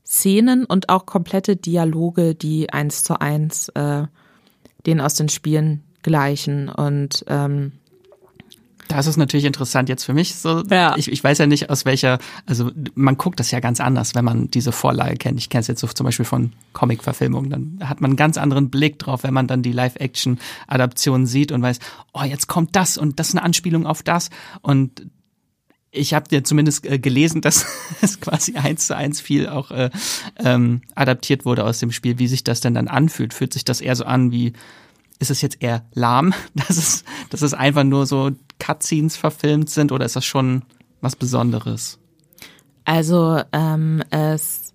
Szenen 0.06 0.66
und 0.66 0.90
auch 0.90 1.06
komplette 1.06 1.56
Dialoge, 1.56 2.36
die 2.36 2.72
eins 2.72 3.04
zu 3.04 3.20
eins 3.20 3.70
äh, 3.70 4.04
den 4.86 5.02
aus 5.02 5.16
den 5.16 5.30
Spielen 5.30 5.84
gleichen. 6.04 6.70
Und 6.70 7.26
ähm, 7.28 7.72
das 8.88 9.08
ist 9.08 9.18
natürlich 9.18 9.46
interessant 9.46 9.90
jetzt 9.90 10.04
für 10.04 10.14
mich. 10.14 10.36
So, 10.36 10.62
ja. 10.70 10.96
ich, 10.96 11.12
ich 11.12 11.24
weiß 11.24 11.40
ja 11.40 11.48
nicht, 11.48 11.72
aus 11.72 11.86
welcher, 11.86 12.20
also 12.46 12.72
man 12.94 13.18
guckt 13.18 13.40
das 13.40 13.50
ja 13.50 13.60
ganz 13.60 13.80
anders, 13.80 14.14
wenn 14.14 14.26
man 14.26 14.52
diese 14.52 14.72
Vorlage 14.72 15.16
kennt. 15.16 15.40
Ich 15.40 15.50
kenne 15.50 15.62
es 15.62 15.68
jetzt 15.68 15.82
so 15.82 15.88
zum 15.88 16.06
Beispiel 16.06 16.26
von 16.26 16.54
Comic-Verfilmungen. 16.74 17.50
Dann 17.50 17.90
hat 17.90 18.02
man 18.02 18.12
einen 18.12 18.18
ganz 18.18 18.38
anderen 18.38 18.70
Blick 18.70 19.00
drauf, 19.00 19.24
wenn 19.24 19.34
man 19.34 19.48
dann 19.48 19.64
die 19.64 19.72
Live-Action-Adaption 19.72 21.26
sieht 21.26 21.52
und 21.52 21.64
weiß, 21.64 21.80
oh, 22.14 22.24
jetzt 22.24 22.48
kommt 22.48 22.76
das 22.76 22.98
und 22.98 23.20
das 23.20 23.30
ist 23.30 23.36
eine 23.36 23.44
Anspielung 23.44 23.88
auf 23.88 24.04
das. 24.04 24.30
Und 24.62 25.08
ich 25.96 26.14
habe 26.14 26.28
ja 26.32 26.44
zumindest 26.44 26.86
äh, 26.86 27.00
gelesen, 27.00 27.42
dass 27.42 27.66
es 28.02 28.20
quasi 28.20 28.56
eins 28.56 28.88
zu 28.88 28.96
eins 28.96 29.22
viel 29.22 29.48
auch 29.48 29.72
äh, 29.72 29.90
ähm, 30.38 30.82
adaptiert 30.94 31.46
wurde 31.46 31.64
aus 31.64 31.80
dem 31.80 31.92
Spiel, 31.92 32.20
wie 32.20 32.28
sich 32.28 32.44
das 32.44 32.62
denn 32.62 32.74
dann 32.74 32.88
anfühlt. 32.88 33.34
Fühlt 33.34 33.54
sich 33.54 33.66
das 33.66 33.82
eher 33.82 33.96
so 33.96 34.06
an 34.06 34.32
wie, 34.32 34.54
ist 35.20 35.32
es 35.32 35.42
jetzt 35.42 35.62
eher 35.62 35.86
lahm, 35.94 36.34
dass 36.56 36.78
es, 36.78 37.04
dass 37.30 37.42
es 37.42 37.54
einfach 37.54 37.84
nur 37.84 38.06
so 38.06 38.32
Cutscenes 38.60 39.18
verfilmt 39.18 39.70
sind 39.70 39.92
oder 39.92 40.06
ist 40.06 40.16
das 40.16 40.26
schon 40.26 40.64
was 41.02 41.16
Besonderes? 41.16 42.00
Also 42.86 43.42
ähm, 43.52 44.04
es, 44.12 44.74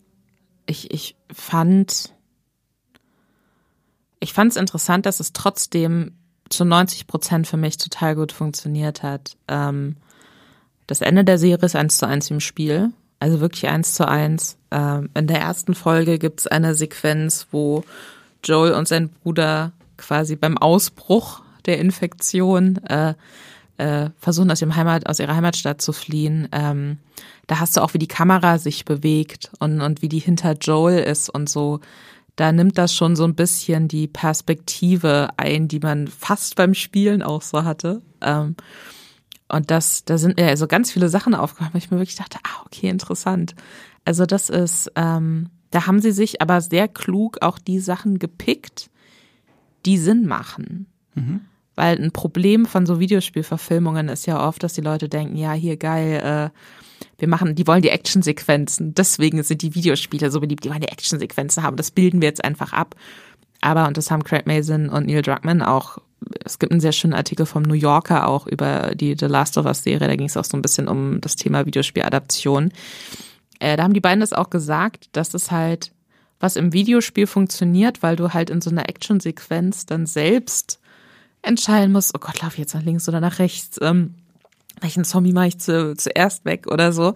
ich, 0.67 0.93
ich 0.93 1.17
fand, 1.33 2.13
ich 4.19 4.33
fand 4.33 4.51
es 4.53 4.57
interessant, 4.57 5.07
dass 5.07 5.21
es 5.21 5.33
trotzdem 5.33 6.13
zu 6.49 6.65
90 6.65 7.07
Prozent 7.07 7.47
für 7.47 7.57
mich 7.57 7.79
total 7.79 8.17
gut 8.17 8.33
funktioniert 8.33 9.05
hat. 9.05 9.37
Ähm, 9.47 9.97
das 10.91 11.03
Ende 11.03 11.23
der 11.23 11.39
Serie 11.39 11.65
ist 11.65 11.77
eins 11.77 11.99
zu 11.99 12.07
eins 12.07 12.31
im 12.31 12.41
Spiel. 12.41 12.91
Also 13.21 13.41
wirklich 13.41 13.69
eins 13.69 13.95
zu 13.95 14.09
eins. 14.09 14.59
Ähm, 14.73 15.09
in 15.15 15.29
der 15.29 15.39
ersten 15.39 15.75
Folge 15.75 16.19
gibt 16.19 16.41
es 16.41 16.47
eine 16.49 16.75
Sequenz, 16.75 17.47
wo 17.53 17.85
Joel 18.43 18.73
und 18.73 18.89
sein 18.89 19.09
Bruder 19.09 19.71
quasi 19.97 20.35
beim 20.35 20.59
Ausbruch 20.59 21.43
der 21.67 21.79
Infektion, 21.79 22.79
äh, 22.87 23.15
äh, 23.77 24.11
versuchen 24.19 24.51
aus, 24.51 24.63
ihrem 24.63 24.75
Heimat, 24.75 25.07
aus 25.07 25.21
ihrer 25.21 25.37
Heimatstadt 25.37 25.81
zu 25.81 25.93
fliehen. 25.93 26.49
Ähm, 26.51 26.99
da 27.47 27.61
hast 27.61 27.77
du 27.77 27.83
auch, 27.83 27.95
wie 27.95 27.99
die 27.99 28.09
Kamera 28.09 28.59
sich 28.59 28.85
bewegt 28.85 29.53
und, 29.61 29.81
und 29.83 30.03
wie 30.03 30.09
die 30.09 30.19
hinter 30.19 30.55
Joel 30.55 31.05
ist 31.05 31.29
und 31.29 31.49
so. 31.49 31.79
Da 32.35 32.51
nimmt 32.51 32.79
das 32.79 32.93
schon 32.93 33.15
so 33.15 33.25
ein 33.25 33.37
bisschen 33.37 33.87
die 33.87 34.09
Perspektive 34.09 35.29
ein, 35.37 35.69
die 35.69 35.79
man 35.79 36.09
fast 36.09 36.57
beim 36.57 36.75
Spielen 36.75 37.23
auch 37.23 37.43
so 37.43 37.63
hatte. 37.63 38.03
Ähm, 38.23 38.57
und 39.53 39.71
das, 39.71 40.05
da 40.05 40.19
sind 40.19 40.37
mir 40.37 40.49
also 40.49 40.67
ganz 40.67 40.91
viele 40.93 41.09
Sachen 41.09 41.35
aufgekommen, 41.35 41.73
weil 41.75 41.81
ich 41.81 41.91
mir 41.91 41.99
wirklich 41.99 42.17
dachte, 42.17 42.39
ah, 42.43 42.63
okay, 42.67 42.89
interessant. 42.89 43.55
Also 44.05 44.27
das 44.27 44.51
ist, 44.51 44.91
ähm, 44.97 45.51
da 45.71 45.87
haben 45.87 46.01
sie 46.01 46.13
sich 46.13 46.41
aber 46.43 46.61
sehr 46.61 46.89
klug 46.89 47.39
auch 47.43 47.59
die 47.59 47.79
Sachen 47.79 48.19
gepickt, 48.19 48.91
die 49.87 49.99
Sinn 49.99 50.27
machen. 50.27 50.87
Mhm. 51.15 51.41
Weil 51.75 52.03
ein 52.03 52.13
Problem 52.13 52.67
von 52.67 52.87
so 52.87 53.01
Videospielverfilmungen 53.01 54.09
ist 54.09 54.27
ja 54.27 54.47
oft, 54.47 54.63
dass 54.63 54.75
die 54.75 54.81
Leute 54.81 55.09
denken, 55.09 55.37
ja, 55.37 55.53
hier 55.53 55.77
geil, 55.77 56.51
äh, 56.53 56.59
wir 57.19 57.29
machen, 57.29 57.55
die 57.55 57.67
wollen 57.67 57.83
die 57.83 57.91
Actionsequenzen, 57.91 58.95
deswegen 58.95 59.43
sind 59.43 59.63
die 59.63 59.75
Videospiele 59.75 60.31
so 60.31 60.41
beliebt, 60.41 60.65
die 60.65 60.71
wollen 60.71 60.81
die 60.81 60.89
Actionsequenzen 60.89 61.63
haben, 61.63 61.77
das 61.77 61.91
bilden 61.91 62.21
wir 62.21 62.29
jetzt 62.29 62.45
einfach 62.45 62.73
ab. 62.73 62.95
Aber, 63.61 63.87
und 63.87 63.97
das 63.97 64.11
haben 64.11 64.25
Craig 64.25 64.47
Mason 64.47 64.89
und 64.89 65.07
Neil 65.07 65.23
Druckmann 65.23 65.63
auch, 65.63 65.99
es 66.45 66.59
gibt 66.59 66.73
einen 66.73 66.81
sehr 66.81 66.93
schönen 66.93 67.15
Artikel 67.15 67.47
vom 67.47 67.63
New 67.63 67.75
Yorker 67.75 68.29
auch 68.29 68.47
über 68.47 68.95
die 68.95 69.17
The 69.19 69.27
Last 69.27 69.59
of 69.59 69.67
Us 69.67 69.83
Serie, 69.83 70.09
da 70.09 70.17
ging 70.17 70.29
es 70.29 70.37
auch 70.37 70.45
so 70.45 70.57
ein 70.57 70.63
bisschen 70.63 70.89
um 70.89 71.21
das 71.21 71.37
Thema 71.37 71.67
Videospieladaption. 71.67 72.73
Äh, 73.59 73.77
da 73.77 73.85
haben 73.85 73.95
die 73.95 74.01
beiden 74.01 74.21
das 74.21 74.33
auch 74.33 74.51
gesagt, 74.51 75.09
dass 75.13 75.35
es 75.35 75.51
halt, 75.51 75.93
was 76.39 76.57
im 76.57 76.73
Videospiel 76.73 77.27
funktioniert, 77.27 78.03
weil 78.03 78.17
du 78.17 78.33
halt 78.33 78.51
in 78.51 78.61
so 78.61 78.71
einer 78.71 78.89
Actionsequenz 78.89 79.87
dann 79.87 80.07
selbst 80.07 80.81
entscheiden 81.43 81.93
musst, 81.93 82.15
oh 82.15 82.19
Gott, 82.19 82.41
laufe 82.43 82.55
ich 82.55 82.61
jetzt 82.61 82.75
nach 82.75 82.83
links 82.83 83.09
oder 83.09 83.21
nach 83.21 83.39
rechts, 83.39 83.79
ähm, 83.81 84.15
welchen 84.81 85.05
Zombie 85.05 85.33
mache 85.33 85.49
ich 85.49 85.59
zu, 85.59 85.95
zuerst 85.97 86.45
weg 86.45 86.67
oder 86.67 86.93
so. 86.93 87.15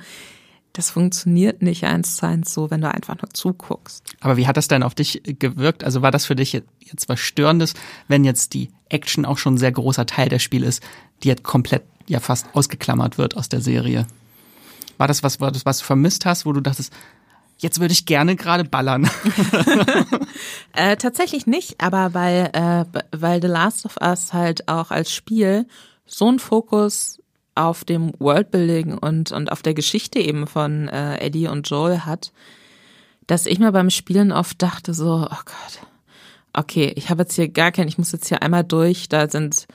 Das 0.74 0.90
funktioniert 0.90 1.62
nicht 1.62 1.84
eins 1.84 2.16
zu 2.16 2.26
eins 2.26 2.52
so, 2.52 2.68
wenn 2.68 2.80
du 2.80 2.92
einfach 2.92 3.14
nur 3.14 3.30
zuguckst. 3.32 4.02
Aber 4.20 4.36
wie 4.36 4.48
hat 4.48 4.56
das 4.56 4.66
denn 4.66 4.82
auf 4.82 4.96
dich 4.96 5.22
gewirkt? 5.24 5.84
Also 5.84 6.02
war 6.02 6.10
das 6.10 6.26
für 6.26 6.34
dich 6.34 6.52
jetzt 6.52 7.08
was 7.08 7.20
Störendes, 7.20 7.74
wenn 8.08 8.24
jetzt 8.24 8.54
die 8.54 8.70
Action 8.88 9.24
auch 9.24 9.38
schon 9.38 9.54
ein 9.54 9.58
sehr 9.58 9.70
großer 9.70 10.04
Teil 10.04 10.28
der 10.28 10.40
Spiel 10.40 10.64
ist, 10.64 10.82
die 11.22 11.28
jetzt 11.28 11.44
komplett 11.44 11.84
ja 12.08 12.18
fast 12.18 12.46
ausgeklammert 12.54 13.18
wird 13.18 13.36
aus 13.36 13.48
der 13.48 13.60
Serie? 13.60 14.08
War 14.98 15.06
das 15.06 15.22
was, 15.22 15.38
war 15.38 15.52
das, 15.52 15.64
was 15.64 15.78
du 15.78 15.84
vermisst 15.84 16.26
hast, 16.26 16.44
wo 16.44 16.52
du 16.52 16.60
dachtest, 16.60 16.92
jetzt 17.58 17.78
würde 17.78 17.92
ich 17.92 18.04
gerne 18.04 18.34
gerade 18.34 18.64
ballern? 18.64 19.08
äh, 20.72 20.96
tatsächlich 20.96 21.46
nicht, 21.46 21.80
aber 21.80 22.14
weil, 22.14 22.50
äh, 22.52 22.84
weil 23.16 23.40
The 23.40 23.46
Last 23.46 23.86
of 23.86 23.96
Us 24.02 24.32
halt 24.32 24.66
auch 24.66 24.90
als 24.90 25.12
Spiel 25.12 25.68
so 26.04 26.26
einen 26.26 26.40
Fokus 26.40 27.20
auf 27.54 27.84
dem 27.84 28.12
Worldbuilding 28.18 28.98
und, 28.98 29.32
und 29.32 29.52
auf 29.52 29.62
der 29.62 29.74
Geschichte 29.74 30.18
eben 30.18 30.46
von 30.46 30.88
äh, 30.88 31.18
Eddie 31.18 31.48
und 31.48 31.68
Joel 31.68 32.00
hat, 32.00 32.32
dass 33.26 33.46
ich 33.46 33.58
mir 33.58 33.72
beim 33.72 33.90
Spielen 33.90 34.32
oft 34.32 34.60
dachte 34.60 34.92
so, 34.92 35.26
oh 35.30 35.42
Gott, 35.44 35.86
okay, 36.52 36.92
ich 36.96 37.10
habe 37.10 37.22
jetzt 37.22 37.34
hier 37.34 37.48
gar 37.48 37.72
keinen, 37.72 37.88
ich 37.88 37.98
muss 37.98 38.12
jetzt 38.12 38.28
hier 38.28 38.42
einmal 38.42 38.64
durch, 38.64 39.08
da 39.08 39.28
sind 39.28 39.66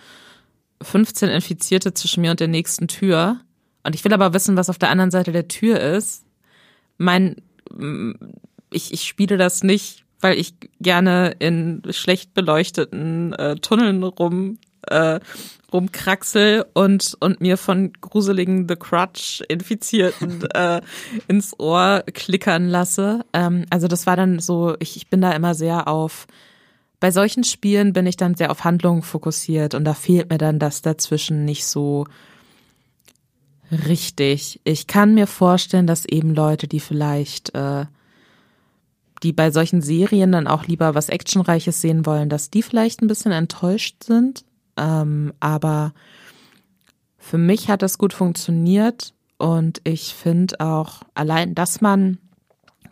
15 0.81 1.29
Infizierte 1.29 1.93
zwischen 1.93 2.21
mir 2.21 2.31
und 2.31 2.39
der 2.39 2.47
nächsten 2.47 2.87
Tür 2.87 3.39
und 3.83 3.95
ich 3.95 4.03
will 4.03 4.13
aber 4.13 4.33
wissen, 4.33 4.57
was 4.57 4.69
auf 4.69 4.77
der 4.77 4.89
anderen 4.89 5.11
Seite 5.11 5.31
der 5.31 5.47
Tür 5.47 5.79
ist. 5.79 6.25
Mein, 6.97 7.37
ich, 8.71 8.93
ich 8.93 9.03
spiele 9.03 9.37
das 9.37 9.63
nicht, 9.63 10.05
weil 10.19 10.37
ich 10.37 10.53
gerne 10.81 11.35
in 11.39 11.81
schlecht 11.91 12.33
beleuchteten 12.33 13.33
äh, 13.33 13.55
Tunneln 13.55 14.03
rum 14.03 14.57
äh, 14.87 15.19
rumkraxel 15.71 16.65
und, 16.73 17.15
und 17.19 17.41
mir 17.41 17.57
von 17.57 17.93
gruseligen 17.93 18.67
The 18.67 18.75
Crutch 18.75 19.41
Infizierten 19.47 20.49
äh, 20.53 20.81
ins 21.27 21.57
Ohr 21.59 22.03
klickern 22.13 22.67
lasse. 22.67 23.25
Ähm, 23.33 23.65
also 23.69 23.87
das 23.87 24.07
war 24.07 24.15
dann 24.15 24.39
so, 24.39 24.75
ich, 24.79 24.95
ich 24.97 25.09
bin 25.09 25.21
da 25.21 25.31
immer 25.31 25.53
sehr 25.53 25.87
auf, 25.87 26.27
bei 26.99 27.11
solchen 27.11 27.43
Spielen 27.43 27.93
bin 27.93 28.07
ich 28.07 28.17
dann 28.17 28.35
sehr 28.35 28.51
auf 28.51 28.63
Handlungen 28.63 29.03
fokussiert 29.03 29.73
und 29.73 29.85
da 29.85 29.93
fehlt 29.93 30.29
mir 30.29 30.37
dann 30.37 30.59
das 30.59 30.81
dazwischen 30.81 31.45
nicht 31.45 31.65
so 31.65 32.05
richtig. 33.71 34.59
Ich 34.63 34.87
kann 34.87 35.13
mir 35.13 35.27
vorstellen, 35.27 35.87
dass 35.87 36.05
eben 36.05 36.33
Leute, 36.33 36.67
die 36.67 36.79
vielleicht 36.79 37.53
äh, 37.53 37.85
die 39.23 39.33
bei 39.33 39.51
solchen 39.51 39.81
Serien 39.81 40.31
dann 40.31 40.47
auch 40.47 40.65
lieber 40.65 40.95
was 40.95 41.09
Actionreiches 41.09 41.81
sehen 41.81 42.05
wollen, 42.05 42.29
dass 42.29 42.49
die 42.49 42.63
vielleicht 42.63 43.01
ein 43.01 43.07
bisschen 43.07 43.31
enttäuscht 43.31 44.03
sind. 44.03 44.45
Ähm, 44.79 45.33
aber 45.39 45.93
für 47.17 47.37
mich 47.37 47.69
hat 47.69 47.81
das 47.81 47.97
gut 47.97 48.13
funktioniert 48.13 49.13
und 49.37 49.81
ich 49.83 50.15
finde 50.15 50.59
auch 50.61 51.01
allein, 51.13 51.53
dass 51.53 51.81
man 51.81 52.17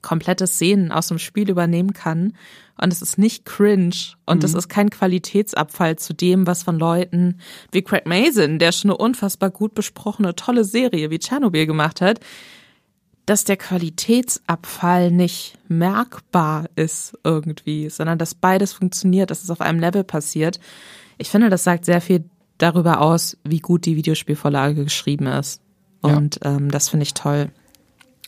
komplette 0.02 0.48
Szenen 0.48 0.92
aus 0.92 1.08
dem 1.08 1.18
Spiel 1.18 1.50
übernehmen 1.50 1.94
kann 1.94 2.34
und 2.80 2.94
es 2.94 3.02
ist 3.02 3.18
nicht 3.18 3.46
cringe 3.46 3.96
und 4.26 4.44
es 4.44 4.52
mhm. 4.52 4.60
ist 4.60 4.70
kein 4.70 4.90
Qualitätsabfall 4.90 5.98
zu 5.98 6.14
dem, 6.14 6.46
was 6.46 6.64
von 6.64 6.78
Leuten 6.78 7.40
wie 7.72 7.82
Craig 7.82 8.06
Mason, 8.06 8.60
der 8.60 8.72
schon 8.74 8.92
eine 8.92 8.98
unfassbar 8.98 9.50
gut 9.50 9.74
besprochene, 9.74 10.36
tolle 10.36 10.66
Serie 10.66 11.10
wie 11.10 11.20
Tschernobyl 11.20 11.66
gemacht 11.66 12.02
hat, 12.02 12.20
dass 13.26 13.44
der 13.44 13.58
Qualitätsabfall 13.58 15.12
nicht 15.12 15.58
merkbar 15.68 16.66
ist 16.76 17.18
irgendwie, 17.24 17.90
sondern 17.90 18.18
dass 18.18 18.36
beides 18.36 18.74
funktioniert, 18.74 19.32
dass 19.32 19.44
es 19.44 19.50
auf 19.50 19.62
einem 19.62 19.80
Level 19.80 20.04
passiert. 20.04 20.60
Ich 21.18 21.30
finde, 21.30 21.50
das 21.50 21.64
sagt 21.64 21.86
sehr 21.86 22.02
viel 22.02 22.26
darüber 22.58 23.02
aus, 23.02 23.38
wie 23.44 23.60
gut 23.60 23.86
die 23.86 23.96
Videospielvorlage 23.96 24.84
geschrieben 24.84 25.28
ist. 25.28 25.62
Und 26.02 26.40
ja. 26.44 26.56
ähm, 26.56 26.72
das 26.72 26.90
finde 26.90 27.04
ich 27.04 27.14
toll. 27.14 27.52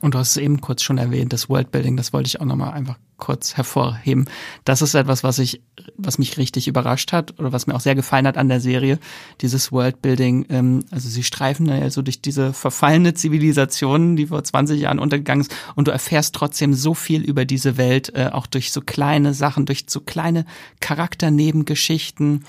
Und 0.01 0.13
du 0.13 0.19
hast 0.19 0.31
es 0.31 0.37
eben 0.37 0.61
kurz 0.61 0.81
schon 0.81 0.97
erwähnt, 0.97 1.33
das 1.33 1.49
Worldbuilding, 1.49 1.97
das 1.97 2.13
wollte 2.13 2.27
ich 2.27 2.39
auch 2.39 2.45
nochmal 2.45 2.71
einfach 2.71 2.97
kurz 3.17 3.57
hervorheben. 3.57 4.29
Das 4.63 4.81
ist 4.81 4.93
etwas, 4.93 5.25
was 5.25 5.39
ich, 5.39 5.61
was 5.97 6.17
mich 6.17 6.37
richtig 6.37 6.69
überrascht 6.69 7.11
hat 7.11 7.37
oder 7.37 7.51
was 7.51 7.67
mir 7.67 7.75
auch 7.75 7.81
sehr 7.81 7.95
gefallen 7.95 8.25
hat 8.25 8.37
an 8.37 8.47
der 8.47 8.61
Serie. 8.61 8.97
Dieses 9.41 9.73
Worldbuilding, 9.73 10.45
ähm, 10.49 10.85
also 10.89 11.09
sie 11.09 11.23
streifen 11.23 11.65
ja 11.65 11.89
so 11.89 12.01
durch 12.01 12.21
diese 12.21 12.53
verfallene 12.53 13.13
Zivilisation, 13.13 14.15
die 14.15 14.27
vor 14.27 14.41
20 14.41 14.79
Jahren 14.79 14.99
untergegangen 14.99 15.41
ist, 15.41 15.53
und 15.75 15.89
du 15.89 15.91
erfährst 15.91 16.33
trotzdem 16.33 16.73
so 16.73 16.93
viel 16.93 17.21
über 17.21 17.43
diese 17.43 17.75
Welt, 17.75 18.15
äh, 18.15 18.29
auch 18.31 18.47
durch 18.47 18.71
so 18.71 18.79
kleine 18.79 19.33
Sachen, 19.33 19.65
durch 19.65 19.83
so 19.89 19.99
kleine 19.99 20.45
Charakternebengeschichten 20.79 22.45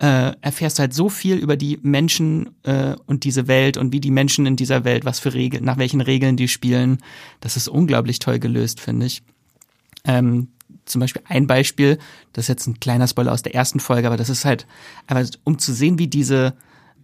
äh, 0.00 0.32
erfährst 0.40 0.78
halt 0.78 0.94
so 0.94 1.10
viel 1.10 1.36
über 1.36 1.56
die 1.56 1.78
Menschen 1.82 2.50
äh, 2.62 2.96
und 3.06 3.24
diese 3.24 3.48
Welt 3.48 3.76
und 3.76 3.92
wie 3.92 4.00
die 4.00 4.10
Menschen 4.10 4.46
in 4.46 4.56
dieser 4.56 4.84
Welt, 4.84 5.04
was 5.04 5.20
für 5.20 5.34
Regeln, 5.34 5.62
nach 5.62 5.76
welchen 5.76 6.00
Regeln 6.00 6.38
die 6.38 6.48
spielen. 6.48 6.98
Das 7.40 7.56
ist 7.56 7.68
unglaublich 7.68 8.18
toll 8.18 8.38
gelöst, 8.38 8.80
finde 8.80 9.06
ich. 9.06 9.22
Ähm, 10.04 10.48
zum 10.86 11.00
Beispiel 11.02 11.22
ein 11.26 11.46
Beispiel, 11.46 11.98
das 12.32 12.44
ist 12.44 12.48
jetzt 12.48 12.66
ein 12.66 12.80
kleiner 12.80 13.08
Spoiler 13.08 13.32
aus 13.32 13.42
der 13.42 13.54
ersten 13.54 13.78
Folge, 13.78 14.06
aber 14.06 14.16
das 14.16 14.30
ist 14.30 14.46
halt, 14.46 14.66
aber 15.06 15.26
um 15.44 15.58
zu 15.58 15.74
sehen, 15.74 15.98
wie 15.98 16.08
diese 16.08 16.54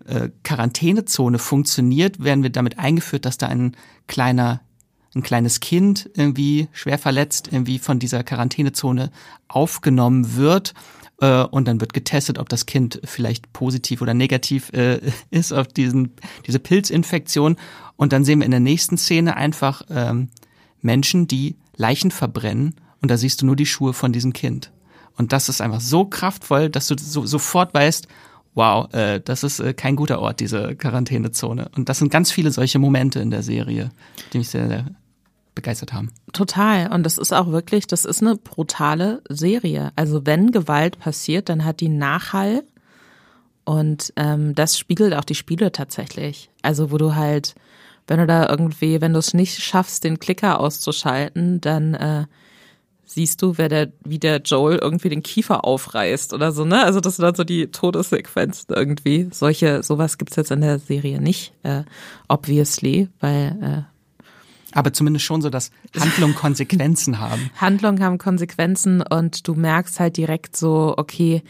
äh, 0.06 0.30
Quarantänezone 0.42 1.38
funktioniert, 1.38 2.24
werden 2.24 2.42
wir 2.42 2.50
damit 2.50 2.78
eingeführt, 2.78 3.26
dass 3.26 3.36
da 3.36 3.48
ein 3.48 3.76
kleiner 4.06 4.60
ein 5.14 5.22
kleines 5.22 5.60
Kind 5.60 6.10
irgendwie 6.14 6.68
schwer 6.72 6.98
verletzt 6.98 7.48
irgendwie 7.50 7.78
von 7.78 7.98
dieser 7.98 8.22
Quarantänezone 8.22 9.10
aufgenommen 9.48 10.36
wird 10.36 10.74
äh, 11.20 11.42
und 11.42 11.66
dann 11.66 11.80
wird 11.80 11.92
getestet, 11.92 12.38
ob 12.38 12.48
das 12.48 12.66
Kind 12.66 13.00
vielleicht 13.04 13.52
positiv 13.52 14.02
oder 14.02 14.14
negativ 14.14 14.72
äh, 14.72 15.00
ist 15.30 15.52
auf 15.52 15.68
diesen, 15.68 16.12
diese 16.46 16.58
Pilzinfektion. 16.58 17.56
Und 17.96 18.12
dann 18.12 18.24
sehen 18.24 18.40
wir 18.40 18.44
in 18.44 18.50
der 18.50 18.60
nächsten 18.60 18.98
Szene 18.98 19.36
einfach 19.36 19.82
ähm, 19.90 20.28
Menschen, 20.82 21.26
die 21.26 21.56
Leichen 21.76 22.10
verbrennen 22.10 22.74
und 23.00 23.10
da 23.10 23.16
siehst 23.16 23.42
du 23.42 23.46
nur 23.46 23.56
die 23.56 23.66
Schuhe 23.66 23.92
von 23.92 24.12
diesem 24.12 24.32
Kind. 24.32 24.72
Und 25.16 25.32
das 25.32 25.48
ist 25.48 25.60
einfach 25.60 25.80
so 25.80 26.04
kraftvoll, 26.04 26.68
dass 26.68 26.88
du 26.88 26.96
so, 26.98 27.24
sofort 27.24 27.72
weißt, 27.72 28.06
wow, 28.54 28.92
äh, 28.92 29.20
das 29.20 29.42
ist 29.42 29.60
äh, 29.60 29.74
kein 29.74 29.96
guter 29.96 30.20
Ort, 30.20 30.40
diese 30.40 30.74
Quarantänezone. 30.76 31.70
Und 31.76 31.88
das 31.88 31.98
sind 31.98 32.10
ganz 32.10 32.30
viele 32.30 32.50
solche 32.50 32.78
Momente 32.78 33.20
in 33.20 33.30
der 33.30 33.42
Serie, 33.42 33.90
die 34.32 34.38
mich 34.38 34.48
sehr, 34.48 34.68
sehr 34.68 34.86
begeistert 35.56 35.92
haben. 35.92 36.12
Total. 36.32 36.92
Und 36.92 37.02
das 37.02 37.18
ist 37.18 37.32
auch 37.32 37.48
wirklich, 37.48 37.88
das 37.88 38.04
ist 38.04 38.22
eine 38.22 38.36
brutale 38.36 39.22
Serie. 39.28 39.90
Also 39.96 40.24
wenn 40.24 40.52
Gewalt 40.52 41.00
passiert, 41.00 41.48
dann 41.48 41.64
hat 41.64 41.80
die 41.80 41.88
Nachhall. 41.88 42.62
Und 43.64 44.12
ähm, 44.14 44.54
das 44.54 44.78
spiegelt 44.78 45.14
auch 45.14 45.24
die 45.24 45.34
Spiele 45.34 45.72
tatsächlich. 45.72 46.50
Also 46.62 46.92
wo 46.92 46.98
du 46.98 47.16
halt, 47.16 47.56
wenn 48.06 48.20
du 48.20 48.26
da 48.28 48.48
irgendwie, 48.48 49.00
wenn 49.00 49.12
du 49.12 49.18
es 49.18 49.34
nicht 49.34 49.60
schaffst, 49.60 50.04
den 50.04 50.20
Klicker 50.20 50.60
auszuschalten, 50.60 51.60
dann 51.60 51.94
äh, 51.94 52.26
siehst 53.04 53.42
du, 53.42 53.58
wer 53.58 53.68
der, 53.68 53.92
wie 54.04 54.18
der 54.18 54.42
Joel 54.42 54.78
irgendwie 54.78 55.08
den 55.08 55.22
Kiefer 55.22 55.64
aufreißt 55.64 56.32
oder 56.32 56.52
so, 56.52 56.64
ne? 56.64 56.84
Also 56.84 57.00
das 57.00 57.16
sind 57.16 57.24
dann 57.24 57.34
so 57.34 57.44
die 57.44 57.68
Todessequenzen 57.68 58.74
irgendwie. 58.74 59.28
Solche, 59.32 59.82
sowas 59.82 60.18
gibt's 60.18 60.36
jetzt 60.36 60.50
in 60.50 60.60
der 60.60 60.78
Serie 60.78 61.20
nicht, 61.20 61.52
äh, 61.62 61.82
obviously, 62.28 63.08
weil 63.20 63.86
äh, 63.88 63.95
aber 64.76 64.92
zumindest 64.92 65.24
schon 65.24 65.42
so, 65.42 65.50
dass 65.50 65.70
Handlungen 65.98 66.34
Konsequenzen 66.34 67.18
haben. 67.18 67.50
Handlungen 67.56 68.02
haben 68.02 68.18
Konsequenzen 68.18 69.02
und 69.02 69.48
du 69.48 69.54
merkst 69.54 69.98
halt 70.00 70.16
direkt 70.16 70.56
so, 70.56 70.94
okay, 70.96 71.42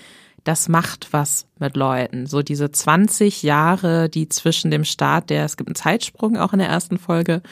das 0.45 0.69
macht 0.69 1.09
was 1.13 1.49
mit 1.59 1.77
Leuten. 1.77 2.27
So 2.27 2.41
diese 2.41 2.71
20 2.71 3.43
Jahre, 3.43 4.09
die 4.09 4.29
zwischen 4.29 4.71
dem 4.71 4.85
Start 4.85 5.29
der, 5.29 5.45
es 5.45 5.57
gibt 5.57 5.69
einen 5.69 5.75
Zeitsprung 5.75 6.37
auch 6.37 6.53
in 6.53 6.61
der 6.61 6.69
ersten 6.69 6.99
Folge, 6.99 7.43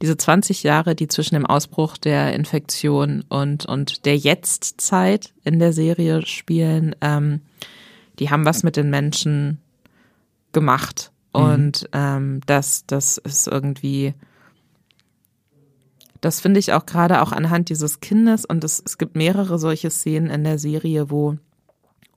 diese 0.00 0.16
20 0.16 0.62
Jahre, 0.62 0.94
die 0.94 1.08
zwischen 1.08 1.34
dem 1.34 1.46
Ausbruch 1.46 1.96
der 1.96 2.32
Infektion 2.32 3.24
und, 3.28 3.66
und 3.66 4.06
der 4.06 4.16
Jetztzeit 4.16 5.34
in 5.42 5.58
der 5.58 5.72
Serie 5.72 6.24
spielen, 6.26 6.94
ähm, 7.00 7.40
die 8.20 8.30
haben 8.30 8.44
was 8.44 8.62
mit 8.62 8.76
den 8.76 8.88
Menschen 8.88 9.58
gemacht. 10.52 11.10
Mhm. 11.34 11.42
Und 11.42 11.88
ähm, 11.92 12.40
das, 12.46 12.86
das 12.86 13.18
ist 13.18 13.48
irgendwie, 13.48 14.14
das 16.24 16.40
finde 16.40 16.60
ich 16.60 16.72
auch 16.72 16.86
gerade 16.86 17.20
auch 17.20 17.32
anhand 17.32 17.68
dieses 17.68 18.00
Kindes 18.00 18.44
und 18.44 18.64
es, 18.64 18.82
es 18.84 18.96
gibt 18.96 19.14
mehrere 19.14 19.58
solche 19.58 19.90
Szenen 19.90 20.30
in 20.30 20.44
der 20.44 20.58
Serie, 20.58 21.10
wo 21.10 21.36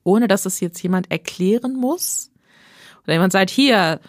ohne 0.02 0.28
dass 0.28 0.46
es 0.46 0.60
jetzt 0.60 0.82
jemand 0.82 1.10
erklären 1.10 1.74
muss 1.74 2.30
oder 3.04 3.14
jemand 3.14 3.32
sagt, 3.32 3.50
hier, 3.50 4.00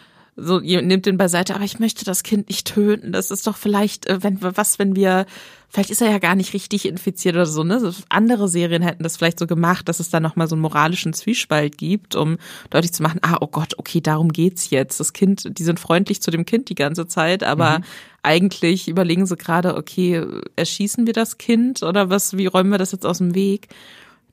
so 0.41 0.59
nimmt 0.59 1.05
den 1.05 1.17
beiseite, 1.17 1.53
aber 1.53 1.65
ich 1.65 1.79
möchte 1.79 2.05
das 2.05 2.23
Kind 2.23 2.47
nicht 2.47 2.65
töten. 2.65 3.11
Das 3.11 3.31
ist 3.31 3.45
doch 3.45 3.57
vielleicht, 3.57 4.07
äh, 4.07 4.23
wenn 4.23 4.41
was, 4.41 4.79
wenn 4.79 4.95
wir, 4.95 5.25
vielleicht 5.67 5.89
ist 5.89 6.01
er 6.01 6.09
ja 6.09 6.19
gar 6.19 6.35
nicht 6.35 6.53
richtig 6.53 6.87
infiziert 6.87 7.35
oder 7.35 7.45
so, 7.45 7.63
ne? 7.63 7.93
Andere 8.07 8.47
Serien 8.47 8.81
hätten 8.81 9.03
das 9.03 9.17
vielleicht 9.17 9.39
so 9.39 9.47
gemacht, 9.47 9.89
dass 9.89 9.99
es 9.99 10.09
da 10.09 10.19
nochmal 10.19 10.47
so 10.47 10.55
einen 10.55 10.61
moralischen 10.61 11.13
Zwiespalt 11.13 11.77
gibt, 11.77 12.15
um 12.15 12.37
deutlich 12.69 12.93
zu 12.93 13.03
machen, 13.03 13.19
ah, 13.21 13.37
oh 13.41 13.47
Gott, 13.47 13.77
okay, 13.77 14.01
darum 14.01 14.31
geht's 14.31 14.69
jetzt. 14.69 14.99
Das 14.99 15.13
Kind, 15.13 15.57
die 15.57 15.63
sind 15.63 15.79
freundlich 15.79 16.21
zu 16.21 16.31
dem 16.31 16.45
Kind 16.45 16.69
die 16.69 16.75
ganze 16.75 17.07
Zeit, 17.07 17.43
aber 17.43 17.79
mhm. 17.79 17.83
Eigentlich 18.23 18.87
überlegen 18.87 19.25
sie 19.25 19.37
gerade, 19.37 19.75
okay, 19.75 20.25
erschießen 20.55 21.05
wir 21.05 21.13
das 21.13 21.37
Kind 21.37 21.83
oder 21.83 22.09
was, 22.09 22.37
wie 22.37 22.47
räumen 22.47 22.71
wir 22.71 22.77
das 22.77 22.91
jetzt 22.91 23.05
aus 23.05 23.19
dem 23.19 23.35
Weg? 23.35 23.69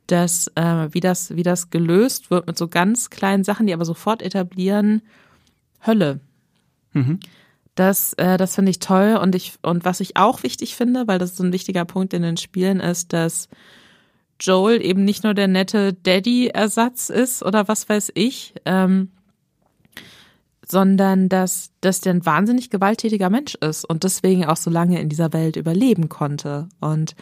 Dass, 0.07 0.49
äh, 0.55 0.89
wie 0.93 1.01
das, 1.01 1.35
wie 1.35 1.43
das 1.43 1.71
gelöst 1.71 2.31
wird 2.31 2.47
mit 2.47 2.57
so 2.57 2.69
ganz 2.69 3.11
kleinen 3.11 3.45
Sachen, 3.45 3.67
die 3.67 3.75
aber 3.75 3.85
sofort 3.85 4.23
etablieren, 4.23 5.03
Hölle. 5.85 6.21
Mhm. 6.93 7.21
Das, 7.75 8.15
äh, 8.15 8.37
das 8.39 8.55
finde 8.55 8.71
ich 8.71 8.79
toll 8.79 9.19
und 9.21 9.35
ich 9.35 9.55
und 9.63 9.85
was 9.85 10.01
ich 10.01 10.17
auch 10.17 10.43
wichtig 10.43 10.77
finde, 10.77 11.07
weil 11.07 11.19
das 11.19 11.37
so 11.37 11.45
ein 11.45 11.53
wichtiger 11.53 11.85
Punkt 11.85 12.15
in 12.15 12.23
den 12.23 12.39
Spielen 12.39 12.81
ist, 12.81 13.13
dass 13.13 13.49
Joel 14.41 14.85
eben 14.85 15.05
nicht 15.05 15.25
nur 15.25 15.35
der 15.35 15.49
nette 15.49 15.93
Daddy-Ersatz 15.93 17.11
ist 17.11 17.43
oder 17.43 17.69
was 17.69 17.89
weiß 17.89 18.13
ich, 18.15 18.55
ähm, 18.65 19.11
sondern 20.69 21.29
dass, 21.29 21.71
dass 21.81 22.01
der 22.01 22.15
ein 22.15 22.27
wahnsinnig 22.27 22.71
gewalttätiger 22.71 23.31
Mensch 23.31 23.55
ist 23.55 23.85
und 23.85 24.03
deswegen 24.03 24.45
auch 24.45 24.57
so 24.57 24.69
lange 24.69 25.01
in 25.01 25.09
dieser 25.09 25.33
Welt 25.33 25.57
überleben 25.57 26.09
konnte. 26.09 26.69
Und 26.81 27.15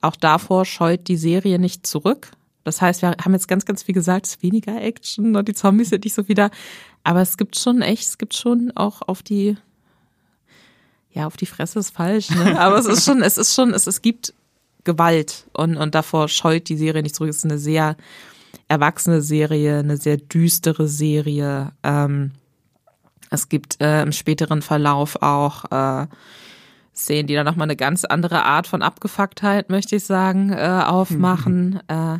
auch 0.00 0.14
davor 0.14 0.64
scheut 0.64 1.08
die 1.08 1.16
Serie 1.16 1.58
nicht 1.58 1.86
zurück. 1.86 2.30
Das 2.64 2.80
heißt, 2.80 3.02
wir 3.02 3.16
haben 3.20 3.32
jetzt 3.32 3.48
ganz, 3.48 3.64
ganz 3.64 3.82
viel 3.82 3.94
gesagt, 3.94 4.26
es 4.26 4.34
ist 4.34 4.42
weniger 4.42 4.80
Action 4.80 5.34
und 5.34 5.48
die 5.48 5.54
Zombies 5.54 5.90
sind 5.90 6.04
nicht 6.04 6.14
so 6.14 6.28
wieder. 6.28 6.50
Aber 7.02 7.20
es 7.20 7.36
gibt 7.36 7.58
schon 7.58 7.82
echt, 7.82 8.04
es 8.04 8.18
gibt 8.18 8.34
schon 8.34 8.70
auch 8.76 9.02
auf 9.02 9.24
die, 9.24 9.56
ja, 11.10 11.26
auf 11.26 11.36
die 11.36 11.46
Fresse 11.46 11.80
ist 11.80 11.90
falsch, 11.90 12.30
ne? 12.30 12.56
Aber 12.60 12.78
es 12.78 12.86
ist 12.86 13.04
schon, 13.04 13.20
es 13.20 13.36
ist 13.36 13.54
schon, 13.54 13.74
es, 13.74 13.88
es 13.88 14.00
gibt 14.00 14.32
Gewalt 14.84 15.46
und, 15.52 15.76
und 15.76 15.96
davor 15.96 16.28
scheut 16.28 16.68
die 16.68 16.76
Serie 16.76 17.02
nicht 17.02 17.16
zurück. 17.16 17.30
Es 17.30 17.38
ist 17.38 17.44
eine 17.44 17.58
sehr 17.58 17.96
erwachsene 18.68 19.22
Serie, 19.22 19.80
eine 19.80 19.96
sehr 19.96 20.18
düstere 20.18 20.86
Serie. 20.86 21.72
Ähm, 21.82 22.32
es 23.32 23.48
gibt 23.48 23.80
äh, 23.80 24.02
im 24.02 24.12
späteren 24.12 24.62
Verlauf 24.62 25.16
auch 25.22 25.64
äh, 25.70 26.06
Szenen, 26.94 27.26
die 27.26 27.34
dann 27.34 27.46
nochmal 27.46 27.64
eine 27.64 27.76
ganz 27.76 28.04
andere 28.04 28.44
Art 28.44 28.66
von 28.66 28.82
Abgefucktheit, 28.82 29.70
möchte 29.70 29.96
ich 29.96 30.04
sagen, 30.04 30.52
äh, 30.52 30.82
aufmachen. 30.86 31.70
Mhm. 31.70 31.80
Äh, 31.88 32.18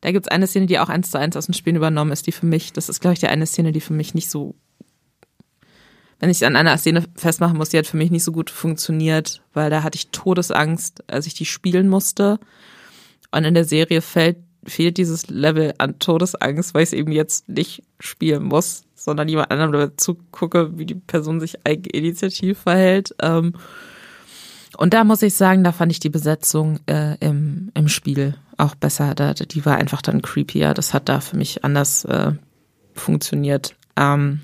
da 0.00 0.12
gibt's 0.12 0.28
eine 0.28 0.46
Szene, 0.46 0.66
die 0.66 0.78
auch 0.78 0.88
eins 0.88 1.10
zu 1.10 1.18
eins 1.18 1.36
aus 1.36 1.46
den 1.46 1.54
Spielen 1.54 1.76
übernommen 1.76 2.10
ist, 2.10 2.26
die 2.26 2.32
für 2.32 2.46
mich, 2.46 2.72
das 2.72 2.88
ist, 2.88 3.00
glaube 3.00 3.14
ich, 3.14 3.20
die 3.20 3.28
eine 3.28 3.46
Szene, 3.46 3.72
die 3.72 3.80
für 3.80 3.92
mich 3.92 4.14
nicht 4.14 4.30
so, 4.30 4.54
wenn 6.20 6.30
ich 6.30 6.44
an 6.46 6.56
einer 6.56 6.78
Szene 6.78 7.04
festmachen 7.16 7.58
muss, 7.58 7.68
die 7.68 7.78
hat 7.78 7.86
für 7.86 7.98
mich 7.98 8.10
nicht 8.10 8.24
so 8.24 8.32
gut 8.32 8.48
funktioniert, 8.48 9.42
weil 9.52 9.68
da 9.68 9.82
hatte 9.82 9.96
ich 9.96 10.08
Todesangst, 10.08 11.04
als 11.10 11.26
ich 11.26 11.34
die 11.34 11.44
spielen 11.44 11.88
musste. 11.88 12.38
Und 13.30 13.44
in 13.44 13.54
der 13.54 13.64
Serie 13.64 14.00
fällt, 14.00 14.38
fehlt 14.66 14.96
dieses 14.96 15.28
Level 15.28 15.74
an 15.78 15.98
Todesangst, 15.98 16.74
weil 16.74 16.82
ich 16.82 16.90
es 16.90 16.92
eben 16.92 17.12
jetzt 17.12 17.48
nicht 17.48 17.82
spielen 18.00 18.44
muss, 18.44 18.84
sondern 18.94 19.28
jemand 19.28 19.50
anderem 19.50 19.72
dazu 19.72 20.16
gucke, 20.30 20.78
wie 20.78 20.86
die 20.86 20.94
Person 20.94 21.40
sich 21.40 21.66
eigeninitiativ 21.66 22.60
verhält. 22.60 23.14
Ähm, 23.20 23.54
und 24.76 24.94
da 24.94 25.04
muss 25.04 25.22
ich 25.22 25.34
sagen, 25.34 25.62
da 25.62 25.72
fand 25.72 25.92
ich 25.92 26.00
die 26.00 26.10
Besetzung 26.10 26.80
äh, 26.86 27.16
im, 27.18 27.70
im 27.74 27.88
Spiel 27.88 28.34
auch 28.56 28.74
besser. 28.74 29.14
Da, 29.14 29.34
die 29.34 29.64
war 29.64 29.76
einfach 29.76 30.02
dann 30.02 30.22
creepier. 30.22 30.74
Das 30.74 30.94
hat 30.94 31.08
da 31.08 31.20
für 31.20 31.36
mich 31.36 31.64
anders 31.64 32.04
äh, 32.04 32.32
funktioniert. 32.94 33.76
Ähm, 33.96 34.40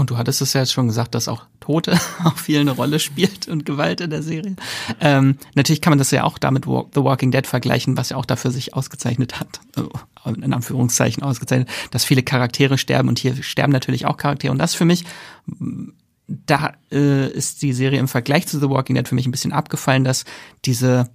und 0.00 0.08
du 0.08 0.16
hattest 0.16 0.40
es 0.40 0.54
ja 0.54 0.62
jetzt 0.62 0.72
schon 0.72 0.86
gesagt, 0.86 1.14
dass 1.14 1.28
auch 1.28 1.44
Tote 1.60 1.92
auch 2.24 2.38
viel 2.38 2.60
eine 2.60 2.70
Rolle 2.70 2.98
spielt 2.98 3.48
und 3.48 3.66
Gewalt 3.66 4.00
in 4.00 4.08
der 4.08 4.22
Serie. 4.22 4.56
Ähm, 4.98 5.36
natürlich 5.54 5.82
kann 5.82 5.90
man 5.90 5.98
das 5.98 6.10
ja 6.10 6.24
auch 6.24 6.38
damit 6.38 6.64
The 6.64 7.04
Walking 7.04 7.30
Dead 7.30 7.46
vergleichen, 7.46 7.98
was 7.98 8.08
ja 8.08 8.16
auch 8.16 8.24
dafür 8.24 8.50
sich 8.50 8.72
ausgezeichnet 8.72 9.38
hat, 9.38 9.60
äh, 9.76 10.30
in 10.30 10.54
Anführungszeichen 10.54 11.22
ausgezeichnet, 11.22 11.68
dass 11.90 12.04
viele 12.04 12.22
Charaktere 12.22 12.78
sterben 12.78 13.10
und 13.10 13.18
hier 13.18 13.42
sterben 13.42 13.72
natürlich 13.72 14.06
auch 14.06 14.16
Charaktere. 14.16 14.50
Und 14.50 14.58
das 14.58 14.74
für 14.74 14.86
mich, 14.86 15.04
da 16.26 16.72
äh, 16.90 17.28
ist 17.28 17.60
die 17.60 17.74
Serie 17.74 18.00
im 18.00 18.08
Vergleich 18.08 18.46
zu 18.46 18.58
The 18.58 18.70
Walking 18.70 18.96
Dead 18.96 19.06
für 19.06 19.14
mich 19.14 19.26
ein 19.26 19.32
bisschen 19.32 19.52
abgefallen, 19.52 20.04
dass 20.04 20.24
diese 20.64 21.10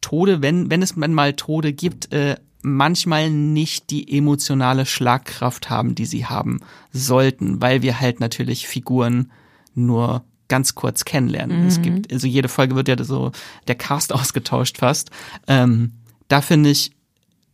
Tode, 0.00 0.42
wenn, 0.42 0.70
wenn 0.70 0.82
es 0.82 0.96
mal 0.96 1.34
Tode 1.34 1.72
gibt, 1.72 2.12
äh, 2.12 2.34
manchmal 2.62 3.30
nicht 3.30 3.90
die 3.90 4.16
emotionale 4.16 4.86
Schlagkraft 4.86 5.70
haben, 5.70 5.94
die 5.94 6.06
sie 6.06 6.26
haben 6.26 6.60
sollten, 6.92 7.60
weil 7.60 7.82
wir 7.82 8.00
halt 8.00 8.20
natürlich 8.20 8.66
Figuren 8.66 9.30
nur 9.74 10.24
ganz 10.48 10.74
kurz 10.74 11.04
kennenlernen. 11.04 11.62
Mhm. 11.62 11.66
Es 11.68 11.80
gibt, 11.80 12.12
also 12.12 12.26
jede 12.26 12.48
Folge 12.48 12.74
wird 12.74 12.88
ja 12.88 13.02
so 13.02 13.32
der 13.68 13.76
Cast 13.76 14.12
ausgetauscht 14.14 14.78
fast. 14.78 15.10
Ähm, 15.46 15.92
da 16.28 16.40
finde 16.40 16.70
ich, 16.70 16.92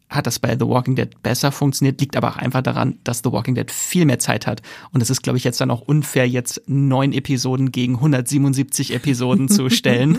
hat 0.09 0.27
das 0.27 0.39
bei 0.39 0.57
The 0.57 0.67
Walking 0.67 0.95
Dead 0.95 1.11
besser 1.23 1.51
funktioniert, 1.51 2.01
liegt 2.01 2.17
aber 2.17 2.31
auch 2.31 2.37
einfach 2.37 2.63
daran, 2.63 2.99
dass 3.03 3.23
The 3.25 3.33
Walking 3.33 3.55
Dead 3.55 3.71
viel 3.71 4.05
mehr 4.05 4.19
Zeit 4.19 4.47
hat. 4.47 4.63
Und 4.93 5.03
es 5.03 5.11
ist, 5.11 5.23
glaube 5.23 5.39
ich, 5.39 5.45
jetzt 5.45 5.61
dann 5.61 5.71
auch 5.71 5.81
unfair, 5.81 6.29
jetzt 6.29 6.63
neun 6.67 7.13
Episoden 7.13 7.73
gegen 7.73 7.97
177 7.97 8.95
Episoden 8.95 9.49
zu 9.49 9.69
stellen, 9.71 10.19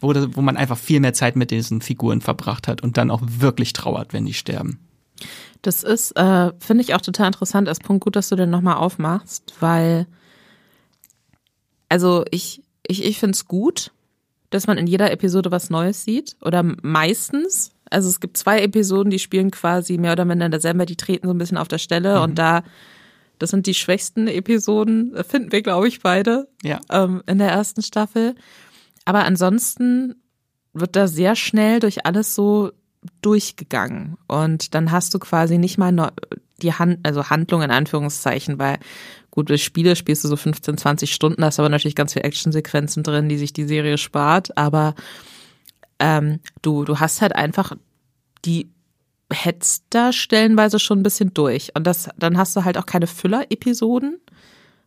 wo, 0.00 0.14
wo 0.14 0.40
man 0.40 0.56
einfach 0.56 0.78
viel 0.78 1.00
mehr 1.00 1.12
Zeit 1.12 1.36
mit 1.36 1.50
diesen 1.50 1.82
Figuren 1.82 2.20
verbracht 2.20 2.68
hat 2.68 2.82
und 2.82 2.96
dann 2.96 3.10
auch 3.10 3.22
wirklich 3.22 3.74
trauert, 3.74 4.12
wenn 4.12 4.24
die 4.24 4.34
sterben. 4.34 4.78
Das 5.62 5.82
ist, 5.82 6.12
äh, 6.12 6.52
finde 6.58 6.82
ich 6.82 6.94
auch 6.94 7.00
total 7.00 7.26
interessant 7.26 7.68
als 7.68 7.80
Punkt. 7.80 8.04
Gut, 8.04 8.16
dass 8.16 8.28
du 8.28 8.36
den 8.36 8.50
nochmal 8.50 8.76
aufmachst, 8.76 9.54
weil, 9.60 10.06
also 11.88 12.24
ich, 12.30 12.62
ich, 12.86 13.04
ich 13.04 13.18
finde 13.18 13.34
es 13.34 13.46
gut, 13.46 13.90
dass 14.50 14.66
man 14.66 14.78
in 14.78 14.86
jeder 14.86 15.10
Episode 15.10 15.50
was 15.50 15.70
Neues 15.70 16.04
sieht 16.04 16.36
oder 16.40 16.62
meistens. 16.62 17.72
Also 17.90 18.08
es 18.08 18.20
gibt 18.20 18.36
zwei 18.36 18.60
Episoden, 18.62 19.10
die 19.10 19.18
spielen 19.18 19.50
quasi 19.50 19.98
mehr 19.98 20.12
oder 20.12 20.24
minder 20.24 20.46
in 20.46 20.50
derselben, 20.50 20.84
die 20.86 20.96
treten 20.96 21.26
so 21.26 21.34
ein 21.34 21.38
bisschen 21.38 21.58
auf 21.58 21.68
der 21.68 21.78
Stelle 21.78 22.16
mhm. 22.16 22.22
und 22.22 22.38
da, 22.38 22.62
das 23.38 23.50
sind 23.50 23.66
die 23.66 23.74
schwächsten 23.74 24.26
Episoden, 24.28 25.16
finden 25.28 25.52
wir, 25.52 25.62
glaube 25.62 25.88
ich, 25.88 26.00
beide 26.00 26.48
ja. 26.62 26.80
ähm, 26.90 27.22
in 27.26 27.38
der 27.38 27.48
ersten 27.48 27.82
Staffel. 27.82 28.34
Aber 29.04 29.24
ansonsten 29.24 30.16
wird 30.72 30.96
da 30.96 31.06
sehr 31.06 31.34
schnell 31.34 31.80
durch 31.80 32.04
alles 32.06 32.34
so 32.34 32.72
durchgegangen 33.22 34.16
und 34.26 34.74
dann 34.74 34.90
hast 34.90 35.14
du 35.14 35.18
quasi 35.18 35.56
nicht 35.56 35.78
mal 35.78 36.12
die 36.60 36.72
Hand, 36.72 36.98
also 37.04 37.30
Handlung 37.30 37.62
in 37.62 37.70
Anführungszeichen, 37.70 38.58
weil 38.58 38.78
gut, 39.30 39.50
durch 39.50 39.62
Spiele 39.64 39.94
spielst 39.96 40.24
du 40.24 40.28
so 40.28 40.36
15, 40.36 40.78
20 40.78 41.14
Stunden, 41.14 41.40
da 41.40 41.46
hast 41.46 41.58
aber 41.58 41.68
natürlich 41.68 41.94
ganz 41.94 42.12
viele 42.12 42.24
Actionsequenzen 42.24 43.02
drin, 43.02 43.28
die 43.28 43.38
sich 43.38 43.52
die 43.52 43.64
Serie 43.64 43.98
spart, 43.98 44.56
aber 44.56 44.94
ähm, 45.98 46.40
du, 46.62 46.84
du 46.84 47.00
hast 47.00 47.20
halt 47.20 47.34
einfach 47.34 47.72
die 48.44 48.70
hetzt 49.32 49.84
da 49.90 50.12
stellenweise 50.12 50.78
schon 50.78 51.00
ein 51.00 51.02
bisschen 51.02 51.34
durch. 51.34 51.70
Und 51.74 51.86
das, 51.86 52.08
dann 52.16 52.38
hast 52.38 52.56
du 52.56 52.64
halt 52.64 52.78
auch 52.78 52.86
keine 52.86 53.06
Füller-Episoden, 53.06 54.20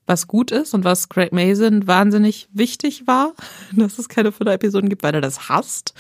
was 0.07 0.27
gut 0.27 0.51
ist 0.51 0.73
und 0.73 0.83
was 0.83 1.09
Craig 1.09 1.31
Mason 1.31 1.87
wahnsinnig 1.87 2.49
wichtig 2.51 3.05
war, 3.07 3.33
dass 3.75 3.99
es 3.99 4.09
keine 4.09 4.31
Füller-Episoden 4.31 4.89
gibt, 4.89 5.03
weil 5.03 5.13
er 5.13 5.21
das 5.21 5.49
hasst. 5.49 5.93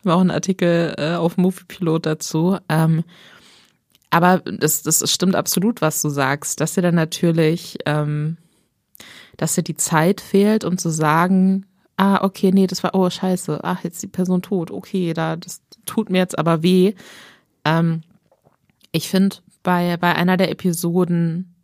Haben 0.00 0.10
auch 0.10 0.20
einen 0.20 0.30
Artikel 0.30 0.94
äh, 0.98 1.14
auf 1.14 1.36
Moviepilot 1.36 2.06
dazu. 2.06 2.58
Ähm, 2.68 3.04
aber 4.10 4.38
das, 4.38 4.82
das 4.82 5.08
stimmt 5.10 5.36
absolut, 5.36 5.80
was 5.80 6.02
du 6.02 6.08
sagst, 6.08 6.60
dass 6.60 6.74
dir 6.74 6.82
dann 6.82 6.96
natürlich, 6.96 7.78
ähm, 7.86 8.36
dass 9.36 9.54
dir 9.54 9.62
die 9.62 9.76
Zeit 9.76 10.20
fehlt, 10.20 10.64
um 10.64 10.78
zu 10.78 10.90
sagen, 10.90 11.66
ah, 12.00 12.24
okay, 12.24 12.50
nee, 12.50 12.66
das 12.66 12.82
war, 12.82 12.94
oh, 12.94 13.10
scheiße, 13.10 13.60
ach, 13.62 13.84
jetzt 13.84 13.96
ist 13.96 14.02
die 14.04 14.06
Person 14.08 14.40
tot, 14.40 14.70
okay, 14.70 15.12
da, 15.12 15.36
das 15.36 15.60
tut 15.84 16.08
mir 16.08 16.16
jetzt 16.18 16.38
aber 16.38 16.62
weh. 16.62 16.94
Ähm, 17.66 18.02
ich 18.90 19.10
finde, 19.10 19.36
bei, 19.62 19.98
bei 19.98 20.14
einer 20.14 20.38
der 20.38 20.50
Episoden, 20.50 21.54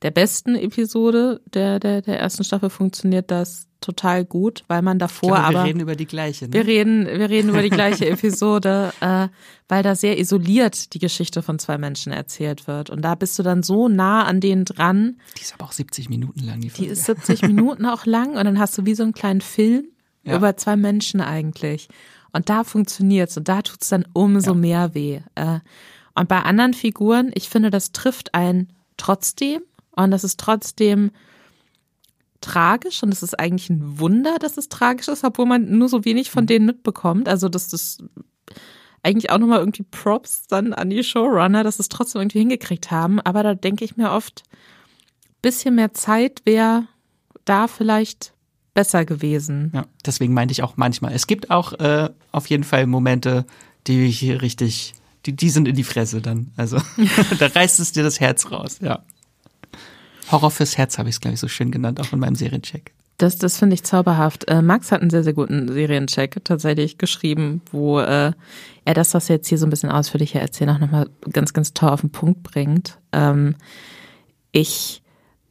der 0.00 0.10
besten 0.10 0.54
Episode 0.54 1.42
der, 1.52 1.80
der, 1.80 2.00
der 2.00 2.18
ersten 2.18 2.44
Staffel 2.44 2.70
funktioniert 2.70 3.30
das 3.30 3.68
total 3.84 4.24
gut, 4.24 4.64
weil 4.68 4.82
man 4.82 4.98
davor 4.98 5.30
glaube, 5.36 5.42
wir 5.52 5.58
aber 5.58 5.64
reden 5.68 5.80
über 5.80 5.94
die 5.96 6.06
gleiche. 6.06 6.46
Ne? 6.46 6.52
wir 6.54 6.66
reden 6.66 7.06
wir 7.06 7.28
reden 7.30 7.50
über 7.50 7.62
die 7.62 7.70
gleiche 7.70 8.06
Episode, 8.10 8.92
äh, 9.00 9.28
weil 9.68 9.82
da 9.82 9.94
sehr 9.94 10.18
isoliert 10.18 10.92
die 10.94 10.98
Geschichte 10.98 11.42
von 11.42 11.58
zwei 11.58 11.78
Menschen 11.78 12.12
erzählt 12.12 12.66
wird 12.66 12.90
und 12.90 13.02
da 13.02 13.14
bist 13.14 13.38
du 13.38 13.42
dann 13.42 13.62
so 13.62 13.88
nah 13.88 14.24
an 14.24 14.40
denen 14.40 14.64
dran. 14.64 15.16
Die 15.38 15.42
ist 15.42 15.54
aber 15.54 15.64
auch 15.66 15.72
70 15.72 16.08
Minuten 16.08 16.40
lang 16.40 16.60
die 16.60 16.68
Die 16.68 16.74
Folge. 16.74 16.92
ist 16.92 17.04
70 17.04 17.42
Minuten 17.48 17.86
auch 17.86 18.06
lang 18.06 18.30
und 18.36 18.44
dann 18.44 18.58
hast 18.58 18.76
du 18.78 18.84
wie 18.86 18.94
so 18.94 19.02
einen 19.02 19.12
kleinen 19.12 19.40
Film 19.40 19.84
Ja. 20.24 20.36
über 20.36 20.56
zwei 20.56 20.76
Menschen 20.76 21.20
eigentlich. 21.20 21.88
Und 22.32 22.48
da 22.48 22.64
funktioniert's 22.64 23.36
und 23.36 23.48
da 23.48 23.62
tut's 23.62 23.88
dann 23.90 24.04
umso 24.12 24.50
Ja. 24.52 24.56
mehr 24.56 24.94
weh. 24.94 25.20
Äh, 25.36 25.60
Und 26.16 26.28
bei 26.28 26.40
anderen 26.42 26.74
Figuren, 26.74 27.30
ich 27.34 27.48
finde, 27.48 27.70
das 27.70 27.92
trifft 27.92 28.34
einen 28.34 28.68
trotzdem 28.96 29.62
und 29.96 30.10
das 30.12 30.22
ist 30.24 30.38
trotzdem 30.40 31.10
tragisch 32.44 33.02
und 33.02 33.12
es 33.12 33.22
ist 33.22 33.38
eigentlich 33.38 33.70
ein 33.70 33.98
Wunder, 33.98 34.36
dass 34.38 34.56
es 34.56 34.68
tragisch 34.68 35.08
ist, 35.08 35.24
obwohl 35.24 35.46
man 35.46 35.76
nur 35.78 35.88
so 35.88 36.04
wenig 36.04 36.28
Mhm. 36.28 36.32
von 36.32 36.46
denen 36.46 36.66
mitbekommt. 36.66 37.28
Also 37.28 37.48
dass 37.48 37.68
das 37.68 37.98
eigentlich 39.02 39.30
auch 39.30 39.38
nochmal 39.38 39.58
irgendwie 39.60 39.82
Props 39.82 40.46
dann 40.46 40.72
an 40.72 40.90
die 40.90 41.02
Showrunner, 41.04 41.62
dass 41.64 41.78
es 41.78 41.88
trotzdem 41.88 42.22
irgendwie 42.22 42.38
hingekriegt 42.38 42.90
haben. 42.90 43.20
Aber 43.20 43.42
da 43.42 43.54
denke 43.54 43.84
ich 43.84 43.96
mir 43.96 44.12
oft, 44.12 44.42
bisschen 45.42 45.74
mehr 45.74 45.92
Zeit 45.92 46.40
wäre 46.44 46.86
da 47.44 47.68
vielleicht 47.68 48.32
besser 48.72 49.04
gewesen. 49.04 49.70
Ja, 49.74 49.84
deswegen 50.06 50.32
meinte 50.34 50.52
ich 50.52 50.62
auch 50.62 50.76
manchmal. 50.76 51.12
Es 51.12 51.26
gibt 51.26 51.50
auch 51.50 51.72
äh, 51.74 52.08
auf 52.32 52.46
jeden 52.48 52.64
Fall 52.64 52.86
Momente, 52.86 53.44
die 53.86 54.08
hier 54.08 54.40
richtig, 54.42 54.94
die, 55.26 55.36
die 55.36 55.50
sind 55.50 55.68
in 55.68 55.76
die 55.76 55.84
Fresse 55.84 56.22
dann. 56.22 56.50
Also 56.56 56.78
da 57.38 57.46
reißt 57.46 57.78
es 57.80 57.92
dir 57.92 58.02
das 58.02 58.20
Herz 58.20 58.50
raus, 58.50 58.78
ja. 58.80 59.04
Horror 60.30 60.50
fürs 60.50 60.78
Herz 60.78 60.98
habe 60.98 61.08
ich 61.08 61.16
es, 61.16 61.20
glaube 61.20 61.34
ich, 61.34 61.40
so 61.40 61.48
schön 61.48 61.70
genannt, 61.70 62.00
auch 62.00 62.12
in 62.12 62.18
meinem 62.18 62.34
Seriencheck. 62.36 62.92
Das, 63.18 63.38
das 63.38 63.58
finde 63.58 63.74
ich 63.74 63.84
zauberhaft. 63.84 64.48
Äh, 64.48 64.60
Max 64.60 64.90
hat 64.90 65.00
einen 65.00 65.10
sehr, 65.10 65.22
sehr 65.22 65.34
guten 65.34 65.68
Seriencheck 65.72 66.44
tatsächlich 66.44 66.98
geschrieben, 66.98 67.62
wo 67.70 68.00
äh, 68.00 68.32
er 68.84 68.94
das, 68.94 69.14
was 69.14 69.30
er 69.30 69.36
jetzt 69.36 69.48
hier 69.48 69.58
so 69.58 69.66
ein 69.66 69.70
bisschen 69.70 69.90
ausführlicher 69.90 70.40
erzählt, 70.40 70.70
auch 70.70 70.78
nochmal 70.78 71.08
ganz, 71.30 71.52
ganz 71.52 71.72
toll 71.74 71.90
auf 71.90 72.00
den 72.00 72.10
Punkt 72.10 72.42
bringt. 72.42 72.98
Ähm, 73.12 73.54
ich 74.50 75.02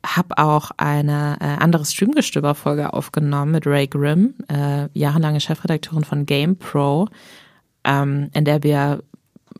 habe 0.05 0.37
auch 0.37 0.71
eine 0.75 1.37
äh, 1.39 1.45
andere 1.45 1.85
Streamgestöber-Folge 1.85 2.91
aufgenommen 2.91 3.53
mit 3.53 3.65
Ray 3.65 3.87
Grimm, 3.87 4.35
äh, 4.49 4.89
jahrelange 4.93 5.39
Chefredakteurin 5.39 6.03
von 6.03 6.25
GamePro, 6.25 7.07
ähm, 7.85 8.29
in 8.33 8.43
der 8.43 8.63
wir 8.63 9.03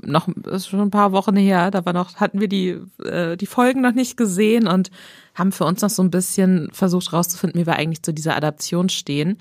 noch 0.06 0.28
ist 0.28 0.68
schon 0.68 0.80
ein 0.80 0.92
paar 0.92 1.12
Wochen 1.12 1.36
her, 1.36 1.72
da 1.72 1.86
war 1.86 1.94
noch 1.94 2.16
hatten 2.16 2.40
wir 2.40 2.48
die 2.48 2.80
äh, 3.04 3.38
die 3.38 3.46
Folgen 3.46 3.82
noch 3.82 3.94
nicht 3.94 4.18
gesehen 4.18 4.68
und 4.68 4.92
haben 5.36 5.52
für 5.52 5.66
uns 5.66 5.82
noch 5.82 5.90
so 5.90 6.04
ein 6.04 6.12
bisschen 6.12 6.70
versucht 6.72 7.14
rauszufinden, 7.14 7.62
wie 7.62 7.66
wir 7.66 7.76
eigentlich 7.76 8.04
zu 8.04 8.14
dieser 8.14 8.36
Adaption 8.36 8.90
stehen. 8.90 9.38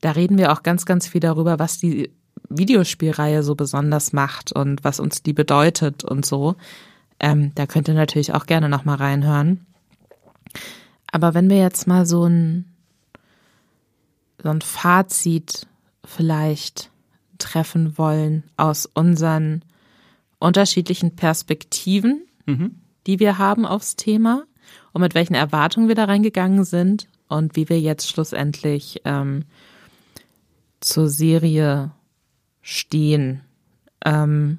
Da 0.00 0.12
reden 0.12 0.38
wir 0.38 0.52
auch 0.52 0.62
ganz 0.62 0.86
ganz 0.86 1.06
viel 1.08 1.20
darüber, 1.20 1.58
was 1.58 1.78
die 1.78 2.10
Videospielreihe 2.48 3.42
so 3.42 3.54
besonders 3.54 4.12
macht 4.12 4.52
und 4.52 4.84
was 4.84 5.00
uns 5.00 5.22
die 5.22 5.32
bedeutet 5.32 6.04
und 6.04 6.26
so. 6.26 6.56
Ähm, 7.20 7.52
da 7.54 7.66
könnt 7.66 7.88
ihr 7.88 7.94
natürlich 7.94 8.34
auch 8.34 8.46
gerne 8.46 8.68
noch 8.68 8.84
mal 8.84 8.96
reinhören. 8.96 9.64
Aber 11.10 11.34
wenn 11.34 11.48
wir 11.48 11.58
jetzt 11.58 11.86
mal 11.86 12.06
so 12.06 12.24
ein 12.24 12.66
so 14.42 14.50
ein 14.50 14.60
Fazit 14.60 15.66
vielleicht 16.04 16.90
treffen 17.38 17.96
wollen 17.98 18.44
aus 18.56 18.86
unseren 18.86 19.62
unterschiedlichen 20.44 21.16
Perspektiven, 21.16 22.26
die 23.06 23.18
wir 23.18 23.38
haben 23.38 23.66
aufs 23.66 23.96
Thema 23.96 24.44
und 24.92 25.00
mit 25.00 25.14
welchen 25.14 25.34
Erwartungen 25.34 25.88
wir 25.88 25.94
da 25.94 26.04
reingegangen 26.04 26.64
sind 26.64 27.08
und 27.28 27.56
wie 27.56 27.68
wir 27.68 27.80
jetzt 27.80 28.08
schlussendlich 28.08 29.00
ähm, 29.04 29.44
zur 30.80 31.08
Serie 31.08 31.92
stehen. 32.62 33.40
Ähm, 34.04 34.58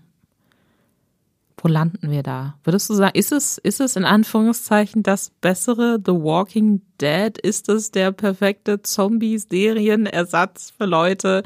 wo 1.57 1.67
landen 1.67 2.11
wir 2.11 2.21
da? 2.21 2.59
Würdest 2.63 2.89
du 2.89 2.93
sagen, 2.93 3.17
ist 3.17 3.31
es, 3.31 3.57
ist 3.57 3.79
es 3.79 3.95
in 3.95 4.05
Anführungszeichen 4.05 5.01
das 5.01 5.31
bessere 5.41 5.99
The 6.03 6.11
Walking 6.11 6.81
Dead? 7.01 7.37
Ist 7.37 7.69
es 7.69 7.91
der 7.91 8.11
perfekte 8.11 8.81
Zombie-Serienersatz 8.83 10.73
für 10.77 10.85
Leute, 10.85 11.43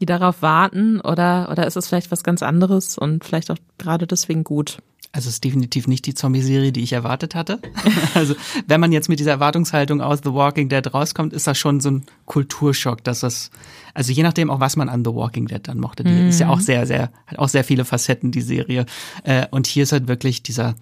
die 0.00 0.06
darauf 0.06 0.42
warten? 0.42 1.00
Oder, 1.00 1.48
oder 1.50 1.66
ist 1.66 1.76
es 1.76 1.88
vielleicht 1.88 2.10
was 2.10 2.24
ganz 2.24 2.42
anderes 2.42 2.98
und 2.98 3.24
vielleicht 3.24 3.50
auch 3.50 3.58
gerade 3.78 4.06
deswegen 4.06 4.44
gut? 4.44 4.78
Also 5.12 5.28
es 5.28 5.34
ist 5.34 5.44
definitiv 5.44 5.88
nicht 5.88 6.06
die 6.06 6.14
Zombie-Serie, 6.14 6.70
die 6.70 6.82
ich 6.82 6.92
erwartet 6.92 7.34
hatte. 7.34 7.60
Also 8.14 8.34
wenn 8.66 8.80
man 8.80 8.92
jetzt 8.92 9.08
mit 9.08 9.20
dieser 9.20 9.32
Erwartungshaltung 9.32 10.00
aus 10.00 10.20
The 10.24 10.32
Walking 10.32 10.68
Dead 10.68 10.92
rauskommt, 10.92 11.32
ist 11.32 11.46
das 11.46 11.58
schon 11.58 11.80
so 11.80 11.90
ein 11.90 12.06
Kulturschock, 12.26 13.04
dass 13.04 13.20
das, 13.20 13.50
also 13.94 14.12
je 14.12 14.22
nachdem 14.22 14.50
auch, 14.50 14.60
was 14.60 14.76
man 14.76 14.88
an 14.88 15.04
The 15.04 15.14
Walking 15.14 15.46
Dead 15.46 15.60
dann 15.62 15.78
mochte. 15.78 16.04
Die 16.04 16.28
ist 16.28 16.40
ja 16.40 16.48
auch 16.48 16.60
sehr, 16.60 16.86
sehr, 16.86 17.10
hat 17.26 17.38
auch 17.38 17.48
sehr 17.48 17.64
viele 17.64 17.84
Facetten, 17.84 18.30
die 18.30 18.40
Serie. 18.40 18.86
Äh, 19.22 19.46
Und 19.50 19.66
hier 19.66 19.84
ist 19.84 19.92
halt 19.92 20.08
wirklich 20.08 20.42
dieser 20.42 20.74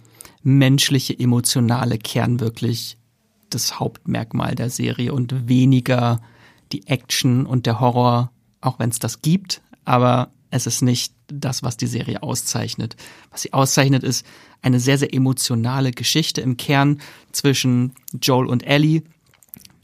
menschliche, 0.43 1.19
emotionale 1.19 1.99
Kern 1.99 2.41
wirklich 2.41 2.97
das 3.51 3.79
Hauptmerkmal 3.81 4.55
der 4.55 4.71
Serie 4.71 5.13
und 5.13 5.49
weniger 5.49 6.21
die 6.73 6.87
Action 6.87 7.47
und 7.47 7.67
der 7.67 7.81
Horror, 7.81 8.31
auch 8.61 8.79
wenn 8.79 8.91
es 8.91 8.99
das 8.99 9.23
gibt, 9.23 9.63
aber 9.85 10.31
es 10.51 10.67
ist 10.67 10.83
nicht 10.83 11.13
das, 11.29 11.63
was 11.63 11.77
die 11.77 11.87
Serie 11.87 12.23
auszeichnet. 12.23 12.97
Was 13.31 13.43
sie 13.43 13.53
auszeichnet, 13.53 14.03
ist 14.03 14.25
eine 14.63 14.81
sehr, 14.81 14.99
sehr 14.99 15.13
emotionale 15.13 15.91
Geschichte 15.91 16.41
im 16.41 16.57
Kern 16.57 17.01
zwischen 17.33 17.93
Joel 18.21 18.47
und 18.47 18.67
Ellie, 18.67 19.03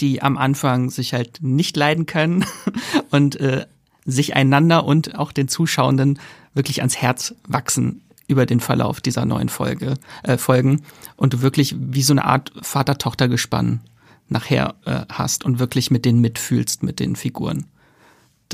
die 0.01 0.23
am 0.23 0.37
Anfang 0.37 0.91
sich 0.91 1.13
halt 1.13 1.39
nicht 1.43 1.77
leiden 1.77 2.07
können 2.07 2.45
und 3.11 3.37
äh, 3.37 3.67
sich 4.05 4.35
einander 4.35 4.85
und 4.85 5.19
auch 5.19 5.33
den 5.33 5.49
Zuschauenden 5.49 6.19
wirklich 6.55 6.81
ans 6.81 6.97
Herz 6.97 7.35
wachsen 7.47 8.03
über 8.27 8.47
den 8.47 8.61
Verlauf 8.61 9.01
dieser 9.01 9.27
neuen 9.27 9.49
Folge, 9.49 9.95
äh, 10.23 10.39
Folgen 10.39 10.83
und 11.17 11.35
du 11.35 11.43
wirklich 11.43 11.77
wie 11.79 12.03
so 12.03 12.13
eine 12.13 12.25
Art 12.25 12.53
Vater-Tochter-Gespann 12.63 13.81
nachher 14.29 14.75
äh, 14.87 15.03
hast 15.11 15.45
und 15.45 15.59
wirklich 15.59 15.91
mit 15.91 16.05
denen 16.05 16.21
mitfühlst, 16.21 16.83
mit 16.83 17.01
den 17.01 17.17
Figuren. 17.17 17.67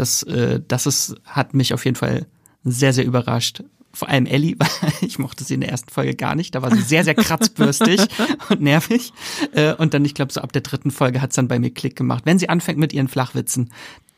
Das, 0.01 0.23
äh, 0.23 0.61
das 0.67 0.87
ist, 0.87 1.17
hat 1.27 1.53
mich 1.53 1.75
auf 1.75 1.85
jeden 1.85 1.95
Fall 1.95 2.25
sehr, 2.65 2.95
sehr 2.95 3.05
überrascht. 3.05 3.63
Vor 3.93 4.09
allem 4.09 4.25
Ellie, 4.25 4.55
weil 4.59 4.93
ich 5.03 5.19
mochte 5.19 5.45
sie 5.45 5.53
in 5.53 5.61
der 5.61 5.69
ersten 5.69 5.91
Folge 5.91 6.15
gar 6.15 6.35
nicht. 6.35 6.55
Da 6.55 6.63
war 6.63 6.75
sie 6.75 6.81
sehr, 6.81 7.05
sehr 7.05 7.15
kratzbürstig 7.15 8.01
und 8.49 8.63
nervig. 8.63 9.13
Äh, 9.53 9.75
und 9.75 9.93
dann, 9.93 10.03
ich 10.07 10.15
glaube, 10.15 10.33
so 10.33 10.41
ab 10.41 10.53
der 10.53 10.63
dritten 10.63 10.91
Folge 10.91 11.21
hat's 11.21 11.37
dann 11.37 11.49
bei 11.49 11.59
mir 11.59 11.71
Klick 11.71 11.97
gemacht. 11.97 12.23
Wenn 12.25 12.39
sie 12.39 12.49
anfängt 12.49 12.79
mit 12.79 12.95
ihren 12.95 13.09
Flachwitzen, 13.09 13.71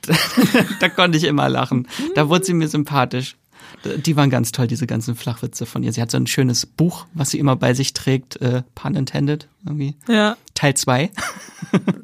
da 0.80 0.88
konnte 0.88 1.18
ich 1.18 1.24
immer 1.24 1.48
lachen. 1.48 1.88
Da 2.14 2.28
wurde 2.28 2.44
sie 2.44 2.54
mir 2.54 2.68
sympathisch. 2.68 3.36
Die 3.84 4.14
waren 4.14 4.30
ganz 4.30 4.52
toll, 4.52 4.68
diese 4.68 4.86
ganzen 4.86 5.16
Flachwitze 5.16 5.66
von 5.66 5.82
ihr. 5.82 5.92
Sie 5.92 6.00
hat 6.00 6.12
so 6.12 6.16
ein 6.16 6.28
schönes 6.28 6.64
Buch, 6.64 7.06
was 7.12 7.30
sie 7.30 7.40
immer 7.40 7.56
bei 7.56 7.74
sich 7.74 7.92
trägt, 7.92 8.36
äh, 8.36 8.62
pun 8.76 8.94
intended, 8.94 9.48
irgendwie. 9.66 9.96
Ja, 10.06 10.36
Teil 10.54 10.74
zwei. 10.74 11.10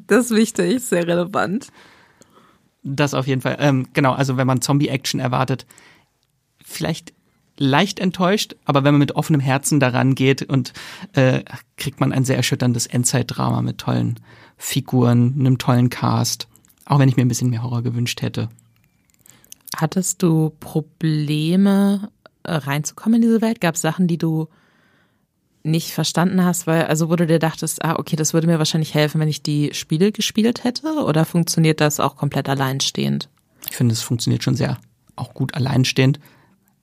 das 0.07 0.25
ist 0.25 0.35
wichtig, 0.35 0.83
sehr 0.83 1.07
relevant. 1.07 1.69
Das 2.83 3.13
auf 3.13 3.27
jeden 3.27 3.41
Fall. 3.41 3.57
Ähm, 3.59 3.87
genau, 3.93 4.13
also 4.13 4.37
wenn 4.37 4.47
man 4.47 4.61
Zombie-Action 4.61 5.19
erwartet, 5.19 5.65
vielleicht 6.63 7.13
leicht 7.57 7.99
enttäuscht, 7.99 8.55
aber 8.63 8.83
wenn 8.83 8.93
man 8.93 8.99
mit 8.99 9.15
offenem 9.15 9.41
Herzen 9.41 9.79
daran 9.79 10.15
geht 10.15 10.43
und 10.43 10.73
äh, 11.13 11.43
kriegt 11.77 11.99
man 11.99 12.13
ein 12.13 12.23
sehr 12.23 12.37
erschütterndes 12.37 12.87
Endzeitdrama 12.87 13.61
mit 13.61 13.79
tollen 13.79 14.19
Figuren, 14.57 15.35
einem 15.37 15.57
tollen 15.57 15.89
Cast. 15.89 16.47
Auch 16.85 16.99
wenn 16.99 17.09
ich 17.09 17.17
mir 17.17 17.23
ein 17.23 17.27
bisschen 17.27 17.49
mehr 17.49 17.61
Horror 17.61 17.83
gewünscht 17.83 18.21
hätte. 18.21 18.49
Hattest 19.75 20.23
du 20.23 20.51
Probleme 20.59 22.09
äh, 22.43 22.53
reinzukommen 22.53 23.17
in 23.17 23.21
diese 23.23 23.41
Welt? 23.41 23.61
Gab 23.61 23.75
es 23.75 23.81
Sachen, 23.81 24.07
die 24.07 24.17
du 24.17 24.47
nicht 25.69 25.91
verstanden 25.91 26.43
hast, 26.43 26.67
weil, 26.67 26.85
also 26.85 27.09
wo 27.09 27.15
du 27.15 27.27
dir 27.27 27.39
dachtest, 27.39 27.83
ah, 27.83 27.95
okay, 27.97 28.15
das 28.15 28.33
würde 28.33 28.47
mir 28.47 28.59
wahrscheinlich 28.59 28.93
helfen, 28.93 29.21
wenn 29.21 29.27
ich 29.27 29.43
die 29.43 29.73
Spiele 29.73 30.11
gespielt 30.11 30.63
hätte? 30.63 30.87
Oder 31.05 31.25
funktioniert 31.25 31.81
das 31.81 31.99
auch 31.99 32.15
komplett 32.15 32.49
alleinstehend? 32.49 33.29
Ich 33.69 33.75
finde, 33.75 33.93
es 33.93 34.01
funktioniert 34.01 34.43
schon 34.43 34.55
sehr 34.55 34.77
auch 35.15 35.33
gut 35.33 35.53
alleinstehend, 35.53 36.19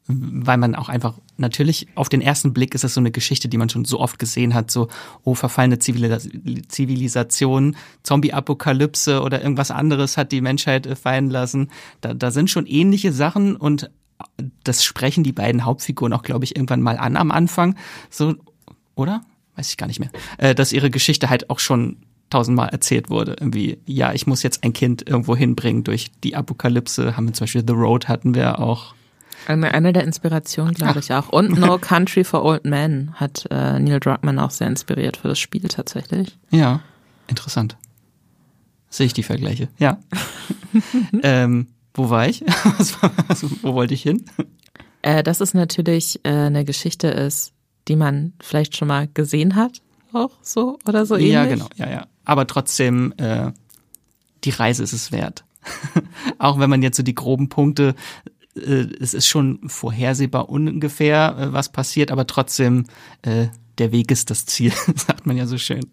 weil 0.08 0.56
man 0.56 0.74
auch 0.74 0.88
einfach, 0.88 1.14
natürlich 1.36 1.88
auf 1.96 2.08
den 2.08 2.20
ersten 2.20 2.52
Blick 2.52 2.74
ist 2.74 2.84
es 2.84 2.94
so 2.94 3.00
eine 3.00 3.10
Geschichte, 3.10 3.48
die 3.48 3.58
man 3.58 3.68
schon 3.68 3.84
so 3.84 3.98
oft 3.98 4.18
gesehen 4.18 4.54
hat, 4.54 4.70
so, 4.70 4.88
oh, 5.24 5.34
verfallene 5.34 5.78
Zivilis 5.78 6.28
Zivilisation, 6.68 7.76
Zombie-Apokalypse 8.02 9.22
oder 9.22 9.42
irgendwas 9.42 9.70
anderes 9.70 10.16
hat 10.16 10.30
die 10.30 10.40
Menschheit 10.40 10.86
äh, 10.86 10.94
fallen 10.94 11.30
lassen. 11.30 11.70
Da, 12.00 12.14
da 12.14 12.30
sind 12.30 12.50
schon 12.50 12.66
ähnliche 12.66 13.12
Sachen 13.12 13.56
und 13.56 13.90
das 14.64 14.84
sprechen 14.84 15.24
die 15.24 15.32
beiden 15.32 15.64
Hauptfiguren 15.64 16.12
auch, 16.12 16.22
glaube 16.22 16.44
ich, 16.44 16.56
irgendwann 16.56 16.80
mal 16.80 16.96
an 16.96 17.16
am 17.16 17.30
Anfang. 17.30 17.76
So, 18.08 18.34
oder? 18.96 19.22
Weiß 19.54 19.70
ich 19.70 19.76
gar 19.76 19.86
nicht 19.86 20.00
mehr. 20.00 20.10
Äh, 20.38 20.54
dass 20.54 20.72
ihre 20.72 20.90
Geschichte 20.90 21.30
halt 21.30 21.48
auch 21.48 21.60
schon 21.60 21.98
tausendmal 22.30 22.70
erzählt 22.70 23.08
wurde. 23.08 23.36
Irgendwie, 23.38 23.78
ja, 23.86 24.12
ich 24.12 24.26
muss 24.26 24.42
jetzt 24.42 24.64
ein 24.64 24.72
Kind 24.72 25.08
irgendwo 25.08 25.36
hinbringen 25.36 25.84
durch 25.84 26.10
die 26.24 26.34
Apokalypse. 26.34 27.16
Haben 27.16 27.28
wir 27.28 27.34
zum 27.34 27.44
Beispiel 27.44 27.64
The 27.66 27.72
Road 27.72 28.08
hatten 28.08 28.34
wir 28.34 28.58
auch. 28.58 28.94
Eine, 29.46 29.72
eine 29.72 29.92
der 29.92 30.02
Inspirationen, 30.02 30.74
glaube 30.74 30.98
ich 30.98 31.12
auch. 31.12 31.28
Und 31.28 31.56
No 31.56 31.78
Country 31.80 32.24
for 32.24 32.44
Old 32.44 32.64
Men 32.64 33.12
hat 33.14 33.46
äh, 33.50 33.78
Neil 33.78 34.00
Druckmann 34.00 34.40
auch 34.40 34.50
sehr 34.50 34.66
inspiriert 34.66 35.18
für 35.18 35.28
das 35.28 35.38
Spiel 35.38 35.68
tatsächlich. 35.68 36.36
Ja, 36.50 36.80
interessant. 37.28 37.76
Sehe 38.88 39.06
ich 39.06 39.12
die 39.12 39.22
Vergleiche, 39.22 39.68
ja. 39.78 39.98
ähm, 41.22 41.68
wo 41.94 42.10
war 42.10 42.28
ich? 42.28 42.40
wo 43.62 43.74
wollte 43.74 43.94
ich 43.94 44.02
hin? 44.02 44.24
Äh, 45.02 45.22
dass 45.22 45.40
es 45.40 45.54
natürlich 45.54 46.20
äh, 46.24 46.30
eine 46.30 46.64
Geschichte 46.64 47.08
ist, 47.08 47.52
die 47.88 47.96
man 47.96 48.32
vielleicht 48.40 48.76
schon 48.76 48.88
mal 48.88 49.08
gesehen 49.12 49.54
hat, 49.54 49.82
auch 50.12 50.30
so 50.42 50.78
oder 50.86 51.06
so 51.06 51.16
ähnlich. 51.16 51.32
Ja, 51.32 51.44
genau, 51.46 51.68
ja, 51.76 51.90
ja. 51.90 52.06
Aber 52.24 52.46
trotzdem, 52.46 53.14
äh, 53.18 53.52
die 54.44 54.50
Reise 54.50 54.82
ist 54.82 54.92
es 54.92 55.12
wert. 55.12 55.44
auch 56.38 56.58
wenn 56.58 56.70
man 56.70 56.82
jetzt 56.82 56.96
so 56.96 57.02
die 57.02 57.14
groben 57.14 57.48
Punkte, 57.48 57.94
äh, 58.56 58.86
es 59.00 59.14
ist 59.14 59.26
schon 59.26 59.60
vorhersehbar 59.68 60.48
ungefähr, 60.48 61.36
äh, 61.38 61.52
was 61.52 61.70
passiert, 61.70 62.10
aber 62.10 62.26
trotzdem, 62.26 62.86
äh, 63.22 63.48
der 63.78 63.92
Weg 63.92 64.10
ist 64.10 64.30
das 64.30 64.46
Ziel, 64.46 64.72
sagt 64.94 65.26
man 65.26 65.36
ja 65.36 65.46
so 65.46 65.58
schön. 65.58 65.86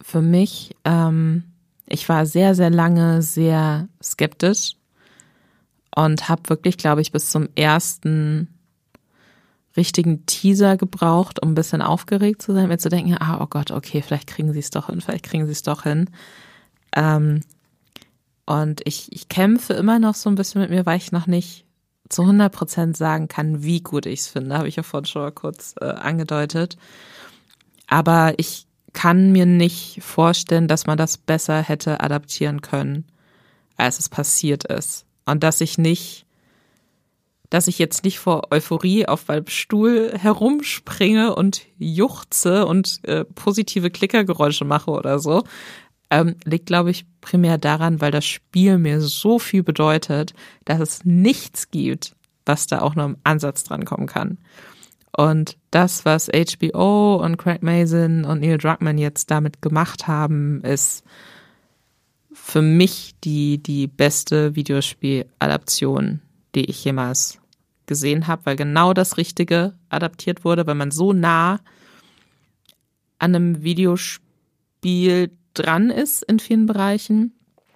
Für 0.00 0.20
mich, 0.20 0.74
ähm, 0.84 1.44
ich 1.86 2.08
war 2.08 2.26
sehr, 2.26 2.54
sehr 2.54 2.70
lange 2.70 3.22
sehr 3.22 3.88
skeptisch 4.02 4.72
und 5.94 6.28
habe 6.28 6.48
wirklich, 6.48 6.76
glaube 6.78 7.00
ich, 7.00 7.12
bis 7.12 7.30
zum 7.30 7.48
ersten 7.54 8.48
richtigen 9.76 10.26
Teaser 10.26 10.76
gebraucht, 10.76 11.40
um 11.42 11.52
ein 11.52 11.54
bisschen 11.54 11.82
aufgeregt 11.82 12.42
zu 12.42 12.52
sein, 12.52 12.68
mir 12.68 12.78
zu 12.78 12.88
denken, 12.88 13.16
ah, 13.18 13.40
oh 13.40 13.46
Gott, 13.46 13.70
okay, 13.70 14.02
vielleicht 14.02 14.26
kriegen 14.26 14.52
sie 14.52 14.58
es 14.58 14.70
doch 14.70 14.86
hin, 14.86 15.00
vielleicht 15.00 15.24
kriegen 15.24 15.46
sie 15.46 15.52
es 15.52 15.62
doch 15.62 15.84
hin. 15.84 16.10
Ähm, 16.94 17.42
und 18.46 18.80
ich, 18.84 19.12
ich 19.12 19.28
kämpfe 19.28 19.74
immer 19.74 19.98
noch 19.98 20.14
so 20.14 20.28
ein 20.28 20.34
bisschen 20.34 20.60
mit 20.60 20.70
mir, 20.70 20.86
weil 20.86 20.96
ich 20.96 21.12
noch 21.12 21.26
nicht 21.26 21.66
zu 22.08 22.22
100 22.22 22.52
Prozent 22.52 22.96
sagen 22.96 23.28
kann, 23.28 23.62
wie 23.62 23.80
gut 23.80 24.06
ich 24.06 24.20
es 24.20 24.28
finde, 24.28 24.58
habe 24.58 24.68
ich 24.68 24.76
ja 24.76 24.82
vorhin 24.82 25.06
schon 25.06 25.22
mal 25.22 25.30
kurz 25.30 25.74
äh, 25.80 25.84
angedeutet. 25.84 26.76
Aber 27.86 28.34
ich 28.36 28.66
kann 28.92 29.30
mir 29.30 29.46
nicht 29.46 30.02
vorstellen, 30.02 30.68
dass 30.68 30.86
man 30.86 30.98
das 30.98 31.16
besser 31.16 31.62
hätte 31.62 32.00
adaptieren 32.00 32.60
können, 32.60 33.04
als 33.76 33.98
es 33.98 34.08
passiert 34.08 34.64
ist. 34.64 35.06
Und 35.26 35.44
dass 35.44 35.60
ich 35.60 35.78
nicht, 35.78 36.26
dass 37.50 37.66
ich 37.66 37.78
jetzt 37.78 38.04
nicht 38.04 38.20
vor 38.20 38.52
Euphorie 38.52 39.06
auf 39.06 39.28
meinem 39.28 39.48
Stuhl 39.48 40.12
herumspringe 40.16 41.34
und 41.34 41.62
juchze 41.78 42.64
und 42.64 43.00
äh, 43.04 43.24
positive 43.24 43.90
Klickergeräusche 43.90 44.64
mache 44.64 44.92
oder 44.92 45.18
so, 45.18 45.42
ähm, 46.10 46.36
liegt, 46.44 46.66
glaube 46.66 46.90
ich, 46.90 47.06
primär 47.20 47.58
daran, 47.58 48.00
weil 48.00 48.10
das 48.12 48.24
Spiel 48.24 48.78
mir 48.78 49.00
so 49.00 49.38
viel 49.38 49.62
bedeutet, 49.62 50.32
dass 50.64 50.80
es 50.80 51.04
nichts 51.04 51.70
gibt, 51.70 52.14
was 52.46 52.66
da 52.66 52.80
auch 52.80 52.94
nur 52.94 53.04
im 53.04 53.16
Ansatz 53.24 53.64
dran 53.64 53.84
kommen 53.84 54.06
kann. 54.06 54.38
Und 55.16 55.56
das, 55.70 56.04
was 56.04 56.28
HBO 56.28 57.16
und 57.16 57.36
Craig 57.36 57.62
Mason 57.62 58.24
und 58.24 58.40
Neil 58.40 58.58
Druckmann 58.58 58.98
jetzt 58.98 59.30
damit 59.30 59.60
gemacht 59.60 60.06
haben, 60.06 60.60
ist 60.62 61.04
für 62.32 62.62
mich 62.62 63.14
die, 63.24 63.58
die 63.58 63.88
beste 63.88 64.54
Videospieladaption, 64.54 66.20
die 66.54 66.64
ich 66.66 66.84
jemals 66.84 67.39
gesehen 67.90 68.28
habe, 68.28 68.46
weil 68.46 68.54
genau 68.54 68.94
das 68.94 69.16
Richtige 69.16 69.74
adaptiert 69.88 70.44
wurde, 70.44 70.64
weil 70.68 70.76
man 70.76 70.92
so 70.92 71.12
nah 71.12 71.58
an 73.18 73.34
einem 73.34 73.64
Videospiel 73.64 75.32
dran 75.54 75.90
ist 75.90 76.22
in 76.22 76.38
vielen 76.38 76.66
Bereichen 76.66 77.34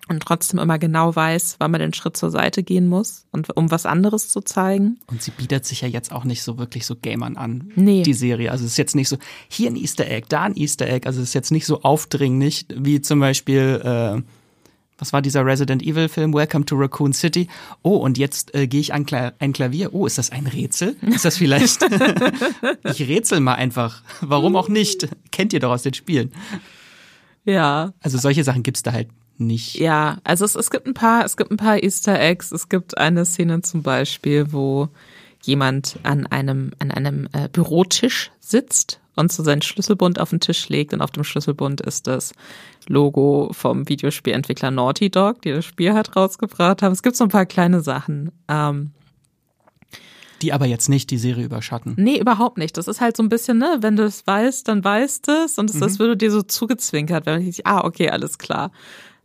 und 0.09 0.23
trotzdem 0.23 0.61
immer 0.61 0.79
genau 0.79 1.17
weiß, 1.17 1.57
wann 1.59 1.73
man 1.73 1.81
den 1.81 1.93
Schritt 1.93 2.17
zur 2.17 2.31
Seite 2.31 2.63
gehen 2.63 2.87
muss 2.87 3.27
und 3.33 3.57
um 3.57 3.73
was 3.73 3.87
anderes 3.87 4.29
zu 4.29 4.41
zeigen. 4.41 5.01
Und 5.09 5.21
sie 5.21 5.33
bietet 5.33 5.65
sich 5.65 5.81
ja 5.81 5.89
jetzt 5.89 6.13
auch 6.13 6.23
nicht 6.23 6.45
so 6.45 6.59
wirklich 6.59 6.87
so 6.87 6.95
Gamern 6.95 7.37
an, 7.37 7.73
nee. 7.75 8.05
die 8.05 8.15
Serie. 8.15 8.53
Also 8.53 8.65
es 8.65 8.73
ist 8.73 8.79
jetzt 8.79 8.95
nicht 8.95 9.09
so, 9.09 9.17
hier 9.49 9.69
ein 9.69 9.77
Easter 9.77 10.07
Egg, 10.07 10.27
da 10.29 10.45
ein 10.45 10.57
Easter 10.57 10.87
Egg. 10.87 11.09
Also 11.09 11.21
es 11.21 11.31
ist 11.31 11.35
jetzt 11.35 11.51
nicht 11.51 11.67
so 11.67 11.83
aufdringlich, 11.83 12.67
wie 12.73 13.01
zum 13.01 13.19
Beispiel, 13.19 13.81
äh, 13.83 14.23
was 15.05 15.13
war 15.13 15.21
dieser 15.21 15.45
Resident 15.45 15.83
Evil 15.83 16.09
Film, 16.09 16.33
Welcome 16.33 16.65
to 16.65 16.77
Raccoon 16.77 17.13
City. 17.13 17.49
Oh, 17.83 17.97
und 17.97 18.17
jetzt 18.17 18.55
äh, 18.55 18.67
gehe 18.67 18.81
ich 18.81 18.95
an 18.95 19.05
Kla 19.05 19.35
ein 19.39 19.53
Klavier. 19.53 19.93
Oh, 19.93 20.07
ist 20.07 20.17
das 20.17 20.33
ein 20.33 20.47
Rätsel? 20.47 20.97
Ist 21.03 21.27
das 21.27 21.37
vielleicht? 21.37 21.83
ich 22.85 23.07
rätsel 23.07 23.41
mal 23.41 23.57
einfach. 23.57 24.01
Warum 24.23 24.57
auch 24.57 24.71
nicht? 24.71 25.09
Kennt 25.31 25.53
ihr 25.53 25.61
doch 25.61 25.73
aus 25.73 25.83
den 25.83 25.93
Spielen. 25.93 26.33
Ja. 27.45 27.93
Also 28.01 28.17
solche 28.17 28.45
Sachen 28.45 28.63
gibt's 28.63 28.83
da 28.83 28.93
halt 28.93 29.09
nicht. 29.37 29.75
Ja, 29.75 30.17
also 30.25 30.47
es, 30.47 30.55
es 30.55 30.71
gibt 30.71 30.87
ein 30.87 30.95
paar, 30.95 31.27
es 31.27 31.37
gibt 31.37 31.51
ein 31.51 31.59
paar 31.59 31.83
Easter 31.83 32.19
Eggs. 32.19 32.51
Es 32.51 32.71
gibt 32.71 32.97
eine 32.97 33.27
Szene 33.27 33.61
zum 33.61 33.83
Beispiel, 33.83 34.55
wo 34.55 34.89
jemand 35.43 35.99
an 36.03 36.27
einem, 36.29 36.73
an 36.79 36.91
einem 36.91 37.29
äh, 37.35 37.51
Bürotisch 37.53 38.31
sitzt 38.41 39.01
und 39.17 39.33
so 39.33 39.43
seinen 39.43 39.63
Schlüsselbund 39.63 40.21
auf 40.21 40.31
den 40.31 40.41
Tisch 40.41 40.69
legt 40.69 40.93
und 40.93 41.01
auf 41.01 41.11
dem 41.11 41.25
Schlüsselbund 41.25 41.81
ist 41.81 42.07
das 42.07 42.33
Logo 42.87 43.51
vom 43.53 43.89
Videospielentwickler 43.89 44.71
Naughty 44.71 45.11
Dog, 45.11 45.43
die 45.43 45.53
das 45.53 45.65
Spiel 45.65 45.95
hat 45.95 46.17
rausgebracht 46.17 46.83
haben. 46.83 46.93
Es 46.93 47.03
gibt 47.03 47.17
so 47.17 47.25
ein 47.25 47.31
paar 47.31 47.47
kleine 47.47 47.81
Sachen. 47.81 48.33
Ähm, 48.49 48.93
die 50.43 50.53
aber 50.53 50.67
jetzt 50.67 50.89
nicht 50.89 51.11
die 51.11 51.19
Serie 51.19 51.45
überschatten. 51.45 51.95
Nee, 51.97 52.19
überhaupt 52.19 52.59
nicht. 52.59 52.77
Das 52.77 52.89
ist 52.89 53.01
halt 53.01 53.17
so 53.17 53.23
ein 53.23 53.29
bisschen, 53.29 53.59
ne, 53.59 53.79
wenn 53.81 53.97
du 53.97 54.05
es 54.05 54.27
weißt, 54.27 54.69
dann 54.69 54.85
weißt 54.85 55.29
es 55.29 55.59
und 55.59 55.71
es, 55.71 55.77
mhm. 55.77 55.81
das 55.81 55.99
würde 55.99 56.17
dir 56.17 56.31
so 56.31 56.43
zugezwinkert, 56.43 57.25
wenn 57.25 57.47
ich, 57.47 57.67
ah, 57.67 57.85
okay, 57.85 58.11
alles 58.11 58.37
klar. 58.39 58.71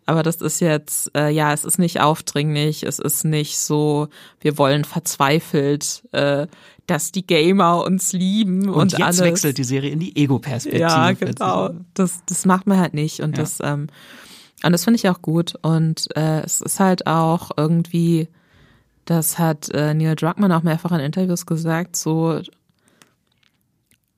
Aber 0.06 0.24
das 0.24 0.38
ist 0.38 0.60
jetzt, 0.60 1.12
äh, 1.16 1.30
ja, 1.30 1.54
es 1.54 1.66
ist 1.66 1.78
nicht 1.78 2.02
aufdringlich, 2.02 2.82
es 2.84 2.98
ist 2.98 3.26
nicht 3.26 3.60
so, 3.60 4.08
wir 4.40 4.58
wollen 4.58 4.84
verzweifelt, 4.84 6.04
äh, 6.14 6.48
dass 6.90 7.12
die 7.12 7.26
Gamer 7.26 7.84
uns 7.86 8.14
lieben 8.14 8.68
und, 8.70 8.76
und 8.76 8.92
jetzt 8.94 9.02
alles. 9.02 9.20
wechselt 9.22 9.58
die 9.58 9.64
Serie 9.64 9.92
in 9.92 10.00
die 10.00 10.16
Ego-Perspektive. 10.16 10.82
Ja, 10.82 11.12
genau. 11.12 11.72
Das, 11.94 12.22
das 12.26 12.46
macht 12.46 12.68
man 12.68 12.80
halt 12.80 12.94
nicht 12.94 13.20
und 13.20 13.38
ja. 13.38 13.44
das, 13.44 13.60
ähm, 13.62 13.88
und 14.64 14.72
das 14.72 14.84
finde 14.84 14.98
ich 14.98 15.08
auch 15.10 15.22
gut 15.22 15.54
und 15.62 16.08
äh, 16.16 16.42
es 16.42 16.62
ist 16.62 16.80
halt 16.80 17.08
auch 17.08 17.52
irgendwie 17.56 18.28
das 19.06 19.40
hat 19.40 19.70
äh, 19.70 19.94
Neil 19.94 20.16
Druckmann 20.16 20.52
auch 20.52 20.62
mehrfach 20.62 20.92
in 20.92 21.00
Interviews 21.00 21.46
gesagt, 21.48 21.96
so 21.96 22.42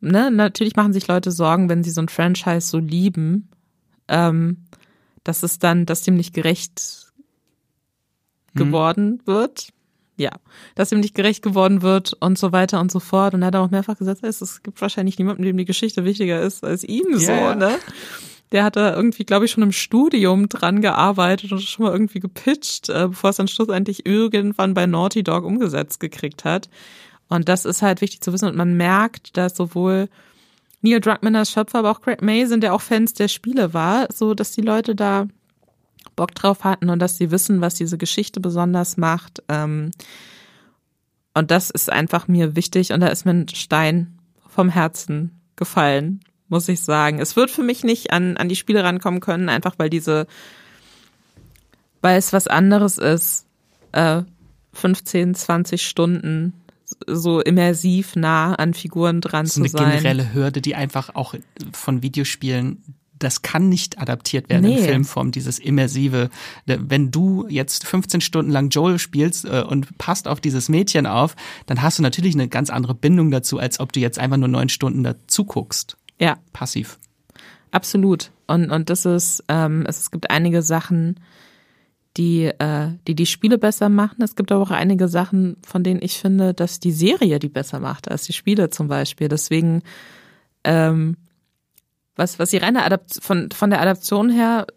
ne, 0.01 0.32
natürlich 0.32 0.76
machen 0.76 0.91
sich 0.91 1.07
Leute 1.07 1.32
Sorgen, 1.32 1.69
wenn 1.69 1.84
sie 1.84 1.91
so 1.91 2.01
ein 2.01 2.09
Franchise 2.09 2.67
so 2.67 2.78
lieben, 2.78 3.49
ähm, 4.07 4.65
dass 5.24 5.43
es 5.43 5.59
dann, 5.59 5.86
dass 5.86 6.01
dem 6.01 6.15
nicht 6.15 6.34
gerecht 6.34 7.13
mhm. 8.53 8.59
geworden 8.59 9.22
wird. 9.26 9.72
Ja, 10.18 10.32
dass 10.76 10.89
dem 10.89 10.99
nicht 10.99 11.16
gerecht 11.16 11.41
geworden 11.41 11.82
wird 11.82 12.14
und 12.20 12.38
so 12.38 12.51
weiter 12.51 12.80
und 12.80 12.91
so 12.91 12.99
fort. 12.99 13.34
Und 13.34 13.41
er 13.41 13.47
hat 13.47 13.55
auch 13.55 13.72
mehrfach 13.72 13.97
gesagt, 13.97 14.24
es 14.24 14.62
gibt 14.62 14.82
wahrscheinlich 14.82 15.18
niemanden, 15.18 15.43
dem 15.43 15.57
die 15.57 15.66
Geschichte 15.66 16.05
wichtiger 16.05 16.41
ist 16.41 16.64
als 16.64 16.84
ihm 16.84 17.18
so, 17.18 17.32
yeah. 17.32 17.55
ne? 17.55 17.80
der 18.51 18.64
hat 18.64 18.76
da 18.76 18.93
irgendwie, 18.93 19.24
glaube 19.24 19.45
ich, 19.45 19.51
schon 19.51 19.64
im 19.64 19.72
Studium 19.72 20.49
dran 20.49 20.82
gearbeitet 20.82 21.51
und 21.51 21.62
schon 21.62 21.86
mal 21.86 21.93
irgendwie 21.93 22.20
gepitcht, 22.20 22.89
äh, 22.89 23.07
bevor 23.07 23.30
es 23.30 23.38
dann 23.38 23.47
schlussendlich 23.47 24.05
irgendwann 24.05 24.74
bei 24.74 24.86
Naughty 24.86 25.24
Dog 25.24 25.45
umgesetzt 25.45 25.99
gekriegt 25.99 26.43
hat. 26.43 26.70
Und 27.30 27.47
das 27.47 27.64
ist 27.64 27.82
halt 27.82 28.01
wichtig 28.01 28.22
zu 28.22 28.34
wissen. 28.34 28.49
Und 28.49 28.57
man 28.57 28.76
merkt, 28.76 29.38
dass 29.38 29.55
sowohl 29.55 30.09
Neil 30.82 30.99
Druckmann 30.99 31.36
als 31.36 31.51
Schöpfer, 31.51 31.80
aber 31.80 31.91
auch 31.91 32.01
Craig 32.01 32.22
Mason, 32.22 32.59
der 32.59 32.74
auch 32.74 32.82
Fans 32.82 33.14
der 33.14 33.30
Spiele 33.30 33.74
war, 33.74 34.07
so 34.14 34.34
dass 34.34 34.51
die 34.51 34.62
Leute 34.62 34.95
da 34.95 35.28
Bock 36.22 36.36
drauf 36.36 36.63
hatten 36.63 36.91
und 36.91 36.99
dass 36.99 37.17
sie 37.17 37.32
wissen, 37.32 37.61
was 37.61 37.74
diese 37.74 37.97
Geschichte 37.97 38.39
besonders 38.39 38.95
macht. 38.95 39.41
Ähm, 39.49 39.89
und 41.34 41.49
das 41.49 41.72
ist 41.72 41.91
einfach 41.91 42.28
mir 42.28 42.55
wichtig 42.55 42.93
und 42.93 42.99
da 42.99 43.07
ist 43.07 43.26
mir 43.26 43.32
ein 43.32 43.47
Stein 43.47 44.19
vom 44.47 44.69
Herzen 44.69 45.41
gefallen, 45.55 46.19
muss 46.47 46.69
ich 46.69 46.82
sagen. 46.82 47.17
Es 47.17 47.36
wird 47.36 47.49
für 47.49 47.63
mich 47.63 47.84
nicht 47.84 48.13
an, 48.13 48.38
an 48.38 48.49
die 48.49 48.55
Spiele 48.55 48.84
rankommen 48.84 49.19
können, 49.19 49.49
einfach 49.49 49.80
weil 49.80 49.89
diese, 49.89 50.28
weil 52.01 52.19
es 52.19 52.34
was 52.34 52.45
anderes 52.45 52.99
ist, 52.99 53.47
äh, 53.91 54.22
15, 54.74 55.34
20 55.34 55.82
Stunden 55.82 56.53
so 57.07 57.41
immersiv 57.41 58.15
nah 58.15 58.53
an 58.53 58.76
Figuren 58.76 59.22
dran 59.22 59.47
zu 59.47 59.53
sein. 59.53 59.63
Das 59.63 59.74
ist 59.74 59.80
eine 59.80 59.95
generelle 59.95 60.34
Hürde, 60.36 60.61
die 60.61 60.76
einfach 60.76 61.15
auch 61.15 61.34
von 61.74 62.03
Videospielen 62.03 62.84
das 63.24 63.41
kann 63.41 63.69
nicht 63.69 63.99
adaptiert 63.99 64.49
werden 64.49 64.63
nee. 64.63 64.78
in 64.78 64.84
Filmform, 64.84 65.32
dieses 65.32 65.59
immersive. 65.59 66.30
Wenn 66.65 67.11
du 67.11 67.47
jetzt 67.47 67.86
15 67.86 68.22
Stunden 68.22 68.51
lang 68.51 68.69
Joel 68.69 68.99
spielst 68.99 69.45
äh, 69.45 69.63
und 69.67 69.97
passt 69.97 70.28
auf 70.28 70.41
dieses 70.41 70.69
Mädchen 70.69 71.05
auf, 71.05 71.36
dann 71.65 71.82
hast 71.82 71.99
du 71.99 72.03
natürlich 72.03 72.36
eine 72.36 72.47
ganz 72.47 72.69
andere 72.69 72.95
Bindung 72.95 73.32
dazu, 73.32 73.59
als 73.59 73.80
ob 73.80 73.93
du 73.93 73.99
jetzt 73.99 74.19
einfach 74.19 74.38
nur 74.38 74.47
neun 74.47 74.69
Stunden 74.69 75.03
dazu 75.03 75.45
guckst. 75.45 75.97
Ja. 76.19 76.38
Passiv. 76.53 76.99
Absolut. 77.72 78.32
Und, 78.47 78.69
und 78.69 78.89
das 78.89 79.05
ist, 79.05 79.43
ähm, 79.47 79.86
es, 79.88 79.99
es 79.99 80.11
gibt 80.11 80.30
einige 80.30 80.61
Sachen, 80.61 81.19
die, 82.17 82.45
äh, 82.45 82.89
die 83.07 83.15
die 83.15 83.26
Spiele 83.26 83.57
besser 83.57 83.89
machen. 83.89 84.22
Es 84.22 84.36
gibt 84.36 84.51
aber 84.51 84.61
auch 84.61 84.72
einige 84.72 85.07
Sachen, 85.07 85.57
von 85.65 85.84
denen 85.84 86.01
ich 86.01 86.17
finde, 86.17 86.53
dass 86.53 86.80
die 86.80 86.91
Serie 86.91 87.39
die 87.39 87.49
besser 87.49 87.80
macht 87.80 88.11
als 88.11 88.24
die 88.24 88.34
Spiele 88.34 88.69
zum 88.69 88.88
Beispiel. 88.88 89.30
Deswegen, 89.30 89.82
ähm, 90.63 91.15
was, 92.22 92.39
was 92.39 92.51
die 92.51 92.57
reine 92.57 92.84
Adapt 92.84 93.19
von, 93.22 93.49
von 93.51 93.69
der 93.69 93.82
Adaption 93.82 94.30
her 94.30 94.67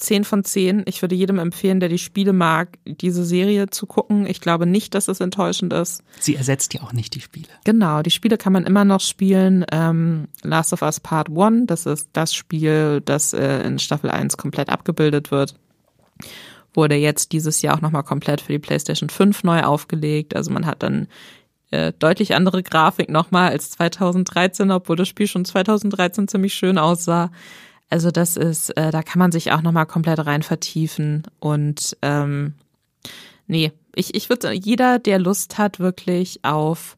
10 0.00 0.24
von 0.24 0.44
10. 0.44 0.84
Ich 0.86 1.02
würde 1.02 1.14
jedem 1.14 1.38
empfehlen, 1.38 1.80
der 1.80 1.88
die 1.88 1.98
Spiele 1.98 2.32
mag, 2.32 2.78
diese 2.84 3.24
Serie 3.24 3.68
zu 3.68 3.86
gucken. 3.86 4.26
Ich 4.26 4.40
glaube 4.40 4.66
nicht, 4.66 4.94
dass 4.94 5.08
es 5.08 5.20
enttäuschend 5.20 5.72
ist. 5.72 6.02
Sie 6.18 6.36
ersetzt 6.36 6.74
ja 6.74 6.82
auch 6.82 6.92
nicht 6.92 7.14
die 7.14 7.20
Spiele. 7.20 7.48
Genau, 7.64 8.02
die 8.02 8.10
Spiele 8.10 8.38
kann 8.38 8.52
man 8.52 8.64
immer 8.64 8.84
noch 8.84 9.00
spielen. 9.00 9.64
Ähm, 9.70 10.28
Last 10.42 10.72
of 10.72 10.82
Us 10.82 11.00
Part 11.00 11.28
1, 11.28 11.66
das 11.66 11.86
ist 11.86 12.08
das 12.12 12.34
Spiel, 12.34 13.02
das 13.04 13.32
äh, 13.32 13.62
in 13.62 13.78
Staffel 13.78 14.10
1 14.10 14.36
komplett 14.36 14.70
abgebildet 14.70 15.30
wird. 15.30 15.54
Wurde 16.72 16.94
jetzt 16.94 17.32
dieses 17.32 17.62
Jahr 17.62 17.76
auch 17.76 17.80
nochmal 17.80 18.04
komplett 18.04 18.40
für 18.40 18.52
die 18.52 18.58
PlayStation 18.58 19.10
5 19.10 19.42
neu 19.44 19.62
aufgelegt. 19.62 20.34
Also 20.34 20.50
man 20.50 20.66
hat 20.66 20.82
dann 20.82 21.08
äh, 21.70 21.92
deutlich 21.98 22.34
andere 22.34 22.62
Grafik 22.62 23.10
nochmal 23.10 23.50
als 23.50 23.70
2013, 23.70 24.70
obwohl 24.70 24.96
das 24.96 25.08
Spiel 25.08 25.26
schon 25.26 25.44
2013 25.44 26.28
ziemlich 26.28 26.54
schön 26.54 26.78
aussah. 26.78 27.30
Also 27.88 28.10
das 28.10 28.36
ist, 28.36 28.70
äh, 28.76 28.90
da 28.90 29.02
kann 29.02 29.18
man 29.18 29.32
sich 29.32 29.52
auch 29.52 29.62
nochmal 29.62 29.86
komplett 29.86 30.24
rein 30.24 30.42
vertiefen 30.42 31.24
und 31.40 31.96
ähm, 32.02 32.54
nee, 33.46 33.72
ich, 33.94 34.14
ich 34.14 34.28
würde, 34.28 34.52
jeder, 34.52 34.98
der 34.98 35.18
Lust 35.18 35.58
hat 35.58 35.80
wirklich 35.80 36.44
auf 36.44 36.96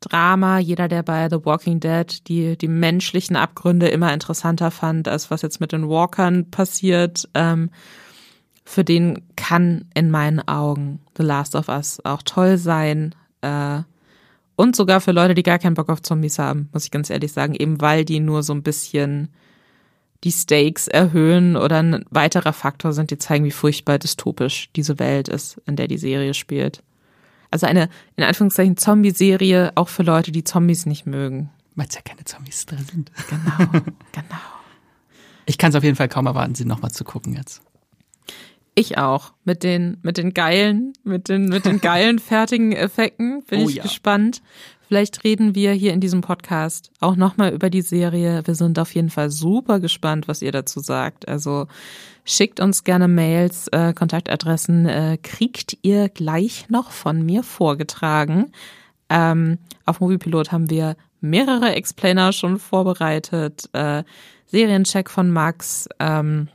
Drama, 0.00 0.58
jeder, 0.58 0.88
der 0.88 1.02
bei 1.02 1.28
The 1.30 1.44
Walking 1.44 1.80
Dead 1.80 2.28
die, 2.28 2.56
die 2.58 2.68
menschlichen 2.68 3.34
Abgründe 3.34 3.88
immer 3.88 4.12
interessanter 4.12 4.70
fand, 4.70 5.08
als 5.08 5.30
was 5.30 5.42
jetzt 5.42 5.60
mit 5.60 5.72
den 5.72 5.88
Walkern 5.88 6.50
passiert, 6.50 7.28
ähm, 7.34 7.70
für 8.64 8.84
den 8.84 9.22
kann 9.36 9.86
in 9.94 10.10
meinen 10.10 10.46
Augen 10.46 11.00
The 11.16 11.22
Last 11.22 11.54
of 11.54 11.68
Us 11.68 12.04
auch 12.04 12.22
toll 12.22 12.58
sein. 12.58 13.14
Äh, 13.40 13.82
und 14.56 14.74
sogar 14.74 15.00
für 15.00 15.12
Leute, 15.12 15.34
die 15.34 15.42
gar 15.42 15.58
keinen 15.58 15.74
Bock 15.74 15.88
auf 15.88 16.02
Zombies 16.02 16.38
haben, 16.38 16.68
muss 16.72 16.84
ich 16.84 16.90
ganz 16.90 17.10
ehrlich 17.10 17.32
sagen, 17.32 17.54
eben 17.54 17.80
weil 17.80 18.04
die 18.04 18.20
nur 18.20 18.42
so 18.42 18.54
ein 18.54 18.62
bisschen 18.62 19.28
die 20.24 20.32
Stakes 20.32 20.88
erhöhen 20.88 21.56
oder 21.56 21.82
ein 21.82 22.04
weiterer 22.10 22.52
Faktor 22.52 22.92
sind, 22.92 23.10
die 23.10 23.18
zeigen, 23.18 23.44
wie 23.44 23.50
furchtbar 23.50 23.98
dystopisch 23.98 24.70
diese 24.74 24.98
Welt 24.98 25.28
ist, 25.28 25.60
in 25.66 25.76
der 25.76 25.88
die 25.88 25.98
Serie 25.98 26.34
spielt. 26.34 26.82
Also 27.50 27.66
eine, 27.66 27.88
in 28.16 28.24
Anführungszeichen, 28.24 28.76
Zombie-Serie 28.76 29.72
auch 29.76 29.88
für 29.88 30.02
Leute, 30.02 30.32
die 30.32 30.42
Zombies 30.42 30.86
nicht 30.86 31.06
mögen. 31.06 31.50
Weil 31.74 31.86
es 31.88 31.94
ja 31.94 32.00
keine 32.00 32.24
Zombies 32.24 32.66
drin 32.66 32.86
sind. 32.90 33.12
Genau, 33.28 33.70
genau. 34.12 34.40
Ich 35.44 35.58
kann 35.58 35.70
es 35.70 35.76
auf 35.76 35.84
jeden 35.84 35.96
Fall 35.96 36.08
kaum 36.08 36.26
erwarten, 36.26 36.54
sie 36.54 36.64
nochmal 36.64 36.90
zu 36.90 37.04
gucken 37.04 37.34
jetzt. 37.34 37.62
Ich 38.78 38.98
auch. 38.98 39.32
Mit 39.44 39.62
den, 39.62 39.96
mit 40.02 40.18
den 40.18 40.34
geilen, 40.34 40.92
mit 41.02 41.30
den, 41.30 41.46
mit 41.46 41.64
den 41.64 41.80
geilen 41.80 42.18
fertigen 42.20 42.72
Effekten 42.72 43.42
bin 43.44 43.64
Oh 43.64 43.68
ich 43.70 43.76
ja. 43.76 43.82
gespannt. 43.82 44.42
Vielleicht 44.86 45.24
reden 45.24 45.54
wir 45.54 45.72
hier 45.72 45.94
in 45.94 46.00
diesem 46.00 46.20
Podcast 46.20 46.92
auch 47.00 47.16
nochmal 47.16 47.54
über 47.54 47.70
die 47.70 47.80
Serie. 47.80 48.42
Wir 48.46 48.54
sind 48.54 48.78
auf 48.78 48.94
jeden 48.94 49.08
Fall 49.08 49.30
super 49.30 49.80
gespannt, 49.80 50.28
was 50.28 50.42
ihr 50.42 50.52
dazu 50.52 50.80
sagt. 50.80 51.26
Also 51.26 51.68
schickt 52.26 52.60
uns 52.60 52.84
gerne 52.84 53.08
Mails, 53.08 53.66
äh, 53.68 53.94
Kontaktadressen 53.94 54.86
äh, 54.86 55.18
kriegt 55.22 55.78
ihr 55.80 56.10
gleich 56.10 56.68
noch 56.68 56.90
von 56.90 57.24
mir 57.24 57.42
vorgetragen. 57.42 58.52
Ähm, 59.08 59.56
auf 59.86 60.00
Moviepilot 60.00 60.52
haben 60.52 60.68
wir 60.68 60.96
mehrere 61.22 61.74
Explainer 61.74 62.32
schon 62.32 62.58
vorbereitet. 62.58 63.70
Äh, 63.72 64.04
Seriencheck 64.44 65.08
von 65.08 65.30
Max. 65.30 65.88
Ähm, 65.98 66.48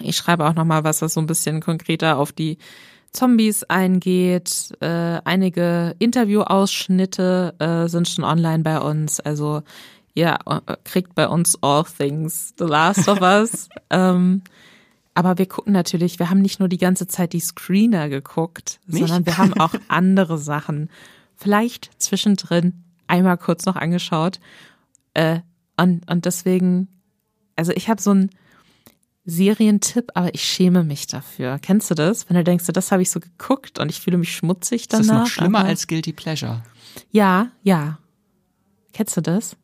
ich 0.00 0.16
schreibe 0.16 0.46
auch 0.46 0.54
nochmal 0.54 0.84
was, 0.84 1.02
was 1.02 1.14
so 1.14 1.20
ein 1.20 1.26
bisschen 1.26 1.60
konkreter 1.60 2.18
auf 2.18 2.32
die 2.32 2.58
Zombies 3.12 3.64
eingeht. 3.64 4.72
Äh, 4.80 5.20
einige 5.24 5.94
Interviewausschnitte 5.98 7.54
äh, 7.58 7.88
sind 7.88 8.08
schon 8.08 8.24
online 8.24 8.62
bei 8.62 8.80
uns. 8.80 9.20
Also 9.20 9.62
ihr 10.14 10.38
äh, 10.46 10.76
kriegt 10.84 11.14
bei 11.14 11.28
uns 11.28 11.58
All 11.62 11.84
Things 11.84 12.54
The 12.58 12.64
Last 12.64 13.08
of 13.08 13.20
Us. 13.20 13.68
ähm, 13.90 14.42
aber 15.14 15.38
wir 15.38 15.46
gucken 15.46 15.72
natürlich, 15.72 16.18
wir 16.18 16.30
haben 16.30 16.40
nicht 16.40 16.60
nur 16.60 16.68
die 16.68 16.78
ganze 16.78 17.08
Zeit 17.08 17.32
die 17.32 17.40
Screener 17.40 18.08
geguckt, 18.08 18.80
Nicht? 18.86 19.00
sondern 19.00 19.26
wir 19.26 19.38
haben 19.38 19.54
auch 19.54 19.74
andere 19.88 20.38
Sachen. 20.38 20.88
Vielleicht 21.36 21.90
zwischendrin 21.98 22.84
einmal 23.06 23.36
kurz 23.36 23.66
noch 23.66 23.76
angeschaut. 23.76 24.38
Äh, 25.14 25.40
und, 25.76 26.08
und 26.08 26.26
deswegen, 26.26 26.88
also 27.56 27.72
ich 27.72 27.88
habe 27.88 28.00
so 28.00 28.12
ein 28.14 28.30
Serientipp, 29.24 30.10
aber 30.14 30.34
ich 30.34 30.42
schäme 30.42 30.82
mich 30.82 31.06
dafür. 31.06 31.58
Kennst 31.60 31.90
du 31.90 31.94
das? 31.94 32.28
Wenn 32.28 32.36
du 32.36 32.44
denkst, 32.44 32.66
das 32.72 32.90
habe 32.90 33.02
ich 33.02 33.10
so 33.10 33.20
geguckt 33.20 33.78
und 33.78 33.88
ich 33.90 34.00
fühle 34.00 34.16
mich 34.18 34.34
schmutzig 34.34 34.88
Das 34.88 35.06
danach. 35.06 35.24
ist 35.24 35.28
noch 35.28 35.32
schlimmer 35.34 35.64
als 35.64 35.86
Guilty 35.86 36.12
Pleasure. 36.12 36.62
Ja, 37.10 37.50
ja. 37.62 37.98
Kennst 38.92 39.16
du 39.16 39.20
das? 39.20 39.56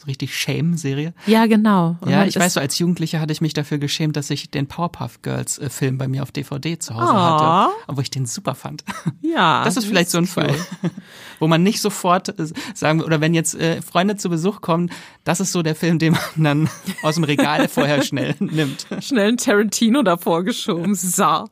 So 0.00 0.06
richtig 0.06 0.34
Shame-Serie. 0.34 1.12
Ja, 1.26 1.44
genau. 1.44 1.98
Und 2.00 2.08
Ja, 2.10 2.22
ich 2.24 2.34
ist- 2.36 2.40
weiß, 2.42 2.54
so 2.54 2.60
als 2.60 2.78
Jugendlicher 2.78 3.20
hatte 3.20 3.34
ich 3.34 3.42
mich 3.42 3.52
dafür 3.52 3.76
geschämt, 3.76 4.16
dass 4.16 4.30
ich 4.30 4.50
den 4.50 4.66
Powerpuff 4.66 5.20
Girls 5.20 5.58
äh, 5.58 5.68
Film 5.68 5.98
bei 5.98 6.08
mir 6.08 6.22
auf 6.22 6.32
DVD 6.32 6.78
zu 6.78 6.94
Hause 6.94 7.12
Ah. 7.12 7.64
hatte, 7.66 7.74
obwohl 7.86 8.02
ich 8.04 8.10
den 8.10 8.24
super 8.24 8.54
fand. 8.54 8.82
Ja. 9.20 9.62
Das 9.62 9.76
ist 9.76 9.84
vielleicht 9.84 10.10
so 10.10 10.18
ein 10.18 10.26
Fall, 10.26 10.52
wo 11.38 11.46
man 11.46 11.62
nicht 11.62 11.80
sofort 11.80 12.30
äh, 12.40 12.46
sagen, 12.74 13.02
oder 13.02 13.20
wenn 13.20 13.32
jetzt 13.34 13.54
äh, 13.54 13.80
Freunde 13.82 14.16
zu 14.16 14.28
Besuch 14.30 14.60
kommen, 14.62 14.90
das 15.24 15.38
ist 15.40 15.52
so 15.52 15.62
der 15.62 15.74
Film, 15.76 15.98
den 15.98 16.14
man 16.14 16.22
dann 16.36 16.70
aus 17.02 17.14
dem 17.16 17.24
Regal 17.24 17.68
vorher 17.68 18.02
schnell 18.02 18.34
nimmt. 18.40 18.86
Schnell 19.00 19.28
ein 19.28 19.36
Tarantino 19.36 20.02
davor 20.02 20.42
geschoben. 20.44 20.94
So. 20.94 21.44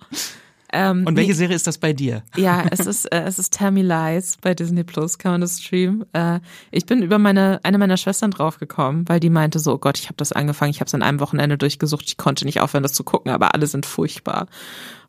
Ähm, 0.72 1.04
Und 1.06 1.16
welche 1.16 1.34
Serie 1.34 1.56
ist 1.56 1.66
das 1.66 1.78
bei 1.78 1.92
dir? 1.92 2.22
Ja, 2.36 2.64
es 2.70 2.80
ist, 2.80 3.06
äh, 3.06 3.22
es 3.22 3.38
ist 3.38 3.54
Tell 3.54 3.70
Me 3.70 3.82
Lies 3.82 4.36
bei 4.40 4.54
Disney 4.54 4.84
Plus, 4.84 5.18
kann 5.18 5.32
man 5.32 5.40
das 5.40 5.60
streamen. 5.60 6.04
Äh, 6.12 6.40
ich 6.70 6.84
bin 6.84 7.02
über 7.02 7.18
meine, 7.18 7.60
eine 7.62 7.78
meiner 7.78 7.96
Schwestern 7.96 8.30
draufgekommen, 8.30 9.08
weil 9.08 9.20
die 9.20 9.30
meinte 9.30 9.58
so, 9.58 9.74
oh 9.74 9.78
Gott, 9.78 9.98
ich 9.98 10.06
habe 10.06 10.16
das 10.16 10.32
angefangen, 10.32 10.70
ich 10.70 10.80
habe 10.80 10.88
es 10.88 10.94
an 10.94 11.02
einem 11.02 11.20
Wochenende 11.20 11.56
durchgesucht, 11.56 12.04
ich 12.06 12.16
konnte 12.16 12.44
nicht 12.44 12.60
aufhören, 12.60 12.82
das 12.82 12.92
zu 12.92 13.04
gucken, 13.04 13.32
aber 13.32 13.54
alle 13.54 13.66
sind 13.66 13.86
furchtbar. 13.86 14.46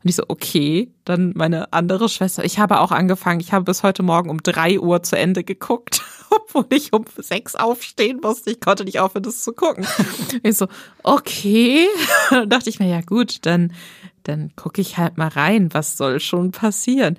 Und 0.02 0.08
ich 0.08 0.16
so, 0.16 0.22
okay, 0.28 0.90
dann 1.04 1.32
meine 1.36 1.74
andere 1.74 2.08
Schwester, 2.08 2.42
ich 2.42 2.58
habe 2.58 2.80
auch 2.80 2.90
angefangen, 2.90 3.40
ich 3.40 3.52
habe 3.52 3.66
bis 3.66 3.82
heute 3.82 4.02
Morgen 4.02 4.30
um 4.30 4.42
drei 4.42 4.80
Uhr 4.80 5.02
zu 5.02 5.18
Ende 5.18 5.44
geguckt, 5.44 6.02
obwohl 6.30 6.64
ich 6.70 6.94
um 6.94 7.04
sechs 7.18 7.54
aufstehen 7.54 8.20
musste, 8.22 8.50
ich 8.50 8.60
konnte 8.60 8.84
nicht 8.84 8.98
aufhören, 8.98 9.24
das 9.24 9.42
zu 9.42 9.52
gucken. 9.52 9.86
Ich 10.42 10.56
so, 10.56 10.68
okay, 11.02 11.86
dann 12.30 12.48
dachte 12.48 12.70
ich 12.70 12.78
mir, 12.78 12.88
ja 12.88 13.02
gut, 13.02 13.44
dann, 13.44 13.72
dann 14.24 14.52
gucke 14.56 14.80
ich 14.80 14.98
halt 14.98 15.18
mal 15.18 15.28
rein, 15.28 15.72
was 15.72 15.96
soll 15.96 16.20
schon 16.20 16.52
passieren 16.52 17.16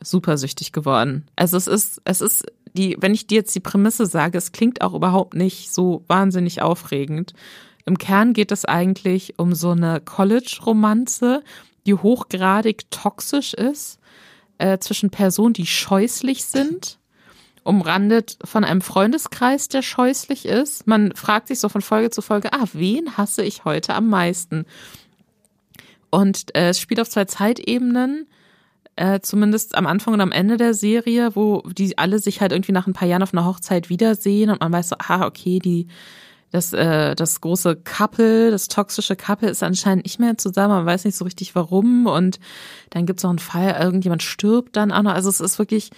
supersüchtig 0.00 0.72
geworden. 0.72 1.26
Also 1.36 1.56
es 1.56 1.66
ist, 1.66 2.00
es 2.04 2.20
ist 2.20 2.46
die, 2.74 2.96
wenn 3.00 3.14
ich 3.14 3.26
dir 3.26 3.36
jetzt 3.36 3.54
die 3.54 3.60
Prämisse 3.60 4.06
sage, 4.06 4.38
es 4.38 4.52
klingt 4.52 4.82
auch 4.82 4.94
überhaupt 4.94 5.34
nicht 5.34 5.72
so 5.72 6.04
wahnsinnig 6.06 6.62
aufregend. 6.62 7.32
Im 7.84 7.98
Kern 7.98 8.32
geht 8.32 8.52
es 8.52 8.64
eigentlich 8.64 9.38
um 9.38 9.54
so 9.54 9.70
eine 9.70 10.00
College-Romanze, 10.00 11.42
die 11.86 11.94
hochgradig 11.94 12.90
toxisch 12.90 13.54
ist, 13.54 13.98
äh, 14.58 14.78
zwischen 14.78 15.10
Personen, 15.10 15.54
die 15.54 15.66
scheußlich 15.66 16.44
sind, 16.44 16.98
umrandet 17.64 18.38
von 18.44 18.64
einem 18.64 18.82
Freundeskreis, 18.82 19.68
der 19.68 19.82
scheußlich 19.82 20.46
ist. 20.46 20.86
Man 20.86 21.14
fragt 21.14 21.48
sich 21.48 21.60
so 21.60 21.68
von 21.68 21.80
Folge 21.80 22.10
zu 22.10 22.20
Folge, 22.20 22.52
ah, 22.52 22.66
wen 22.72 23.16
hasse 23.16 23.42
ich 23.42 23.64
heute 23.64 23.94
am 23.94 24.08
meisten? 24.08 24.66
Und 26.10 26.54
äh, 26.56 26.70
es 26.70 26.80
spielt 26.80 27.00
auf 27.00 27.08
zwei 27.08 27.24
Zeitebenen 27.24 28.26
äh, 28.98 29.20
zumindest 29.20 29.76
am 29.76 29.86
Anfang 29.86 30.14
und 30.14 30.20
am 30.20 30.32
Ende 30.32 30.56
der 30.56 30.74
Serie, 30.74 31.36
wo 31.36 31.62
die 31.70 31.96
alle 31.98 32.18
sich 32.18 32.40
halt 32.40 32.52
irgendwie 32.52 32.72
nach 32.72 32.86
ein 32.86 32.94
paar 32.94 33.06
Jahren 33.06 33.22
auf 33.22 33.32
einer 33.32 33.44
Hochzeit 33.44 33.88
wiedersehen 33.88 34.50
und 34.50 34.60
man 34.60 34.72
weiß 34.72 34.88
so, 34.88 34.96
ah, 34.98 35.24
okay, 35.24 35.60
die, 35.60 35.86
das, 36.50 36.72
äh, 36.72 37.14
das 37.14 37.40
große 37.40 37.76
Couple, 37.76 38.50
das 38.50 38.66
toxische 38.66 39.14
Couple 39.14 39.48
ist 39.48 39.62
anscheinend 39.62 40.04
nicht 40.04 40.18
mehr 40.18 40.36
zusammen, 40.36 40.74
man 40.74 40.86
weiß 40.86 41.04
nicht 41.04 41.16
so 41.16 41.24
richtig 41.24 41.54
warum. 41.54 42.06
Und 42.06 42.40
dann 42.90 43.06
gibt's 43.06 43.22
noch 43.22 43.30
einen 43.30 43.38
Fall, 43.38 43.76
irgendjemand 43.80 44.22
stirbt 44.22 44.76
dann 44.76 44.90
auch 44.90 45.02
noch, 45.02 45.12
also 45.12 45.28
es 45.28 45.40
ist 45.40 45.58
wirklich, 45.58 45.90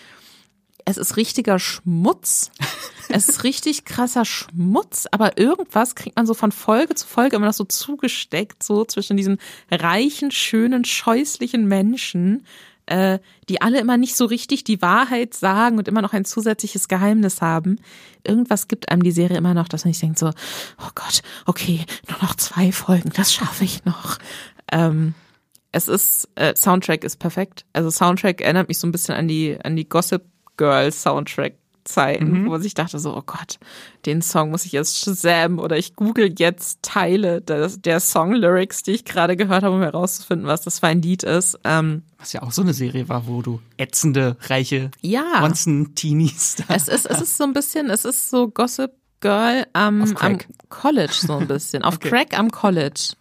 es 0.90 0.98
ist 0.98 1.16
richtiger 1.16 1.58
Schmutz. 1.58 2.50
Es 3.12 3.28
ist 3.28 3.42
richtig 3.42 3.84
krasser 3.84 4.24
Schmutz, 4.24 5.06
aber 5.10 5.36
irgendwas 5.36 5.96
kriegt 5.96 6.16
man 6.16 6.26
so 6.26 6.34
von 6.34 6.52
Folge 6.52 6.94
zu 6.94 7.08
Folge 7.08 7.34
immer 7.34 7.46
noch 7.46 7.52
so 7.52 7.64
zugesteckt, 7.64 8.62
so 8.62 8.84
zwischen 8.84 9.16
diesen 9.16 9.38
reichen, 9.68 10.30
schönen, 10.30 10.84
scheußlichen 10.84 11.66
Menschen, 11.66 12.46
äh, 12.86 13.18
die 13.48 13.62
alle 13.62 13.80
immer 13.80 13.96
nicht 13.96 14.14
so 14.14 14.26
richtig 14.26 14.62
die 14.62 14.80
Wahrheit 14.80 15.34
sagen 15.34 15.78
und 15.78 15.88
immer 15.88 16.02
noch 16.02 16.12
ein 16.12 16.24
zusätzliches 16.24 16.86
Geheimnis 16.86 17.42
haben. 17.42 17.80
Irgendwas 18.24 18.68
gibt 18.68 18.90
einem 18.90 19.02
die 19.02 19.10
Serie 19.10 19.38
immer 19.38 19.54
noch, 19.54 19.66
dass 19.66 19.84
man 19.84 19.92
sich 19.92 20.00
denkt 20.00 20.18
so, 20.18 20.28
oh 20.28 20.90
Gott, 20.94 21.22
okay, 21.46 21.84
nur 22.08 22.18
noch 22.22 22.36
zwei 22.36 22.70
Folgen, 22.70 23.10
das 23.16 23.32
schaffe 23.32 23.64
ich 23.64 23.84
noch. 23.84 24.18
Ähm, 24.70 25.14
es 25.72 25.88
ist, 25.88 26.28
äh, 26.34 26.54
Soundtrack 26.56 27.04
ist 27.04 27.18
perfekt. 27.18 27.64
Also 27.72 27.90
Soundtrack 27.90 28.40
erinnert 28.40 28.68
mich 28.68 28.78
so 28.78 28.86
ein 28.86 28.92
bisschen 28.92 29.14
an 29.14 29.28
die, 29.28 29.58
an 29.62 29.76
die 29.76 29.88
Gossip 29.88 30.22
Girl 30.60 30.92
Soundtrack 30.92 31.54
Zeiten, 31.84 32.46
wo 32.46 32.56
ich 32.58 32.74
dachte 32.74 32.98
so, 32.98 33.16
oh 33.16 33.22
Gott, 33.24 33.58
den 34.04 34.20
Song 34.20 34.50
muss 34.50 34.66
ich 34.66 34.72
jetzt 34.72 34.98
Shazam 34.98 35.58
oder 35.58 35.78
ich 35.78 35.96
google 35.96 36.32
jetzt 36.38 36.82
Teile 36.82 37.40
der, 37.40 37.68
der 37.68 38.00
Song-Lyrics, 38.00 38.82
die 38.82 38.92
ich 38.92 39.06
gerade 39.06 39.34
gehört 39.34 39.64
habe, 39.64 39.74
um 39.74 39.80
herauszufinden, 39.80 40.46
was 40.46 40.60
das 40.60 40.80
für 40.80 40.88
ein 40.88 41.00
Lied 41.00 41.22
ist. 41.22 41.58
Ähm, 41.64 42.02
Was 42.18 42.34
ja 42.34 42.42
auch 42.42 42.52
so 42.52 42.60
eine 42.60 42.74
Serie 42.74 43.08
war, 43.08 43.26
wo 43.26 43.40
du 43.40 43.60
ätzende, 43.78 44.36
reiche 44.42 44.90
ja, 45.00 45.40
Monsten-Teenies 45.40 46.56
da 46.56 46.74
es 46.74 46.88
ist, 46.88 47.06
es 47.06 47.22
ist 47.22 47.38
so 47.38 47.44
ein 47.44 47.54
bisschen, 47.54 47.88
es 47.88 48.04
ist 48.04 48.28
so 48.28 48.48
Gossip 48.48 48.92
Girl 49.20 49.66
am, 49.72 50.14
am. 50.16 50.38
College 50.68 51.14
so 51.14 51.38
ein 51.38 51.48
bisschen, 51.48 51.82
auf 51.82 51.98
Crack 52.00 52.38
am 52.38 52.50
College. 52.50 53.14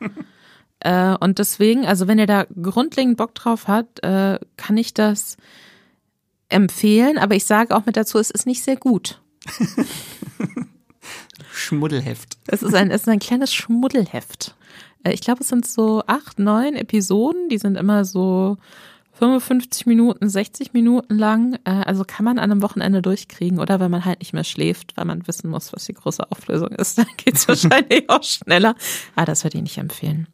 Äh, 0.81 1.15
und 1.19 1.39
deswegen, 1.39 1.85
also 1.85 2.07
wenn 2.07 2.19
ihr 2.19 2.27
da 2.27 2.45
grundlegend 2.61 3.17
Bock 3.17 3.35
drauf 3.35 3.67
habt, 3.67 4.03
äh, 4.03 4.37
kann 4.57 4.77
ich 4.77 4.93
das 4.93 5.37
empfehlen. 6.50 7.18
Aber 7.18 7.36
ich 7.36 7.45
sage 7.45 7.76
auch 7.76 7.86
mit 7.86 7.95
dazu, 7.97 8.18
es 8.20 8.30
ist 8.30 8.45
nicht 8.45 8.64
sehr 8.64 8.76
gut. 8.76 9.22
Schmuddelheft. 11.52 12.38
Es 12.47 12.64
ist 12.64 12.74
ein, 12.74 12.91
es 12.91 13.02
ist 13.02 13.10
ein 13.10 13.20
kleines 13.20 13.54
Schmuddelheft. 13.54 14.56
Äh, 15.04 15.14
ich 15.14 15.22
glaube, 15.22 15.41
es 15.41 15.50
sind 15.50 15.68
so 15.68 16.04
acht, 16.08 16.39
neun 16.39 16.76
Episoden, 16.76 17.50
die 17.50 17.58
sind 17.58 17.76
immer 17.76 18.06
so 18.06 18.58
55 19.14 19.86
Minuten, 19.86 20.30
60 20.30 20.74
Minuten 20.74 21.18
lang. 21.18 21.56
Äh, 21.66 21.72
also 21.72 22.04
kann 22.06 22.26
man 22.26 22.39
an 22.39 22.52
einem 22.52 22.62
Wochenende 22.62 23.02
durchkriegen 23.02 23.60
oder 23.60 23.80
wenn 23.80 23.91
man 23.91 24.06
halt 24.06 24.20
nicht 24.20 24.34
mehr 24.34 24.43
schläft, 24.43 24.95
weil 24.95 25.06
man 25.06 25.28
wissen 25.28 25.50
muss, 25.50 25.74
was 25.74 25.86
die 25.86 25.93
große 25.93 26.32
Auflösung 26.32 26.70
ist, 26.70 26.97
dann 26.97 27.08
geht's 27.18 27.47
wahrscheinlich 27.47 28.10
auch 28.10 28.24
schneller. 28.24 28.76
Ah, 29.16 29.26
das 29.26 29.43
würde 29.43 29.58
ich 29.58 29.64
nicht 29.64 29.78
empfehlen. 29.78 30.28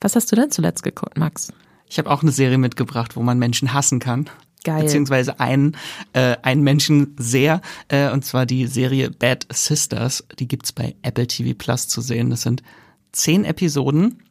Was 0.00 0.16
hast 0.16 0.30
du 0.32 0.36
denn 0.36 0.50
zuletzt 0.50 0.82
geguckt, 0.82 1.16
Max? 1.18 1.52
Ich 1.88 1.98
habe 1.98 2.10
auch 2.10 2.22
eine 2.22 2.32
Serie 2.32 2.58
mitgebracht, 2.58 3.14
wo 3.14 3.22
man 3.22 3.38
Menschen 3.38 3.72
hassen 3.72 4.00
kann. 4.00 4.28
Geil. 4.66 4.82
Beziehungsweise 4.82 5.38
einen, 5.38 5.76
äh, 6.12 6.36
einen 6.42 6.62
Menschen 6.62 7.14
sehr, 7.18 7.60
äh, 7.86 8.10
und 8.10 8.24
zwar 8.24 8.46
die 8.46 8.66
Serie 8.66 9.12
Bad 9.12 9.46
Sisters. 9.48 10.26
Die 10.40 10.48
gibt's 10.48 10.72
bei 10.72 10.96
Apple 11.02 11.28
TV 11.28 11.56
Plus 11.56 11.86
zu 11.86 12.00
sehen. 12.00 12.30
Das 12.30 12.42
sind 12.42 12.64
zehn 13.12 13.44
Episoden 13.44 14.24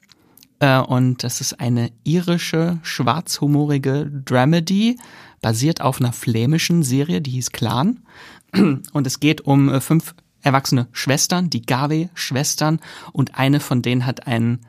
äh, 0.60 0.80
und 0.80 1.24
das 1.24 1.40
ist 1.40 1.62
eine 1.62 1.90
irische, 2.04 2.80
schwarzhumorige 2.84 4.12
Dramedy, 4.26 5.00
basiert 5.42 5.80
auf 5.80 6.02
einer 6.02 6.12
flämischen 6.12 6.84
Serie, 6.84 7.22
die 7.22 7.32
hieß 7.32 7.52
Clan. 7.52 8.02
Und 8.92 9.08
es 9.08 9.22
geht 9.22 9.40
um 9.40 9.70
äh, 9.70 9.80
fünf 9.80 10.16
erwachsene 10.42 10.88
Schwestern, 10.92 11.50
die 11.50 11.62
Garvey-Schwestern, 11.62 12.82
und 13.14 13.38
eine 13.38 13.62
von 13.62 13.82
denen 13.82 14.06
hat 14.06 14.28
einen 14.28 14.60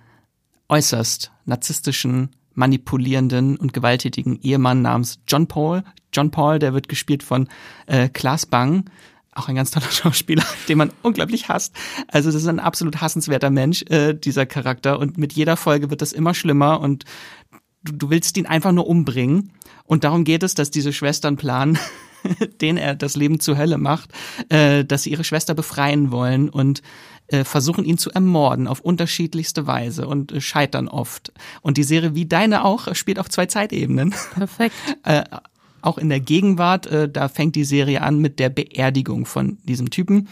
äußerst 0.69 1.33
narzisstischen, 1.45 2.31
manipulierenden 2.57 3.57
und 3.57 3.73
gewalttätigen 3.73 4.41
Ehemann 4.43 4.83
namens 4.83 5.21
John 5.29 5.47
Paul. 5.47 5.85
John 6.13 6.31
Paul, 6.31 6.59
der 6.59 6.75
wird 6.75 6.89
gespielt 6.89 7.23
von 7.23 7.49
äh, 7.87 8.09
Klaas 8.09 8.47
Bang, 8.47 8.91
auch 9.33 9.49
ein 9.49 9.55
ganz 9.55 9.71
toller 9.71 9.91
Schauspieler, 9.91 10.45
den 10.69 10.79
man 10.79 10.91
unglaublich 11.03 11.49
hasst. 11.49 11.75
Also 12.09 12.31
das 12.31 12.43
ist 12.43 12.49
ein 12.49 12.59
absolut 12.61 13.01
hassenswerter 13.01 13.51
Mensch, 13.51 13.85
äh, 13.89 14.15
dieser 14.15 14.47
Charakter. 14.47 14.99
Und 14.99 15.19
mit 15.19 15.35
jeder 15.35 15.57
Folge 15.57 15.91
wird 15.91 16.03
das 16.03 16.13
immer 16.13 16.35
schlimmer 16.35 16.81
und 16.81 17.05
du, 17.85 17.93
du 17.93 18.11
willst 18.11 18.37
ihn 18.37 18.47
einfach 18.47 18.73
nur 18.73 18.89
umbringen. 18.89 19.53
Und 19.85 20.03
darum 20.03 20.25
geht 20.25 20.43
es, 20.43 20.55
dass 20.55 20.71
diese 20.71 20.93
Schwestern 20.93 21.37
planen, 21.37 21.79
den 22.61 22.77
er 22.77 22.95
das 22.95 23.17
Leben 23.17 23.41
zur 23.41 23.57
Hölle 23.57 23.79
macht, 23.79 24.11
äh, 24.49 24.85
dass 24.85 25.03
sie 25.03 25.11
ihre 25.11 25.25
Schwester 25.25 25.55
befreien 25.55 26.11
wollen 26.11 26.49
und 26.49 26.83
äh, 27.29 27.45
versuchen 27.45 27.85
ihn 27.85 27.99
zu 27.99 28.11
ermorden 28.11 28.69
auf 28.69 28.81
unterschiedlichste 28.81 29.67
Weise 29.67 30.07
und 30.07 30.33
äh, 30.33 30.41
scheitern 30.41 30.89
oft. 30.89 31.33
Und 31.63 31.77
die 31.77 31.83
Serie 31.83 32.15
wie 32.15 32.27
deine 32.27 32.65
auch 32.65 32.95
spielt 32.95 33.19
auf 33.19 33.29
zwei 33.29 33.47
Zeitebenen. 33.47 34.15
Perfekt. 34.35 34.75
äh, 35.05 35.25
auch 35.83 35.99
in 35.99 36.09
der 36.09 36.21
Gegenwart, 36.21 36.87
äh, 36.87 37.09
da 37.09 37.29
fängt 37.29 37.55
die 37.55 37.65
Serie 37.65 38.03
an 38.03 38.19
mit 38.19 38.39
der 38.39 38.49
Beerdigung 38.49 39.27
von 39.27 39.59
diesem 39.65 39.91
Typen. 39.91 40.29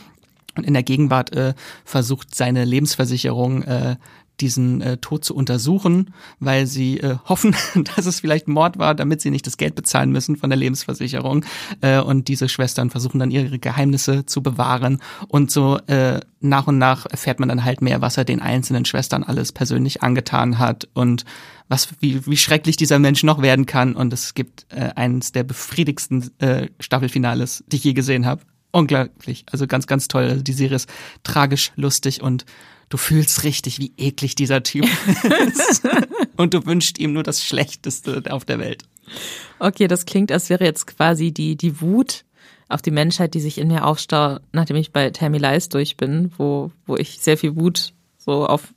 Und 0.57 0.65
in 0.65 0.75
der 0.75 0.83
Gegenwart 0.83 1.35
äh, 1.35 1.55
versucht 1.85 2.35
seine 2.35 2.65
Lebensversicherung 2.65 3.63
äh, 3.63 3.97
diesen 4.41 4.81
äh, 4.81 4.97
Tod 4.97 5.25
zu 5.25 5.35
untersuchen, 5.35 6.13
weil 6.41 6.67
sie 6.67 6.99
äh, 7.01 7.17
hoffen, 7.25 7.57
dass 7.97 8.07
es 8.07 8.21
vielleicht 8.21 8.49
Mord 8.49 8.79
war, 8.79 8.95
damit 8.95 9.21
sie 9.21 9.31
nicht 9.31 9.47
das 9.47 9.57
Geld 9.57 9.75
bezahlen 9.75 10.11
müssen 10.11 10.37
von 10.37 10.51
der 10.51 10.59
Lebensversicherung. 10.59 11.45
Äh, 11.81 12.01
und 12.01 12.29
diese 12.29 12.49
Schwestern 12.49 12.91
versuchen 12.91 13.19
dann 13.19 13.31
ihre 13.31 13.59
Geheimnisse 13.59 14.27
zu 14.27 14.43
bewahren. 14.43 15.01
Und 15.29 15.51
so 15.51 15.79
äh, 15.87 16.21
nach 16.41 16.67
und 16.67 16.79
nach 16.79 17.07
erfährt 17.07 17.41
man 17.41 17.49
dann 17.49 17.65
halt 17.65 17.81
mehr, 17.81 18.01
was 18.01 18.17
er 18.17 18.25
den 18.25 18.41
einzelnen 18.41 18.85
Schwestern 18.85 19.23
alles 19.23 19.53
persönlich 19.53 20.03
angetan 20.03 20.59
hat 20.59 20.89
und 20.95 21.25
was 21.69 21.89
wie, 22.01 22.27
wie 22.27 22.37
schrecklich 22.37 22.77
dieser 22.77 22.99
Mensch 22.99 23.23
noch 23.23 23.41
werden 23.41 23.67
kann. 23.67 23.95
Und 23.95 24.13
es 24.13 24.35
gibt 24.35 24.67
äh, 24.71 24.91
eines 24.95 25.33
der 25.33 25.45
befriedigsten 25.45 26.31
äh, 26.39 26.69
Staffelfinales, 26.81 27.65
die 27.69 27.77
ich 27.77 27.85
je 27.85 27.93
gesehen 27.95 28.27
habe. 28.27 28.43
Unglaublich, 28.73 29.47
also 29.53 29.69
ganz, 29.69 29.87
ganz 29.87 30.09
toll. 30.09 30.25
Also 30.25 30.43
die 30.43 30.53
Serie 30.53 30.77
ist 30.77 30.89
tragisch, 31.23 31.73
lustig 31.77 32.23
und 32.23 32.45
du 32.89 32.97
fühlst 32.97 33.45
richtig, 33.45 33.79
wie 33.79 33.93
eklig 33.97 34.35
dieser 34.35 34.63
Typ 34.63 34.85
ist. 35.47 35.83
und 36.37 36.55
du 36.55 36.65
wünschst 36.67 36.99
ihm 36.99 37.13
nur 37.13 37.23
das 37.23 37.43
Schlechteste 37.45 38.23
auf 38.31 38.45
der 38.45 38.59
Welt. 38.59 38.85
Okay, 39.59 39.89
das 39.89 40.07
klingt, 40.07 40.33
als 40.33 40.51
wäre 40.51 40.65
jetzt 40.65 40.87
quasi 40.87 41.33
die, 41.33 41.57
die 41.57 41.81
Wut 41.81 42.25
auf 42.69 42.83
die 42.83 42.91
Menschheit, 42.91 43.35
die 43.35 43.41
sich 43.41 43.59
in 43.59 43.69
mir 43.69 43.85
aufstaut, 43.85 44.41
nachdem 44.53 44.77
ich 44.77 44.93
bei 44.93 45.11
Tammy 45.11 45.39
Lies 45.39 45.69
durch 45.69 45.97
bin, 45.97 46.33
wo, 46.39 46.71
wo 46.87 46.97
ich 46.97 47.21
sehr 47.21 47.37
viel 47.37 47.57
Wut 47.57 47.93
so 48.17 48.47
auf 48.47 48.73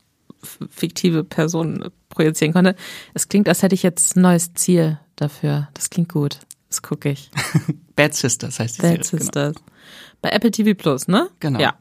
fiktive 0.70 1.24
Personen 1.24 1.90
projizieren 2.10 2.54
konnte. 2.54 2.76
Es 3.14 3.28
klingt, 3.28 3.50
als 3.50 3.64
hätte 3.64 3.76
ich 3.76 3.84
jetzt 3.84 4.16
ein 4.16 4.22
neues 4.22 4.54
Ziel 4.54 5.00
dafür. 5.16 5.70
Das 5.74 5.90
klingt 5.90 6.10
gut. 6.10 6.40
Das 6.70 6.82
gucke 6.82 7.10
ich. 7.10 7.32
Bad 7.96 8.14
Sisters 8.14 8.60
heißt 8.60 8.78
die 8.78 8.82
Bad 8.82 9.06
Serie. 9.06 9.24
Sisters. 9.24 9.56
Genau. 9.56 9.66
Bei 10.22 10.30
Apple 10.30 10.52
TV 10.52 10.74
Plus, 10.74 11.08
ne? 11.08 11.30
Genau. 11.40 11.60
Ja. 11.60 11.76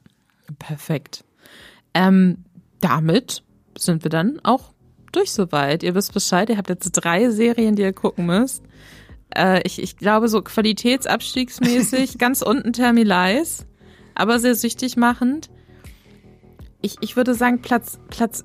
Perfekt. 0.58 1.24
Ähm, 1.96 2.44
damit 2.82 3.42
sind 3.78 4.04
wir 4.04 4.10
dann 4.10 4.38
auch 4.42 4.74
durch 5.12 5.32
soweit. 5.32 5.82
Ihr 5.82 5.94
wisst 5.94 6.12
Bescheid, 6.12 6.50
ihr 6.50 6.58
habt 6.58 6.68
jetzt 6.68 6.92
drei 6.92 7.30
Serien, 7.30 7.74
die 7.74 7.82
ihr 7.82 7.94
gucken 7.94 8.26
müsst. 8.26 8.62
Äh, 9.34 9.62
ich, 9.64 9.82
ich 9.82 9.96
glaube, 9.96 10.28
so 10.28 10.42
qualitätsabstiegsmäßig 10.42 12.18
ganz 12.18 12.42
unten 12.42 12.74
Termilize, 12.74 13.64
aber 14.14 14.38
sehr 14.40 14.54
süchtig 14.54 14.98
machend. 14.98 15.48
Ich, 16.82 16.96
ich 17.00 17.16
würde 17.16 17.34
sagen, 17.34 17.62
Platz, 17.62 17.98
Platz 18.08 18.44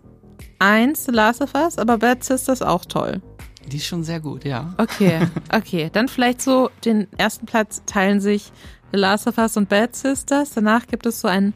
eins 0.60 1.04
The 1.04 1.12
Last 1.12 1.42
of 1.42 1.54
Us, 1.54 1.78
aber 1.78 1.98
Bad 1.98 2.24
Sisters 2.24 2.62
auch 2.62 2.86
toll. 2.86 3.22
Die 3.68 3.78
ist 3.78 3.86
schon 3.86 4.06
sehr 4.06 4.22
gut, 4.22 4.46
ja. 4.46 4.74
Okay, 4.78 5.28
okay. 5.54 5.90
Dann 5.92 6.08
vielleicht 6.08 6.42
so 6.42 6.70
den 6.86 7.08
ersten 7.18 7.48
Platz 7.48 7.84
teilen 7.86 8.22
sich 8.22 8.54
The 8.94 8.98
Last 8.98 9.28
of 9.28 9.38
Us 9.38 9.58
und 9.58 9.68
Bad 9.68 9.94
Sisters. 9.94 10.54
Danach 10.54 10.88
gibt 10.88 11.06
es 11.06 11.20
so 11.20 11.28
ein 11.28 11.54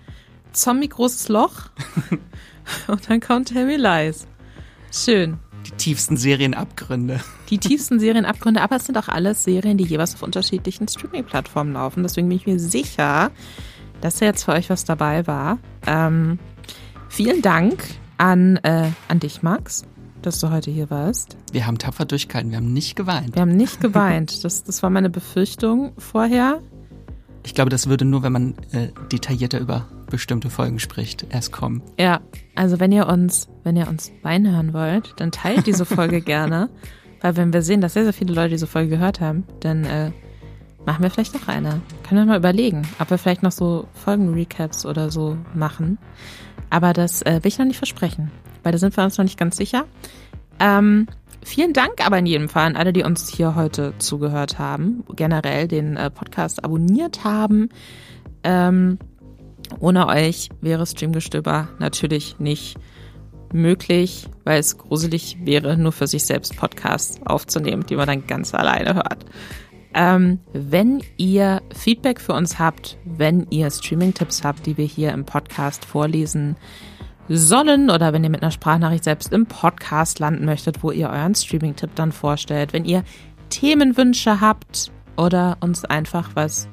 zombie-großes 0.55 1.29
Loch. 1.29 1.69
und 2.87 3.09
dann 3.09 3.19
kommt 3.19 3.49
Tammy 3.49 3.75
Lies. 3.75 4.27
Schön. 4.91 5.39
Die 5.65 5.71
tiefsten 5.71 6.15
Serienabgründe. 6.15 7.19
Die 7.49 7.57
tiefsten 7.57 7.99
Serienabgründe, 7.99 8.61
aber 8.61 8.75
es 8.75 8.85
sind 8.85 8.97
auch 8.97 9.07
alles 9.07 9.43
Serien, 9.43 9.77
die 9.77 9.85
jeweils 9.85 10.13
auf 10.13 10.21
unterschiedlichen 10.21 10.87
Streaming-Plattformen 10.87 11.73
laufen. 11.73 12.03
Deswegen 12.03 12.29
bin 12.29 12.37
ich 12.37 12.45
mir 12.45 12.59
sicher, 12.59 13.31
dass 14.01 14.17
da 14.17 14.25
jetzt 14.25 14.43
für 14.43 14.51
euch 14.51 14.69
was 14.69 14.85
dabei 14.85 15.25
war. 15.25 15.57
Ähm, 15.87 16.39
vielen 17.09 17.41
Dank 17.41 17.83
an, 18.17 18.57
äh, 18.57 18.89
an 19.07 19.19
dich, 19.19 19.41
Max, 19.41 19.85
dass 20.21 20.39
du 20.39 20.51
heute 20.51 20.69
hier 20.69 20.89
warst. 20.89 21.35
Wir 21.51 21.65
haben 21.65 21.77
tapfer 21.77 22.05
durchgehalten, 22.05 22.51
wir 22.51 22.57
haben 22.57 22.73
nicht 22.73 22.95
geweint. 22.95 23.35
Wir 23.35 23.41
haben 23.41 23.55
nicht 23.55 23.81
geweint. 23.81 24.43
Das, 24.43 24.63
das 24.63 24.83
war 24.83 24.89
meine 24.89 25.09
Befürchtung 25.09 25.93
vorher. 25.97 26.61
Ich 27.45 27.53
glaube, 27.53 27.69
das 27.69 27.87
würde 27.87 28.05
nur, 28.05 28.23
wenn 28.23 28.33
man 28.33 28.55
äh, 28.71 28.89
detaillierter 29.11 29.59
über 29.59 29.87
bestimmte 30.09 30.49
Folgen 30.49 30.79
spricht, 30.79 31.27
erst 31.29 31.51
kommen. 31.51 31.81
Ja, 31.99 32.21
also 32.55 32.79
wenn 32.79 32.91
ihr 32.91 33.07
uns, 33.07 33.47
wenn 33.63 33.75
ihr 33.75 33.87
uns 33.87 34.11
weinen 34.23 34.51
hören 34.51 34.73
wollt, 34.73 35.13
dann 35.17 35.31
teilt 35.31 35.67
diese 35.67 35.85
Folge 35.85 36.21
gerne. 36.21 36.69
Weil 37.21 37.37
wenn 37.37 37.53
wir 37.53 37.61
sehen, 37.61 37.81
dass 37.81 37.93
sehr, 37.93 38.03
sehr 38.03 38.13
viele 38.13 38.33
Leute 38.33 38.49
diese 38.49 38.67
Folge 38.67 38.89
gehört 38.89 39.21
haben, 39.21 39.43
dann 39.59 39.83
äh, 39.85 40.11
machen 40.85 41.03
wir 41.03 41.09
vielleicht 41.09 41.33
noch 41.33 41.47
eine. 41.47 41.81
Können 42.07 42.21
wir 42.21 42.25
mal 42.25 42.37
überlegen, 42.37 42.81
ob 42.99 43.09
wir 43.09 43.17
vielleicht 43.17 43.43
noch 43.43 43.51
so 43.51 43.87
Folgen-Recaps 43.93 44.85
oder 44.85 45.11
so 45.11 45.37
machen. 45.53 45.97
Aber 46.69 46.93
das 46.93 47.21
äh, 47.21 47.39
will 47.43 47.49
ich 47.49 47.57
noch 47.57 47.65
nicht 47.65 47.77
versprechen, 47.77 48.31
weil 48.63 48.71
da 48.71 48.77
sind 48.77 48.97
wir 48.97 49.03
uns 49.03 49.17
noch 49.17 49.25
nicht 49.25 49.39
ganz 49.39 49.55
sicher. 49.55 49.85
Ähm, 50.59 51.07
vielen 51.45 51.73
Dank 51.73 52.05
aber 52.05 52.17
in 52.19 52.25
jedem 52.25 52.49
Fall 52.49 52.65
an 52.65 52.75
alle, 52.75 52.91
die 52.91 53.03
uns 53.03 53.29
hier 53.29 53.55
heute 53.55 53.93
zugehört 53.99 54.59
haben, 54.59 55.03
generell 55.15 55.67
den 55.67 55.95
äh, 55.95 56.09
Podcast 56.09 56.63
abonniert 56.63 57.23
haben. 57.23 57.69
Ähm, 58.43 58.99
ohne 59.79 60.07
euch 60.07 60.49
wäre 60.61 60.85
Streamgestöber 60.85 61.69
natürlich 61.79 62.39
nicht 62.39 62.77
möglich, 63.53 64.27
weil 64.43 64.59
es 64.59 64.77
gruselig 64.77 65.37
wäre, 65.43 65.77
nur 65.77 65.91
für 65.91 66.07
sich 66.07 66.25
selbst 66.25 66.55
Podcasts 66.57 67.19
aufzunehmen, 67.25 67.85
die 67.85 67.95
man 67.95 68.07
dann 68.07 68.27
ganz 68.27 68.53
alleine 68.53 68.95
hört. 68.95 69.25
Ähm, 69.93 70.39
wenn 70.51 71.01
ihr 71.15 71.61
Feedback 71.73 72.19
für 72.19 72.33
uns 72.33 72.59
habt, 72.59 72.97
wenn 73.05 73.47
ihr 73.49 73.71
Streaming-Tipps 73.71 74.43
habt, 74.43 74.65
die 74.65 74.77
wir 74.77 74.85
hier 74.85 75.13
im 75.13 75.25
Podcast 75.25 75.85
vorlesen 75.85 76.57
sollen 77.29 77.89
oder 77.89 78.13
wenn 78.13 78.23
ihr 78.23 78.29
mit 78.29 78.41
einer 78.41 78.51
Sprachnachricht 78.51 79.03
selbst 79.03 79.33
im 79.33 79.45
Podcast 79.45 80.19
landen 80.19 80.45
möchtet, 80.45 80.83
wo 80.83 80.91
ihr 80.91 81.09
euren 81.09 81.35
Streaming-Tipp 81.35 81.91
dann 81.95 82.11
vorstellt, 82.11 82.73
wenn 82.73 82.85
ihr 82.85 83.03
Themenwünsche 83.49 84.41
habt 84.41 84.91
oder 85.17 85.57
uns 85.59 85.85
einfach 85.85 86.31
was 86.35 86.67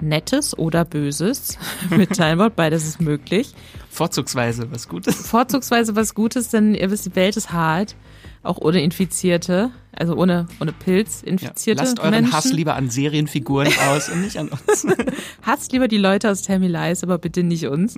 Nettes 0.00 0.56
oder 0.56 0.84
Böses 0.84 1.58
mitteilen 1.90 2.38
wollt, 2.38 2.56
beides 2.56 2.86
ist 2.86 3.00
möglich. 3.00 3.54
Vorzugsweise 3.90 4.70
was 4.70 4.88
Gutes. 4.88 5.28
Vorzugsweise 5.28 5.96
was 5.96 6.14
Gutes, 6.14 6.50
denn 6.50 6.74
ihr 6.74 6.90
wisst, 6.90 7.06
die 7.06 7.16
Welt 7.16 7.36
ist 7.36 7.52
hart, 7.52 7.96
auch 8.44 8.58
ohne 8.58 8.82
Infizierte, 8.82 9.70
also 9.92 10.16
ohne, 10.16 10.46
ohne 10.60 10.72
Pilz 10.72 11.22
infizierte 11.22 11.82
ja, 11.82 11.84
lasst 11.84 12.00
euren 12.00 12.10
Menschen. 12.10 12.32
Hass 12.32 12.52
lieber 12.52 12.74
an 12.76 12.90
Serienfiguren 12.90 13.72
aus 13.88 14.08
und 14.08 14.20
nicht 14.20 14.36
an 14.36 14.48
uns. 14.48 14.86
Hasst 15.42 15.72
lieber 15.72 15.88
die 15.88 15.98
Leute 15.98 16.30
aus 16.30 16.42
Tammy 16.42 16.68
Lies, 16.68 17.02
aber 17.02 17.18
bitte 17.18 17.42
nicht 17.42 17.66
uns. 17.66 17.96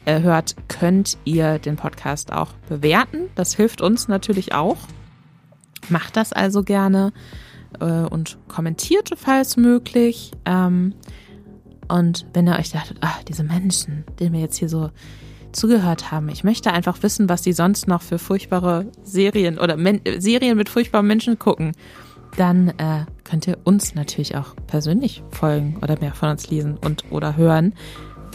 äh, 0.03 0.19
hört, 0.19 0.53
könnt 0.67 1.17
ihr 1.23 1.59
den 1.59 1.77
Podcast 1.77 2.33
auch 2.33 2.51
bewerten. 2.67 3.29
Das 3.35 3.55
hilft 3.55 3.79
uns 3.79 4.09
natürlich 4.09 4.53
auch. 4.53 4.79
Macht 5.87 6.17
das 6.17 6.33
also 6.33 6.63
gerne 6.63 7.13
äh, 7.79 7.85
und 7.85 8.37
kommentiert, 8.49 9.11
falls 9.15 9.55
möglich. 9.55 10.31
Ähm, 10.45 10.93
und 11.87 12.25
wenn 12.33 12.47
ihr 12.47 12.57
euch 12.57 12.71
dachtet, 12.71 12.97
ach, 13.01 13.23
diese 13.23 13.43
Menschen, 13.43 14.03
denen 14.19 14.33
wir 14.33 14.41
jetzt 14.41 14.57
hier 14.57 14.69
so 14.69 14.91
zugehört 15.51 16.11
haben, 16.11 16.29
ich 16.29 16.43
möchte 16.43 16.71
einfach 16.71 17.01
wissen, 17.03 17.29
was 17.29 17.43
sie 17.43 17.53
sonst 17.53 17.87
noch 17.87 18.01
für 18.01 18.19
furchtbare 18.19 18.87
Serien 19.03 19.57
oder 19.57 19.77
Men 19.77 20.01
Serien 20.17 20.57
mit 20.57 20.69
furchtbaren 20.69 21.07
Menschen 21.07 21.39
gucken, 21.39 21.73
dann 22.35 22.69
äh, 22.77 23.05
könnt 23.23 23.47
ihr 23.47 23.57
uns 23.63 23.95
natürlich 23.95 24.35
auch 24.35 24.55
persönlich 24.67 25.23
folgen 25.31 25.77
oder 25.81 25.99
mehr 25.99 26.13
von 26.13 26.29
uns 26.29 26.49
lesen 26.49 26.77
und 26.77 27.05
oder 27.09 27.37
hören. 27.37 27.73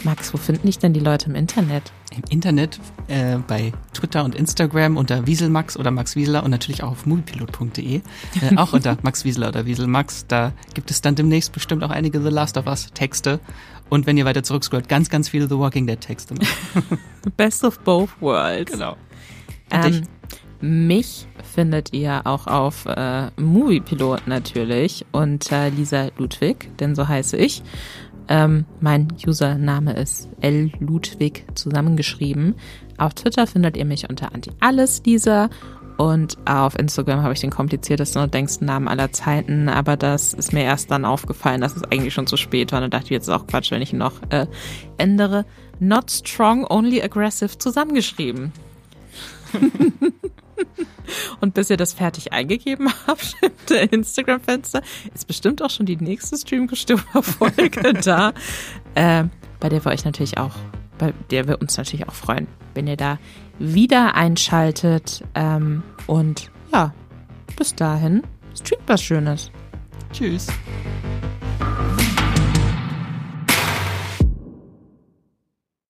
Max, 0.03 0.33
wo 0.33 0.37
finden 0.37 0.67
dich 0.67 0.79
denn 0.79 0.93
die 0.93 0.99
Leute 0.99 1.29
im 1.29 1.35
Internet? 1.35 1.91
Im 2.15 2.23
Internet 2.29 2.79
äh, 3.07 3.37
bei 3.37 3.71
Twitter 3.93 4.23
und 4.23 4.35
Instagram 4.35 4.97
unter 4.97 5.25
Wieselmax 5.25 5.77
oder 5.77 5.91
Max 5.91 6.15
Wieseler 6.15 6.43
und 6.43 6.51
natürlich 6.51 6.83
auch 6.83 6.91
auf 6.91 7.05
moviepilot.de. 7.05 7.97
Äh, 7.97 8.01
auch 8.57 8.73
unter 8.73 8.97
Max 9.03 9.25
Wieseler 9.25 9.49
oder 9.49 9.65
Wieselmax. 9.65 10.27
Da 10.27 10.53
gibt 10.73 10.91
es 10.91 11.01
dann 11.01 11.15
demnächst 11.15 11.53
bestimmt 11.53 11.83
auch 11.83 11.89
einige 11.89 12.21
The 12.21 12.29
Last 12.29 12.57
of 12.57 12.67
Us 12.67 12.91
Texte. 12.93 13.39
Und 13.89 14.05
wenn 14.05 14.17
ihr 14.17 14.25
weiter 14.25 14.43
zurückscrollt, 14.43 14.89
ganz, 14.89 15.09
ganz 15.09 15.29
viele 15.29 15.47
The 15.47 15.57
Walking 15.57 15.87
Dead 15.87 15.99
Texte. 15.99 16.35
Best 17.37 17.63
of 17.63 17.79
both 17.79 18.09
worlds. 18.19 18.71
Genau. 18.71 18.97
Ähm, 19.71 20.03
mich 20.61 21.27
findet 21.53 21.93
ihr 21.93 22.21
auch 22.25 22.47
auf 22.47 22.85
äh, 22.85 23.29
Moviepilot 23.35 24.27
natürlich 24.27 25.05
unter 25.11 25.69
Lisa 25.69 26.09
Ludwig, 26.17 26.69
denn 26.77 26.95
so 26.95 27.07
heiße 27.07 27.37
ich. 27.37 27.63
Ähm, 28.27 28.65
mein 28.79 29.07
Username 29.25 29.93
ist 29.93 30.29
L 30.41 30.71
Ludwig 30.79 31.45
zusammengeschrieben. 31.55 32.55
Auf 32.97 33.13
Twitter 33.13 33.47
findet 33.47 33.77
ihr 33.77 33.85
mich 33.85 34.09
unter 34.09 34.33
Anti-Alles-Lisa 34.33 35.49
und 35.97 36.37
auf 36.45 36.77
Instagram 36.77 37.21
habe 37.21 37.33
ich 37.33 37.39
den 37.39 37.51
kompliziertesten 37.51 38.21
und 38.21 38.33
längsten 38.33 38.65
Namen 38.65 38.87
aller 38.87 39.11
Zeiten, 39.11 39.69
aber 39.69 39.95
das 39.95 40.33
ist 40.33 40.53
mir 40.53 40.63
erst 40.63 40.89
dann 40.89 41.05
aufgefallen, 41.05 41.61
dass 41.61 41.75
es 41.75 41.83
eigentlich 41.83 42.13
schon 42.13 42.27
zu 42.27 42.37
spät 42.37 42.71
war. 42.71 42.81
Und 42.81 42.91
da 42.91 42.97
dachte 42.97 43.05
ich, 43.05 43.11
jetzt 43.11 43.27
ist 43.27 43.33
auch 43.33 43.47
Quatsch, 43.47 43.71
wenn 43.71 43.81
ich 43.81 43.93
ihn 43.93 43.99
noch 43.99 44.13
äh, 44.29 44.47
ändere. 44.97 45.45
Not 45.79 46.09
strong, 46.09 46.65
only 46.69 47.01
aggressive 47.01 47.57
zusammengeschrieben. 47.57 48.51
Und 51.41 51.53
bis 51.53 51.69
ihr 51.69 51.77
das 51.77 51.93
fertig 51.93 52.33
eingegeben 52.33 52.89
habt 53.07 53.35
im 53.69 53.89
Instagram-Fenster, 53.89 54.81
ist 55.13 55.27
bestimmt 55.27 55.61
auch 55.61 55.69
schon 55.69 55.85
die 55.85 55.97
nächste 55.97 56.37
Streamgestöber-Folge 56.37 57.93
da, 58.03 58.33
äh, 58.95 59.25
bei 59.59 59.69
der 59.69 59.83
wir 59.83 59.91
euch 59.91 60.05
natürlich 60.05 60.37
auch, 60.37 60.55
bei 60.97 61.13
der 61.31 61.47
wir 61.47 61.61
uns 61.61 61.77
natürlich 61.77 62.07
auch 62.07 62.13
freuen, 62.13 62.47
wenn 62.73 62.87
ihr 62.87 62.97
da 62.97 63.19
wieder 63.59 64.15
einschaltet. 64.15 65.23
Ähm, 65.35 65.83
und 66.07 66.51
ja, 66.71 66.93
bis 67.55 67.75
dahin, 67.75 68.23
streamt 68.55 68.83
was 68.87 69.01
Schönes. 69.01 69.51
Tschüss. 70.11 70.47